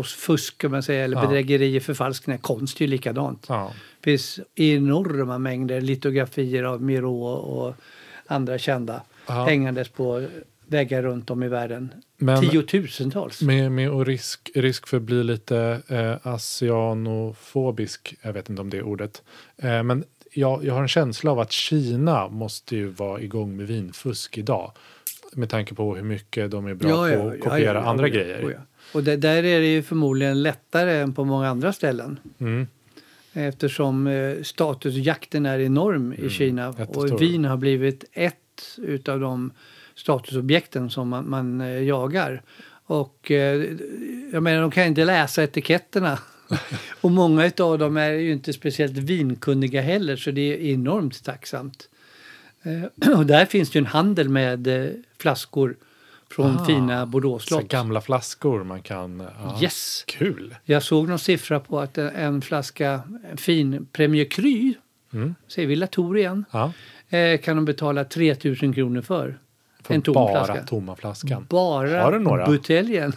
fusk 0.08 0.58
kan 0.58 0.72
man 0.72 0.84
säga, 0.84 1.04
eller 1.04 1.18
Ja. 1.18 1.28
bedrägerier, 1.28 1.80
förfalskningar. 1.80 2.38
Konst 2.38 2.78
är 2.78 2.82
ju 2.82 2.88
likadant. 2.88 3.46
Ja. 3.50 3.72
Det 4.00 4.04
finns 4.12 4.40
enorma 4.56 5.38
mängder 5.38 5.82
litografier 5.82 6.64
av 6.64 6.82
Miro 6.82 7.24
och 7.24 7.76
andra 8.28 8.58
kända 8.58 9.02
Ja. 9.28 9.46
hängandes 9.46 9.90
på 9.90 10.28
väggar 10.68 11.02
runt 11.02 11.30
om 11.30 11.44
i 11.44 11.48
världen. 11.48 11.94
Men- 12.18 12.42
Tiotusentals. 12.42 13.42
Med, 13.42 13.72
med 13.72 13.92
och 13.92 14.06
risk, 14.06 14.50
risk 14.56 14.88
för 14.88 14.98
att 14.98 15.04
bli 15.04 15.24
lite 15.24 15.82
eh, 15.88 16.28
asianofobisk, 16.34 18.16
jag 18.22 18.34
vet 18.34 18.50
inte 18.50 18.62
om 18.62 18.70
det 18.70 18.78
är 18.78 18.84
ordet. 18.84 19.24
Eh, 19.58 19.84
men 19.84 20.04
jag, 20.34 20.66
jag 20.66 20.74
har 20.74 20.82
en 20.82 20.88
känsla 20.88 21.32
av 21.32 21.40
att 21.40 21.52
Kina 21.52 22.28
måste 22.28 22.76
ju 22.76 22.88
vara 22.88 23.22
igång 23.22 23.58
med 23.58 23.68
vinfusk 23.68 24.38
idag. 24.38 24.72
Med 25.34 25.50
tanke 25.50 25.76
på 25.76 25.96
hur 25.96 26.04
mycket 26.04 26.52
de 26.52 26.68
är 26.68 26.74
bra 26.74 26.90
på 26.90 27.28
att 27.28 27.40
kopiera 27.40 27.84
andra 27.84 28.08
ja, 28.08 28.14
grejer. 28.14 28.48
oh 28.48 28.52
ja. 28.52 28.60
Och 28.94 29.04
det, 29.04 29.16
där 29.16 29.44
är 29.44 29.60
det 29.60 29.74
ju 29.74 29.84
förmodligen 29.84 30.44
lättare 30.44 30.98
än 30.98 31.14
på 31.14 31.24
många 31.26 31.50
andra 31.50 31.74
ställen. 31.74 32.20
Mm. 32.40 32.68
Eftersom 33.34 34.08
eh, 34.08 34.44
statusjakten 34.44 35.46
är 35.46 35.60
enorm 35.60 36.14
i 36.14 36.30
Kina. 36.30 36.64
Mm, 36.64 36.76
jättestor. 36.80 37.14
Och 37.14 37.22
vin 37.22 37.46
har 37.46 37.58
blivit 37.58 38.06
ett 38.14 38.36
utav 38.82 39.20
de 39.20 39.52
statusobjekten 39.96 40.90
som 40.90 41.10
man, 41.10 41.30
man 41.30 41.62
eh, 41.62 41.84
jagar. 41.84 42.42
Och 42.86 43.32
eh, 43.32 43.64
jag 44.32 44.44
menar, 44.44 44.62
de 44.62 44.72
kan 44.72 44.84
inte 44.86 45.06
läsa 45.06 45.44
etiketterna. 45.44 46.20
och 47.02 47.12
många 47.12 47.52
av 47.60 47.80
dem 47.80 47.98
är 47.98 48.12
ju 48.12 48.32
inte 48.32 48.54
speciellt 48.54 48.98
vinkunniga 48.98 49.82
heller, 49.82 50.16
så 50.16 50.32
det 50.32 50.42
är 50.42 50.74
enormt 50.74 51.24
tacksamt. 51.24 51.90
Eh, 52.64 53.10
och 53.18 53.26
där 53.26 53.46
finns 53.46 53.70
det 53.70 53.80
en 53.80 53.86
handel 53.86 54.30
med 54.30 54.68
flaskor 55.20 55.76
från 56.32 56.58
Ah, 56.58 56.66
fina 56.66 57.02
Så 57.02 57.06
Bordeaux-slott. 57.06 57.68
gamla 57.68 58.02
flaskor 58.02 58.64
man 58.64 58.82
kan... 58.82 59.20
Ja. 59.44 59.60
Yes! 59.62 60.04
Kul! 60.08 60.56
Jag 60.64 60.84
såg 60.84 61.10
någon 61.10 61.20
siffra 61.20 61.60
på 61.60 61.80
att 61.80 61.98
en, 61.98 62.08
en 62.08 62.42
flaska 62.42 63.02
en 63.32 63.38
fin 63.38 63.88
Premier 63.92 64.26
Cru, 64.26 64.74
Mm. 65.14 65.36
säger 65.48 65.68
vi 65.68 65.76
Latour 65.76 66.18
igen, 66.18 66.46
Ja. 66.52 66.72
Eh, 67.10 67.40
kan 67.40 67.56
de 67.56 67.66
betala 67.66 68.04
3000 68.04 68.74
kronor 68.74 69.02
för. 69.02 69.38
För 69.84 69.94
en 69.94 70.02
tom 70.02 70.14
bara 70.14 70.46
flaska. 70.46 70.66
tomma 70.66 70.96
flaskan. 70.96 71.46
Bara 71.50 72.04
Har 72.04 72.12
du 72.12 72.20
några? 72.20 72.46
buteljen. 72.48 73.14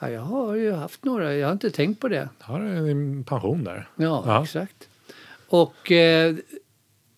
Ja, 0.00 0.10
jag 0.10 0.20
har 0.20 0.54
ju 0.54 0.72
haft 0.72 1.04
några, 1.04 1.34
jag 1.34 1.46
har 1.48 1.52
inte 1.52 1.70
tänkt 1.70 2.00
på 2.00 2.08
det. 2.08 2.28
Har 2.40 2.60
du 2.60 2.90
en 2.90 3.24
pension 3.24 3.64
där? 3.64 3.88
Ja, 3.96 4.22
Ja. 4.26 4.42
exakt. 4.42 4.88
Och 5.48 5.92
eh, 5.92 6.34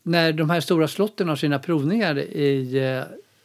när 0.03 0.33
de 0.33 0.51
här 0.51 0.61
stora 0.61 0.89
slotten 0.89 1.29
har 1.29 1.37
sina 1.37 1.59
provningar 1.59 2.19
i 2.19 2.79
eh, 2.97 3.03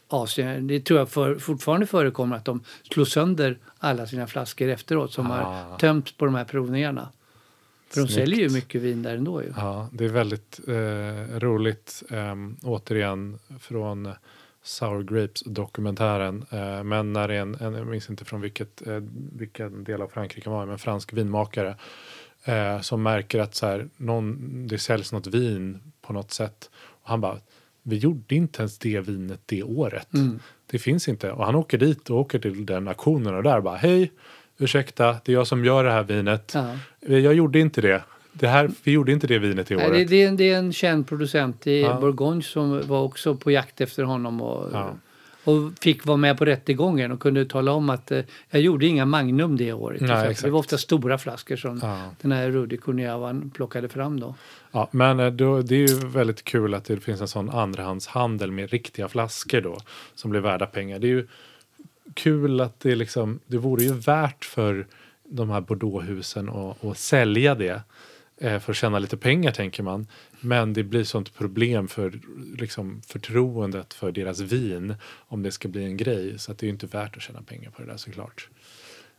Asien, 0.08 0.66
det 0.66 0.80
tror 0.80 0.98
jag 0.98 1.08
för, 1.08 1.34
fortfarande 1.38 1.86
förekommer 1.86 2.36
att 2.36 2.44
de 2.44 2.64
slår 2.92 3.04
sönder 3.04 3.58
alla 3.78 4.06
sina 4.06 4.26
flaskor 4.26 4.68
efteråt 4.68 5.12
som 5.12 5.30
Ah. 5.30 5.34
har 5.34 5.78
tömts 5.78 6.12
på 6.12 6.24
de 6.24 6.34
här 6.34 6.44
provningarna. 6.44 7.08
För 7.90 8.00
de 8.00 8.08
säljer 8.08 8.38
ju 8.38 8.48
mycket 8.48 8.82
vin 8.82 9.02
där 9.02 9.16
ändå 9.16 9.42
ju. 9.42 9.52
Ja, 9.56 9.88
det 9.92 10.04
är 10.04 10.08
väldigt 10.08 10.60
eh, 10.68 11.38
roligt. 11.38 12.02
ehm, 12.10 12.56
återigen 12.62 13.38
från 13.60 14.12
Sour 14.62 15.02
Grapes-dokumentären. 15.02 16.44
Eh, 16.50 16.84
men 16.84 17.12
när 17.12 17.28
det 17.28 17.34
är 17.34 17.40
en, 17.40 17.54
en, 17.54 17.74
jag 17.74 17.86
minns 17.86 18.10
inte 18.10 18.24
från 18.24 18.40
vilket, 18.40 18.86
eh, 18.86 19.00
vilken 19.32 19.84
del 19.84 20.02
av 20.02 20.08
Frankrike 20.08 20.50
var, 20.50 20.66
men 20.66 20.72
en 20.72 20.78
fransk 20.78 21.12
vinmakare 21.12 21.76
eh, 22.44 22.80
som 22.80 23.02
märker 23.02 23.38
att 23.38 23.54
så 23.54 23.66
här, 23.66 23.88
någon, 23.96 24.66
det 24.66 24.78
säljs 24.78 25.12
något 25.12 25.26
vin 25.26 25.92
på 26.02 26.12
något 26.12 26.32
sätt. 26.32 26.70
Och 26.74 27.08
han 27.08 27.20
bara, 27.20 27.38
vi 27.82 27.96
gjorde 27.96 28.34
inte 28.34 28.62
ens 28.62 28.78
det 28.78 29.00
vinet 29.00 29.40
det 29.46 29.62
året. 29.62 30.14
Mm. 30.14 30.38
Det 30.70 30.78
finns 30.78 31.08
inte. 31.08 31.32
Och 31.32 31.44
han 31.44 31.54
åker 31.54 31.78
dit 31.78 32.10
och 32.10 32.20
åker 32.20 32.38
till 32.38 32.66
den 32.66 32.88
auktionen 32.88 33.34
och 33.34 33.42
där 33.42 33.60
bara, 33.60 33.76
hej, 33.76 34.12
ursäkta, 34.58 35.16
det 35.24 35.32
är 35.32 35.34
jag 35.34 35.46
som 35.46 35.64
gör 35.64 35.84
det 35.84 35.90
här 35.90 36.02
vinet. 36.02 36.52
Ja. 36.54 36.74
Jag 37.00 37.34
gjorde 37.34 37.58
inte 37.60 37.80
det. 37.80 38.02
det 38.32 38.48
här, 38.48 38.70
vi 38.82 38.92
gjorde 38.92 39.12
inte 39.12 39.26
det 39.26 39.38
vinet 39.38 39.70
i 39.70 39.74
Nej, 39.76 39.86
året. 39.86 39.96
det, 39.98 40.04
det, 40.04 40.22
är 40.22 40.28
en, 40.28 40.36
det 40.36 40.50
är 40.50 40.58
en 40.58 40.72
känd 40.72 41.08
producent 41.08 41.66
i 41.66 41.80
Ja. 41.80 42.00
Bourgogne 42.00 42.42
som 42.42 42.88
var 42.88 43.02
också 43.02 43.34
på 43.36 43.50
jakt 43.50 43.80
efter 43.80 44.02
honom 44.02 44.40
och, 44.42 44.68
Ja. 44.72 44.90
och 45.44 45.72
fick 45.80 46.06
vara 46.06 46.16
med 46.16 46.38
på 46.38 46.44
rättegången 46.44 47.12
och 47.12 47.20
kunde 47.20 47.44
tala 47.44 47.72
om 47.72 47.90
att 47.90 48.10
eh, 48.10 48.20
jag 48.50 48.60
gjorde 48.62 48.86
inga 48.86 49.04
Magnum 49.04 49.56
det 49.56 49.72
året. 49.72 50.00
Nej, 50.00 50.36
det 50.42 50.50
var 50.50 50.58
ofta 50.58 50.78
stora 50.78 51.18
flaskor 51.18 51.56
som 51.56 51.78
Ja. 51.82 52.02
den 52.20 52.32
här 52.32 52.50
Rudi 52.50 52.76
Kunjavan 52.76 53.50
plockade 53.50 53.88
fram 53.88 54.20
då. 54.20 54.34
Ja, 54.72 54.88
men 54.90 55.20
eh, 55.20 55.30
då, 55.30 55.62
det 55.62 55.74
är 55.74 55.88
ju 55.88 56.06
väldigt 56.08 56.44
kul 56.44 56.74
att 56.74 56.84
det 56.84 56.96
finns 57.00 57.20
en 57.20 57.28
sån 57.28 57.50
andrahandshandel 57.50 58.50
med 58.52 58.70
riktiga 58.70 59.08
flaskor 59.08 59.60
då 59.60 59.78
som 60.14 60.30
blir 60.30 60.40
värda 60.40 60.66
pengar. 60.66 60.98
Det 60.98 61.06
är 61.06 61.08
ju 61.08 61.26
kul 62.14 62.60
att 62.60 62.80
det 62.80 62.94
liksom, 62.94 63.40
det 63.46 63.58
vore 63.58 63.84
ju 63.84 63.92
värt 63.92 64.44
för 64.44 64.86
de 65.24 65.50
här 65.50 65.60
Bordeauxhusen 65.60 66.48
att, 66.48 66.84
att 66.84 66.98
sälja 66.98 67.54
det 67.54 67.82
eh, 68.36 68.58
för 68.58 68.72
att 68.72 68.76
tjäna 68.76 68.98
lite 68.98 69.16
pengar 69.16 69.52
tänker 69.52 69.82
man. 69.82 70.06
Men 70.40 70.72
det 70.72 70.82
blir 70.82 71.04
sånt 71.04 71.34
problem 71.34 71.88
för 71.88 72.20
liksom, 72.58 73.02
förtroendet 73.06 73.94
för 73.94 74.12
deras 74.12 74.40
vin 74.40 74.94
om 75.14 75.42
det 75.42 75.52
ska 75.52 75.68
bli 75.68 75.84
en 75.84 75.96
grej. 75.96 76.38
Så 76.38 76.52
att 76.52 76.58
det 76.58 76.64
är 76.64 76.68
ju 76.68 76.72
inte 76.72 76.86
värt 76.86 77.16
att 77.16 77.22
tjäna 77.22 77.42
pengar 77.42 77.70
på 77.70 77.82
det 77.82 77.88
där 77.88 77.96
såklart. 77.96 78.48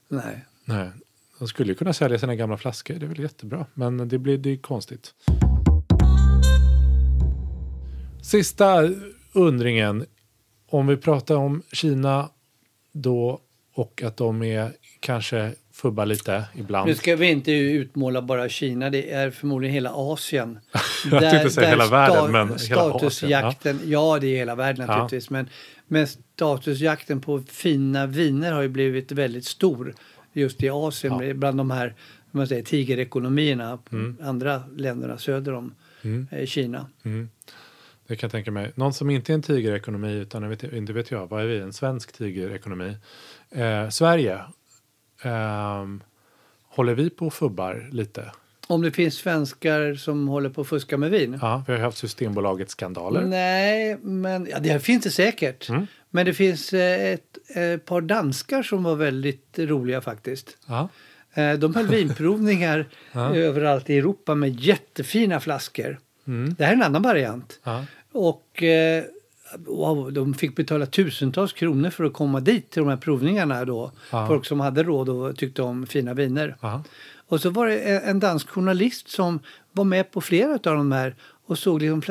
Nej. 0.08 0.46
Nej. 0.66 0.90
De 1.40 1.48
skulle 1.48 1.70
ju 1.70 1.76
kunna 1.76 1.94
sälja 1.94 2.20
sina 2.20 2.36
gamla 2.36 2.58
flaskor, 2.58 2.94
det 2.94 3.06
är 3.06 3.08
väl 3.08 3.20
jättebra. 3.20 3.66
Men 3.74 4.08
det 4.08 4.18
blir 4.18 4.38
det 4.38 4.50
är 4.50 4.58
konstigt. 4.58 5.14
Sista 8.22 8.90
undringen. 9.34 10.06
Om 10.72 10.88
vi 10.88 10.98
pratar 10.98 11.36
om 11.36 11.62
Kina 11.72 12.30
då 12.92 13.40
och 13.74 14.04
att 14.04 14.18
de 14.18 14.44
är 14.44 14.72
kanske 15.00 15.54
fubbar 15.74 16.06
lite 16.06 16.44
ibland. 16.56 16.88
Nu 16.90 16.96
ska 16.96 17.16
vi 17.16 17.28
inte 17.32 17.52
utmåla 17.52 18.22
bara 18.22 18.50
Kina, 18.50 18.90
det 18.90 19.12
är 19.12 19.32
förmodligen 19.32 19.74
hela 19.74 19.90
Asien. 19.94 20.60
Jag 21.12 21.22
tänkte 21.22 21.50
säga 21.50 21.70
hela 21.70 21.88
världen, 21.88 22.32
men 22.32 22.48
hela 22.48 22.58
statusjakten, 22.60 23.80
ja. 23.86 24.18
det 24.22 24.28
är 24.28 24.38
hela 24.38 24.56
världen 24.56 24.86
Ja. 24.88 24.94
naturligtvis, 24.98 25.30
men, 25.30 25.50
men 25.88 26.08
statusjakten 26.08 27.22
på 27.22 27.42
fina 27.48 28.06
viner 28.08 28.52
har 28.52 28.62
ju 28.62 28.68
blivit 28.68 29.12
väldigt 29.12 29.46
stor 29.46 29.94
just 30.34 30.64
i 30.64 30.70
Asien, 30.70 31.20
Ja. 31.28 31.34
bland 31.34 31.58
de 31.58 31.72
här 31.72 31.96
man 32.32 32.48
säger, 32.48 32.64
tigerekonomierna, 32.64 33.80
Mm. 33.92 34.18
andra 34.22 34.64
länderna 34.76 35.18
söder 35.18 35.54
om 35.54 35.76
eh, 36.32 36.46
Kina. 36.46 36.86
Mm. 37.06 37.30
Det 38.10 38.16
kan 38.16 38.28
jag 38.28 38.32
tänka 38.32 38.51
mig. 38.51 38.72
Någon 38.76 38.93
som 38.93 39.10
inte 39.10 39.32
är 39.32 39.34
en 39.34 39.41
tigerekonomi 39.41 40.14
utan 40.14 40.49
vet, 40.49 40.64
inte 40.64 40.93
vet 40.93 41.12
jag, 41.12 41.28
vad 41.30 41.41
är 41.43 41.45
vi? 41.47 41.60
En 41.60 41.74
svensk 41.74 42.12
tigerekonomi. 42.12 42.97
Eh, 43.51 43.89
Sverige. 43.89 44.39
Ehm, 45.24 46.03
håller 46.68 46.93
vi 46.95 47.10
på 47.10 47.26
och 47.28 47.34
fubbar 47.34 47.89
lite? 47.91 48.32
Om 48.68 48.82
det 48.82 48.91
finns 48.91 49.16
svenskar 49.16 49.95
som 49.95 50.28
håller 50.28 50.49
på 50.49 50.62
att 50.62 50.68
fuska 50.68 50.97
med 50.97 51.12
vin? 51.12 51.39
Ja, 51.41 51.64
vi 51.68 51.74
har 51.74 51.80
haft 51.80 51.97
Systembolagets 51.97 52.72
skandaler. 52.72 53.22
Nej, 53.22 53.97
men 54.01 54.47
ja, 54.51 54.60
det 54.60 54.80
finns 54.80 55.03
det 55.03 55.12
säkert. 55.12 55.70
Mm. 55.70 55.88
Men 56.10 56.26
det 56.26 56.34
finns 56.34 56.74
eh, 56.74 57.14
ett, 57.14 57.38
ett 57.55 57.86
par 57.86 58.01
danskar 58.01 58.64
som 58.64 58.84
var 58.84 58.95
väldigt 58.95 59.60
roliga 59.60 60.01
faktiskt. 60.01 60.57
Ja. 60.68 60.89
Eh, 61.34 61.53
De 61.53 61.76
höll 61.76 61.88
vinprovningar 61.88 62.86
Ja. 63.12 63.36
överallt 63.36 63.89
i 63.89 63.97
Europa 63.97 64.36
med 64.36 64.60
jättefina 64.60 65.39
flaskor. 65.39 65.99
Mm. 66.28 66.55
Det 66.57 66.66
här 66.66 66.72
är 66.72 66.76
en 66.76 66.84
annan 66.84 67.01
variant. 67.01 67.60
Ja. 67.64 67.86
Och 68.12 68.64
eh, 68.64 69.03
wow, 69.57 70.14
de 70.14 70.34
fick 70.34 70.55
betala 70.55 70.86
tusentals 70.86 71.53
kronor 71.53 71.89
för 71.89 72.03
att 72.03 72.14
komma 72.14 72.39
dit 72.39 72.70
till 72.70 72.82
de 72.82 72.89
här 72.89 72.97
provningarna 72.97 73.66
då. 73.66 73.91
Folk 74.28 74.45
som 74.45 74.60
hade 74.60 74.84
råd 74.84 75.10
och 75.10 75.38
tyckte 75.38 75.62
om 75.62 75.88
fina 75.88 76.14
viner. 76.14 76.55
Ja. 76.62 76.84
Och 77.28 77.41
så 77.41 77.49
var 77.49 77.68
det 77.68 77.80
en 77.99 78.20
dansk 78.20 78.49
journalist 78.49 79.10
som 79.10 79.39
var 79.72 79.84
med 79.84 80.12
på 80.12 80.22
flera 80.22 80.51
av 80.53 80.60
de 80.60 80.91
här 80.91 81.16
och 81.45 81.60
såg 81.60 81.82
liksom 81.82 82.01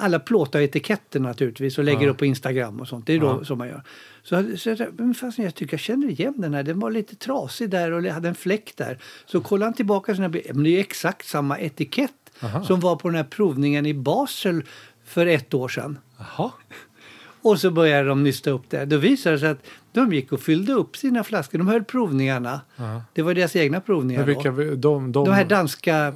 alla 0.00 0.18
plåtar 0.18 0.60
etiketter 0.60 1.20
naturligtvis 1.20 1.78
och 1.78 1.84
lägger 1.84 2.02
Ja. 2.02 2.10
upp 2.10 2.18
på 2.18 2.26
Instagram 2.26 2.80
och 2.80 2.88
sånt. 2.88 3.06
Det 3.06 3.12
är 3.12 3.20
då 3.20 3.26
Ja. 3.26 3.44
som 3.44 3.58
man 3.58 3.68
gör. 3.68 3.82
Så, 4.22 4.56
så 4.56 4.76
men 4.96 5.14
fast 5.14 5.38
jag 5.38 5.54
tycker 5.54 5.74
jag 5.74 5.80
känner 5.80 6.08
igen 6.08 6.34
den 6.36 6.54
här. 6.54 6.62
Den 6.62 6.80
var 6.80 6.90
lite 6.90 7.16
trasig 7.16 7.70
där 7.70 7.92
och 7.92 8.04
hade 8.04 8.28
en 8.28 8.34
fläck 8.34 8.72
där. 8.76 8.98
Så 9.26 9.40
kollade 9.40 9.64
han 9.66 9.74
tillbaka 9.74 10.14
sina 10.14 10.28
bilder. 10.28 10.54
Men 10.54 10.64
det 10.64 10.70
är 10.70 10.72
ju 10.72 10.78
exakt 10.80 11.26
samma 11.26 11.58
etikett 11.58 12.12
Aha. 12.42 12.64
som 12.64 12.80
var 12.80 12.96
på 12.96 13.08
den 13.08 13.16
här 13.16 13.24
provningen 13.24 13.86
i 13.86 13.94
Basel 13.94 14.62
för 15.06 15.26
ett 15.26 15.54
år 15.54 15.68
sedan. 15.68 15.98
Jaha. 16.18 16.50
Och 17.42 17.60
så 17.60 17.70
började 17.70 18.08
de 18.08 18.22
nysta 18.22 18.50
upp 18.50 18.70
det. 18.70 18.84
Då 18.84 18.96
visade 18.96 19.36
det 19.36 19.40
sig 19.40 19.48
att 19.48 19.66
de 19.92 20.12
gick 20.12 20.32
och 20.32 20.40
fyllde 20.40 20.72
upp 20.72 20.96
sina 20.96 21.24
flaskor. 21.24 21.58
De 21.58 21.68
höll 21.68 21.84
provningarna. 21.84 22.60
Ja. 22.76 23.02
Det 23.12 23.22
var 23.22 23.34
deras 23.34 23.56
egna 23.56 23.80
provningar 23.80 24.20
Men 24.20 24.28
vilka, 24.28 24.50
de, 24.50 24.76
de, 24.76 25.12
De 25.12 25.28
här 25.32 25.44
danska 25.44 26.14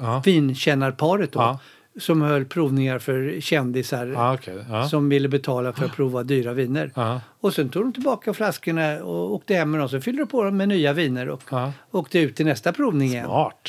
ja. 0.00 0.22
vinkännarparet 0.24 1.32
då. 1.32 1.58
Som 2.00 2.22
höll 2.22 2.44
provningar 2.44 2.98
för 2.98 3.40
kändisar. 3.40 4.34
Okej. 4.34 4.64
Ja. 4.70 4.88
Som 4.88 5.08
ville 5.08 5.28
betala 5.28 5.72
för 5.72 5.84
att 5.84 5.96
prova 5.96 6.22
dyra 6.22 6.52
viner. 6.52 6.92
Ja. 6.94 7.20
Och 7.40 7.54
sen 7.54 7.68
tog 7.68 7.82
de 7.84 7.92
tillbaka 7.92 8.34
flaskorna 8.34 9.04
och 9.04 9.34
åkte 9.34 9.54
hem 9.54 9.70
med 9.70 9.80
dem. 9.80 9.88
Så 9.88 10.00
fyllde 10.00 10.22
de 10.22 10.26
på 10.26 10.44
dem 10.44 10.56
med 10.56 10.68
nya 10.68 10.92
viner 10.92 11.28
och 11.28 11.42
Ja. 11.50 11.72
åkte 11.90 12.18
ut 12.18 12.36
till 12.36 12.46
nästa 12.46 12.72
provning 12.72 13.08
igen. 13.08 13.24
Smart. 13.24 13.68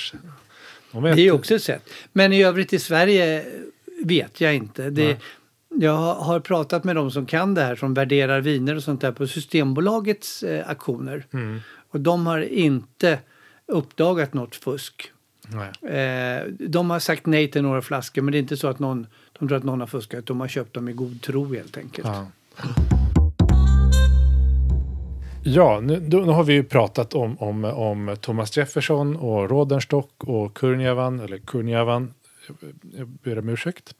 De 0.91 1.03
Det 1.03 1.21
är 1.21 1.31
också 1.31 1.55
ett 1.55 1.63
sätt. 1.63 1.89
Men 2.11 2.33
i 2.33 2.43
övrigt 2.43 2.73
i 2.73 2.79
Sverige 2.79 3.45
vet 4.03 4.41
jag 4.41 4.55
inte. 4.55 4.89
Det, 4.89 5.17
jag 5.75 5.97
har- 5.97 6.39
pratat 6.39 6.83
med 6.83 6.95
de 6.95 7.11
som 7.11 7.25
kan 7.25 7.53
det 7.53 7.61
här, 7.61 7.75
som 7.75 7.93
värderar 7.93 8.41
viner 8.41 8.75
och 8.75 8.83
sånt 8.83 9.01
där 9.01 9.11
på 9.11 9.27
Systembolagets 9.27 10.43
eh, 10.43 10.69
auktioner. 10.69 11.25
Mm. 11.33 11.59
Och 11.91 11.99
de 11.99 12.27
har 12.27 12.39
inte 12.41 13.19
uppdagat 13.67 14.33
något 14.33 14.55
fusk. 14.55 15.11
Eh, 15.89 16.47
de 16.59 16.89
har 16.89 16.99
sagt 16.99 17.25
nej 17.25 17.51
till 17.51 17.61
några 17.61 17.81
flaskor 17.81 18.21
men 18.21 18.31
det 18.31 18.37
är 18.37 18.39
inte 18.39 18.57
så 18.57 18.67
att 18.67 18.79
någon, 18.79 19.07
de 19.39 19.47
tror 19.47 19.57
att 19.57 19.63
någon 19.63 19.79
har 19.79 19.87
fuskat. 19.87 20.25
De 20.25 20.39
har 20.39 20.47
köpt 20.47 20.73
dem 20.73 20.89
i 20.89 20.93
god 20.93 21.21
tro 21.21 21.53
helt 21.53 21.77
enkelt. 21.77 22.07
Ja. 22.07 22.27
Ja, 25.43 25.79
nu, 25.83 25.99
då, 25.99 26.17
nu 26.17 26.31
har 26.31 26.43
vi 26.43 26.53
ju 26.53 26.63
pratat 26.63 27.13
om, 27.13 27.37
om, 27.39 27.63
om 27.65 28.15
Thomas 28.21 28.57
Jefferson 28.57 29.15
och 29.15 29.49
Rodenstock 29.49 30.11
och 30.23 30.57
Kurnjavan, 30.57 31.19
eller 31.19 31.37
Kurnjavan, 31.37 32.13
jag- 32.97 33.07
ber 33.07 33.39
om 33.39 33.49
ursäkt. 33.49 33.93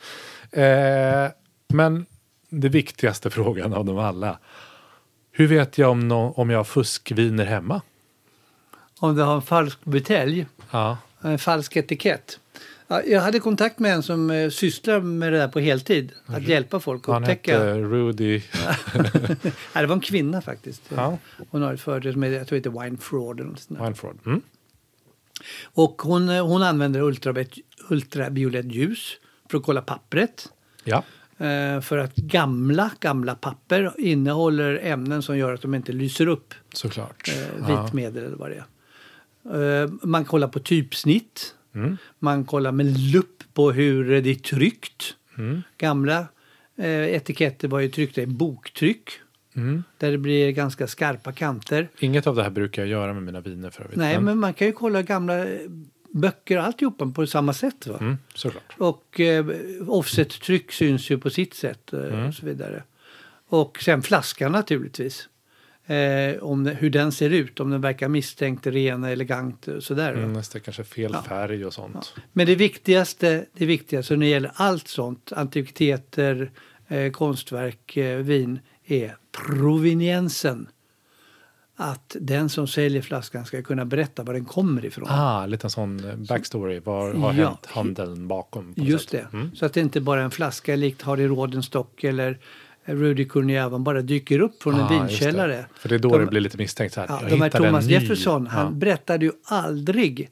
eh, 0.50 1.26
men 1.68 2.06
det 2.48 2.68
viktigaste 2.68 3.30
frågan 3.30 3.72
av 3.74 3.84
dem 3.84 3.98
alla. 3.98 4.38
Hur 5.32 5.46
vet 5.46 5.78
jag 5.78 5.90
om, 5.90 6.08
nå- 6.08 6.32
om 6.36 6.50
jag 6.50 6.58
har 6.58 6.64
fuskviner 6.64 7.44
hemma? 7.44 7.80
Om 8.98 9.14
du 9.16 9.22
har 9.22 9.34
en 9.34 9.42
falsk 9.42 9.84
butelj, 9.84 10.46
Ja, 10.70 10.98
en 11.20 11.38
falsk 11.38 11.76
etikett. 11.76 12.38
Ja, 12.86 13.02
jag 13.02 13.20
hade 13.20 13.40
kontakt 13.40 13.78
med 13.78 13.92
en 13.94 14.02
som 14.02 14.30
eh, 14.30 14.50
sysslar 14.50 15.00
med 15.00 15.32
det 15.32 15.38
där 15.38 15.48
på 15.48 15.60
heltid. 15.60 16.12
Att 16.26 16.42
hjälpa 16.42 16.80
folk 16.80 17.08
att 17.08 17.14
han 17.14 17.22
upptäcka. 17.22 17.52
hette 17.58 17.78
Rudy. 17.78 18.42
Nej, 18.94 19.52
det 19.74 19.86
var 19.86 19.94
en 19.94 20.00
kvinna 20.00 20.40
faktiskt. 20.42 20.82
Ja. 20.96 21.18
Hon 21.50 21.62
har 21.62 21.74
ett 21.74 21.80
företag 21.80 22.12
som 22.12 22.22
heter, 22.22 22.38
jag 22.38 22.46
tror 22.48 22.58
det 22.60 22.68
heter 22.70 22.82
Wine 22.84 22.96
Fraud. 22.98 23.40
Eller 23.40 23.50
något 23.50 23.60
sånt 23.60 23.78
där. 23.78 23.84
Wineford. 23.86 24.16
Mm. 24.26 24.42
Och 25.64 26.02
hon, 26.02 26.28
eh, 26.28 26.46
hon 26.46 26.62
använder 26.62 27.00
ultraviolett, 27.00 27.54
ultraviolett 27.90 28.66
ljus 28.72 29.12
för 29.50 29.58
att 29.58 29.64
kolla 29.64 29.82
pappret. 29.82 30.48
Ja, 30.84 31.04
Eh, 31.38 31.80
för 31.80 31.98
att 31.98 32.16
gamla, 32.16 32.90
gamla 33.00 33.34
papper 33.34 33.92
innehåller 33.98 34.80
ämnen 34.82 35.22
som 35.22 35.38
gör 35.38 35.52
att 35.54 35.62
de 35.62 35.74
inte 35.74 35.92
lyser 35.92 36.26
upp. 36.26 36.54
såklart. 36.74 37.28
Eh, 37.28 37.68
Ja. 37.68 37.82
vitmedel 37.84 38.24
eller 38.24 38.36
vad 38.36 38.50
det 38.50 38.64
är. 39.44 39.82
Eh, 39.82 39.90
man 40.02 40.24
kollar 40.24 40.48
på 40.48 40.58
typsnitt. 40.60 41.54
Mm. 41.74 41.96
Man 42.18 42.44
kollar 42.44 42.72
med 42.72 42.98
lupp 43.00 43.42
på 43.54 43.72
hur 43.72 44.20
det 44.22 44.30
är 44.30 44.34
tryckt. 44.34 45.14
Mm. 45.38 45.62
Gamla 45.78 46.26
eh, 46.76 46.86
etiketter 47.14 47.68
var 47.68 47.80
ju 47.80 47.88
tryckta 47.88 48.20
i 48.22 48.26
boktryck. 48.26 49.10
Mm. 49.56 49.82
Där 49.98 50.10
det 50.10 50.18
blir 50.18 50.50
ganska 50.50 50.86
skarpa 50.86 51.32
kanter. 51.32 51.88
Inget 51.98 52.26
av 52.26 52.36
det 52.36 52.42
här 52.42 52.50
brukar 52.50 52.82
jag 52.82 52.88
göra 52.88 53.12
med 53.12 53.22
mina 53.22 53.40
viner 53.40 53.70
för 53.70 53.82
övrigt. 53.84 53.98
Nej, 53.98 54.20
men 54.20 54.38
man 54.38 54.54
kan 54.54 54.66
ju 54.66 54.72
kolla 54.72 55.02
gamla 55.02 55.38
eh, 55.48 55.60
böcker 56.10 56.58
och 56.58 56.64
alltihopa 56.64 57.06
på 57.14 57.26
samma 57.26 57.52
sätt. 57.52 57.86
Va? 57.86 57.98
Mm, 58.00 58.18
såklart. 58.34 58.74
Och 58.78 59.20
eh, 59.20 59.46
offset-tryck 59.88 60.72
syns 60.72 61.10
ju 61.10 61.18
på 61.18 61.30
sitt 61.30 61.54
sätt 61.54 61.92
eh, 61.92 62.00
Mm. 62.00 62.26
och 62.28 62.34
så 62.34 62.46
vidare. 62.46 62.82
Och 63.48 63.78
sen 63.82 64.02
flaskan 64.02 64.52
naturligtvis. 64.52 65.28
Eh, 65.86 66.42
om 66.42 66.66
hur 66.66 66.90
den 66.90 67.12
ser 67.12 67.30
ut, 67.30 67.60
om 67.60 67.70
den 67.70 67.80
verkar 67.80 68.08
misstänkt 68.08 68.66
ren, 68.66 69.04
elegant 69.04 69.68
och 69.68 69.82
sådär. 69.82 70.12
va? 70.12 70.18
Mm, 70.18 70.32
nästan 70.32 70.60
kanske 70.60 70.84
fel 70.84 71.10
Ja. 71.14 71.22
färg 71.22 71.64
och 71.66 71.72
sånt. 71.74 72.14
Men 72.32 72.46
det 72.46 72.54
viktigaste, 72.54 73.44
det 73.52 73.66
viktigaste 73.66 74.16
när 74.16 74.26
det 74.26 74.30
gäller 74.30 74.52
allt 74.54 74.88
sånt, 74.88 75.32
antikviteter, 75.36 76.50
eh, 76.88 77.10
konstverk, 77.10 77.96
eh, 77.96 78.18
vin, 78.18 78.58
är 78.92 79.16
proveniensen. 79.46 80.68
Att 81.76 82.16
den 82.20 82.48
som 82.48 82.66
säljer 82.66 83.02
flaskan 83.02 83.44
ska 83.46 83.62
kunna 83.62 83.84
berätta 83.84 84.22
var 84.22 84.34
den 84.34 84.44
kommer 84.44 84.84
ifrån. 84.84 85.06
Ah, 85.10 85.46
lite 85.46 85.66
en 85.66 85.70
sån 85.70 86.04
eh, 86.10 86.16
backstory. 86.16 86.80
Vad 86.84 87.16
har 87.16 87.32
Ja. 87.32 87.46
hänt 87.48 87.66
handeln 87.66 88.28
bakom? 88.28 88.74
Just 88.76 89.10
sätt? 89.10 89.26
det. 89.32 89.36
Mm. 89.36 89.50
Så 89.54 89.66
att 89.66 89.72
det 89.74 89.80
inte 89.80 90.00
bara 90.00 90.20
är 90.20 90.24
en 90.24 90.30
flaska 90.30 90.76
likt 90.76 91.02
Harry 91.02 91.26
Rodenstock 91.26 92.04
eller 92.04 92.38
Rudy 92.84 93.24
Kurniavan 93.24 93.84
bara 93.84 94.02
dyker 94.02 94.40
upp 94.40 94.62
från 94.62 94.74
en 94.74 94.80
Ah, 94.80 95.02
just 95.08 95.22
vinkällare. 95.22 95.52
det. 95.52 95.66
För 95.74 95.88
det 95.88 95.94
är 95.94 95.98
då 95.98 96.08
De- 96.08 96.20
det 96.20 96.26
blir 96.26 96.40
lite 96.40 96.58
misstänkt. 96.58 96.92
Så 96.94 97.00
här, 97.00 97.06
Ja, 97.08 97.20
de 97.30 97.40
här 97.40 97.56
en 97.56 97.62
Thomas. 97.64 97.84
Jefferson, 97.86 98.46
han 98.46 98.66
Ja. 98.66 98.70
berättade 98.72 99.24
ju 99.24 99.32
aldrig 99.44 100.30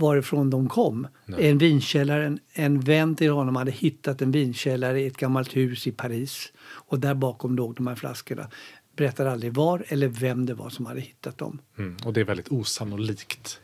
varifrån 0.00 0.50
de 0.50 0.68
kom. 0.68 1.06
Nej. 1.26 1.48
En 1.50 1.58
vinkällare, 1.58 2.26
en, 2.26 2.38
en 2.52 2.80
vän 2.80 3.14
till 3.16 3.30
honom 3.30 3.56
hade 3.56 3.70
hittat 3.70 4.22
en 4.22 4.30
vinkällare 4.30 5.00
i 5.00 5.06
ett 5.06 5.16
gammalt 5.16 5.56
hus 5.56 5.86
i 5.86 5.92
Paris. 5.92 6.52
Och 6.62 6.98
där 7.00 7.14
bakom 7.14 7.56
låg 7.56 7.74
de 7.74 7.86
här 7.86 7.94
flaskorna. 7.94 8.48
Berättade 8.96 9.30
aldrig 9.32 9.54
var 9.54 9.84
eller 9.88 10.08
vem 10.08 10.46
det 10.46 10.54
var 10.54 10.70
som 10.70 10.86
hade 10.86 11.00
hittat 11.00 11.38
dem. 11.38 11.58
Mm, 11.78 11.96
och 12.04 12.12
det 12.12 12.20
är 12.20 12.24
väldigt 12.24 12.48
osannolikt. 12.48 13.60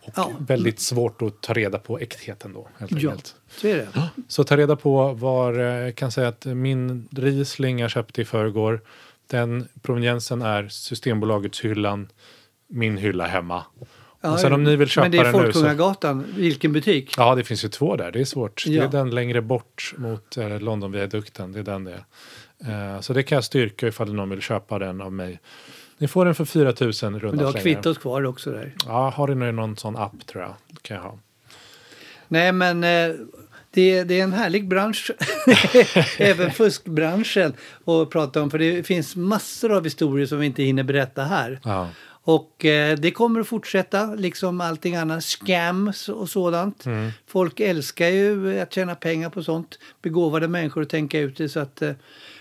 Och 0.00 0.12
Ja. 0.16 0.30
väldigt 0.38 0.80
svårt 0.80 1.22
att 1.22 1.40
ta 1.40 1.52
reda 1.52 1.78
på 1.78 1.98
äktheten 1.98 2.52
då. 2.52 2.68
Helt 2.78 2.92
Ja, 2.92 2.96
enkelt. 3.10 3.34
så 3.48 3.66
är 3.68 3.76
det. 3.76 3.88
Så 4.28 4.44
ta 4.44 4.56
reda 4.56 4.76
på 4.76 5.12
var, 5.12 5.58
eh, 5.58 5.64
jag 5.64 5.94
kan 5.94 6.12
säga 6.12 6.28
att 6.28 6.44
min 6.44 7.08
Riesling 7.12 7.78
jag 7.78 7.90
köpte 7.90 8.22
i 8.22 8.24
förrgår, 8.24 8.80
den 9.26 9.68
proveniensen 9.82 10.42
är 10.42 10.68
Systembolagets 10.68 11.60
hyllan, 11.64 12.08
min 12.68 12.96
hylla 12.96 13.26
hemma. 13.26 13.64
Och 14.32 14.40
sen 14.40 14.52
om 14.52 14.64
ni 14.64 14.76
vill 14.76 14.88
köpa 14.88 15.04
Men 15.04 15.10
det 15.10 15.18
är 15.18 15.24
nu 15.24 15.32
så... 15.32 15.38
Folkungagatan, 15.38 16.24
vilken 16.36 16.72
butik? 16.72 17.14
Ja, 17.16 17.34
det 17.34 17.44
finns 17.44 17.64
ju 17.64 17.68
två 17.68 17.96
där. 17.96 18.12
Det 18.12 18.20
är 18.20 18.24
svårt. 18.24 18.64
Det 18.66 18.72
Ja. 18.72 18.84
är 18.84 18.88
den 18.88 19.10
längre 19.10 19.42
bort 19.42 19.94
mot 19.96 20.36
eh, 20.36 20.60
Londonviadukten. 20.60 21.52
Det 21.52 21.58
är 21.58 21.62
den 21.62 21.84
det 21.84 21.92
är. 22.64 22.94
Eh, 22.94 23.00
så 23.00 23.12
det 23.12 23.22
kan 23.22 23.36
jag 23.36 23.44
styrka 23.44 23.86
ifall 23.88 24.14
någon 24.14 24.30
vill 24.30 24.40
köpa 24.40 24.78
den 24.78 25.00
av 25.00 25.12
mig. 25.12 25.40
Ni 25.98 26.08
får 26.08 26.24
den 26.24 26.34
för 26.34 26.44
4 26.44 26.64
000 26.80 26.92
runda 26.92 27.20
Men 27.20 27.20
du 27.38 27.44
har 27.44 27.52
slängar. 27.52 27.62
kvittot 27.64 28.00
kvar 28.00 28.24
också 28.24 28.50
där. 28.50 28.74
Ja, 28.86 29.10
har 29.16 29.28
ni 29.28 29.52
någon 29.52 29.76
sån 29.76 29.96
app 29.96 30.26
tror 30.26 30.42
jag. 30.42 30.54
Det 30.68 30.82
kan 30.82 30.96
jag 30.96 31.02
ha. 31.04 31.18
Nej, 32.28 32.52
men 32.52 32.84
eh, 32.84 33.14
det, 33.70 34.04
det 34.04 34.20
är 34.20 34.24
en 34.24 34.32
härlig 34.32 34.68
bransch. 34.68 35.10
Även 36.18 36.50
fuskbranschen 36.50 37.52
att 37.84 38.10
prata 38.10 38.42
om. 38.42 38.50
För 38.50 38.58
det 38.58 38.86
finns 38.86 39.16
massor 39.16 39.72
av 39.76 39.84
historier 39.84 40.26
som 40.26 40.38
vi 40.38 40.46
inte 40.46 40.62
hinner 40.62 40.82
berätta 40.82 41.22
här. 41.24 41.60
Ja. 41.64 41.88
Och 42.26 42.64
eh, 42.64 42.98
det 42.98 43.10
kommer 43.10 43.40
att 43.40 43.48
fortsätta, 43.48 44.14
liksom 44.14 44.60
allting 44.60 44.96
annat. 44.96 45.24
Scams 45.24 46.08
och 46.08 46.28
sådant. 46.28 46.86
Mm. 46.86 47.10
Folk 47.26 47.60
älskar 47.60 48.08
ju 48.08 48.60
att 48.60 48.72
tjäna 48.72 48.94
pengar 48.94 49.30
på 49.30 49.42
sånt. 49.42 49.78
Begåvade 50.02 50.48
människor 50.48 50.82
att 50.82 50.88
tänka 50.88 51.18
ut 51.18 51.36
det. 51.36 51.48
Så 51.48 51.60
att 51.60 51.82
eh, 51.82 51.92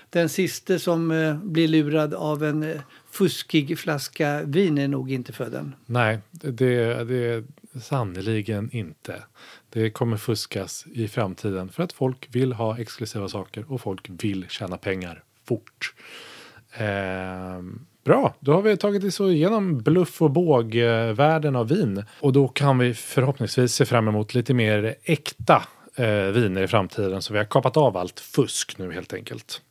den 0.10 0.30
sista 0.30 0.80
som 0.80 1.12
eh, 1.12 1.36
blir 1.36 1.68
lurad 1.68 2.14
av 2.14 2.44
en 2.44 2.80
fuskig 3.12 3.80
flaska 3.80 4.44
vin 4.44 4.78
är 4.78 4.88
nog 4.88 5.12
inte 5.12 5.34
född 5.34 5.54
än. 5.54 5.76
Nej, 5.86 6.20
det, 6.32 7.04
det 7.04 7.26
är 7.26 7.44
sannerligen 7.82 8.70
inte. 8.72 9.24
Det 9.70 9.90
kommer 9.90 10.18
fuskas 10.18 10.86
i 10.94 11.08
framtiden 11.08 11.70
för 11.70 11.84
att 11.84 11.94
folk 11.94 12.28
vill 12.32 12.54
ha 12.54 12.78
exklusiva 12.78 13.30
saker 13.30 13.72
och 13.72 13.82
folk 13.82 14.10
vill 14.10 14.46
tjäna 14.50 14.78
pengar 14.78 15.24
fort. 15.48 15.94
Ehm, 16.74 17.86
bra, 18.04 18.34
då 18.40 18.54
har 18.54 18.62
vi 18.62 18.78
tagit 18.78 19.04
oss 19.04 19.20
igenom 19.20 19.78
bluff 19.78 20.22
och 20.22 20.32
bågvärlden 20.32 21.56
av 21.56 21.68
vin. 21.68 22.04
Och 22.20 22.34
då 22.34 22.48
kan 22.48 22.78
vi 22.78 22.94
förhoppningsvis 22.94 23.74
se 23.74 23.86
fram 23.86 24.08
emot 24.08 24.34
lite 24.34 24.54
mer 24.54 24.96
äkta 25.04 25.64
eh, 25.96 26.08
viner 26.08 26.64
i 26.64 26.68
framtiden. 26.68 27.22
Så 27.22 27.34
vi 27.34 27.40
har 27.40 27.46
kapat 27.46 27.78
av 27.78 27.98
allt 27.98 28.20
fusk 28.20 28.78
nu 28.78 28.92
helt 28.92 29.14
enkelt. 29.14 29.62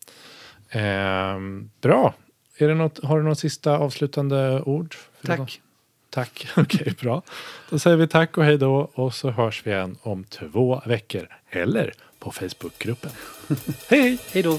Ehm, 0.70 1.70
bra. 1.80 2.14
Är 2.59 2.68
det 2.68 2.74
något, 2.74 3.05
har 3.05 3.18
du 3.18 3.24
något 3.24 3.39
sista 3.39 3.78
avslutande 3.78 4.62
ord? 4.62 4.97
Tack. 5.26 5.61
Tack. 6.11 6.49
Okej, 6.57 6.95
bra. 7.01 7.22
Då 7.70 7.78
säger 7.78 7.97
vi 7.97 8.09
tack 8.09 8.39
och 8.39 8.45
hej 8.45 8.59
då 8.59 8.91
och 8.95 9.14
så 9.14 9.30
hörs 9.30 9.66
vi 9.66 9.70
igen 9.70 9.97
om 10.03 10.24
två 10.24 10.83
veckor. 10.87 11.28
Eller 11.51 11.93
på 12.18 12.30
Facebookgruppen. 12.30 13.11
hej, 13.89 14.01
hej! 14.01 14.18
Hej 14.33 14.43
då! 14.43 14.59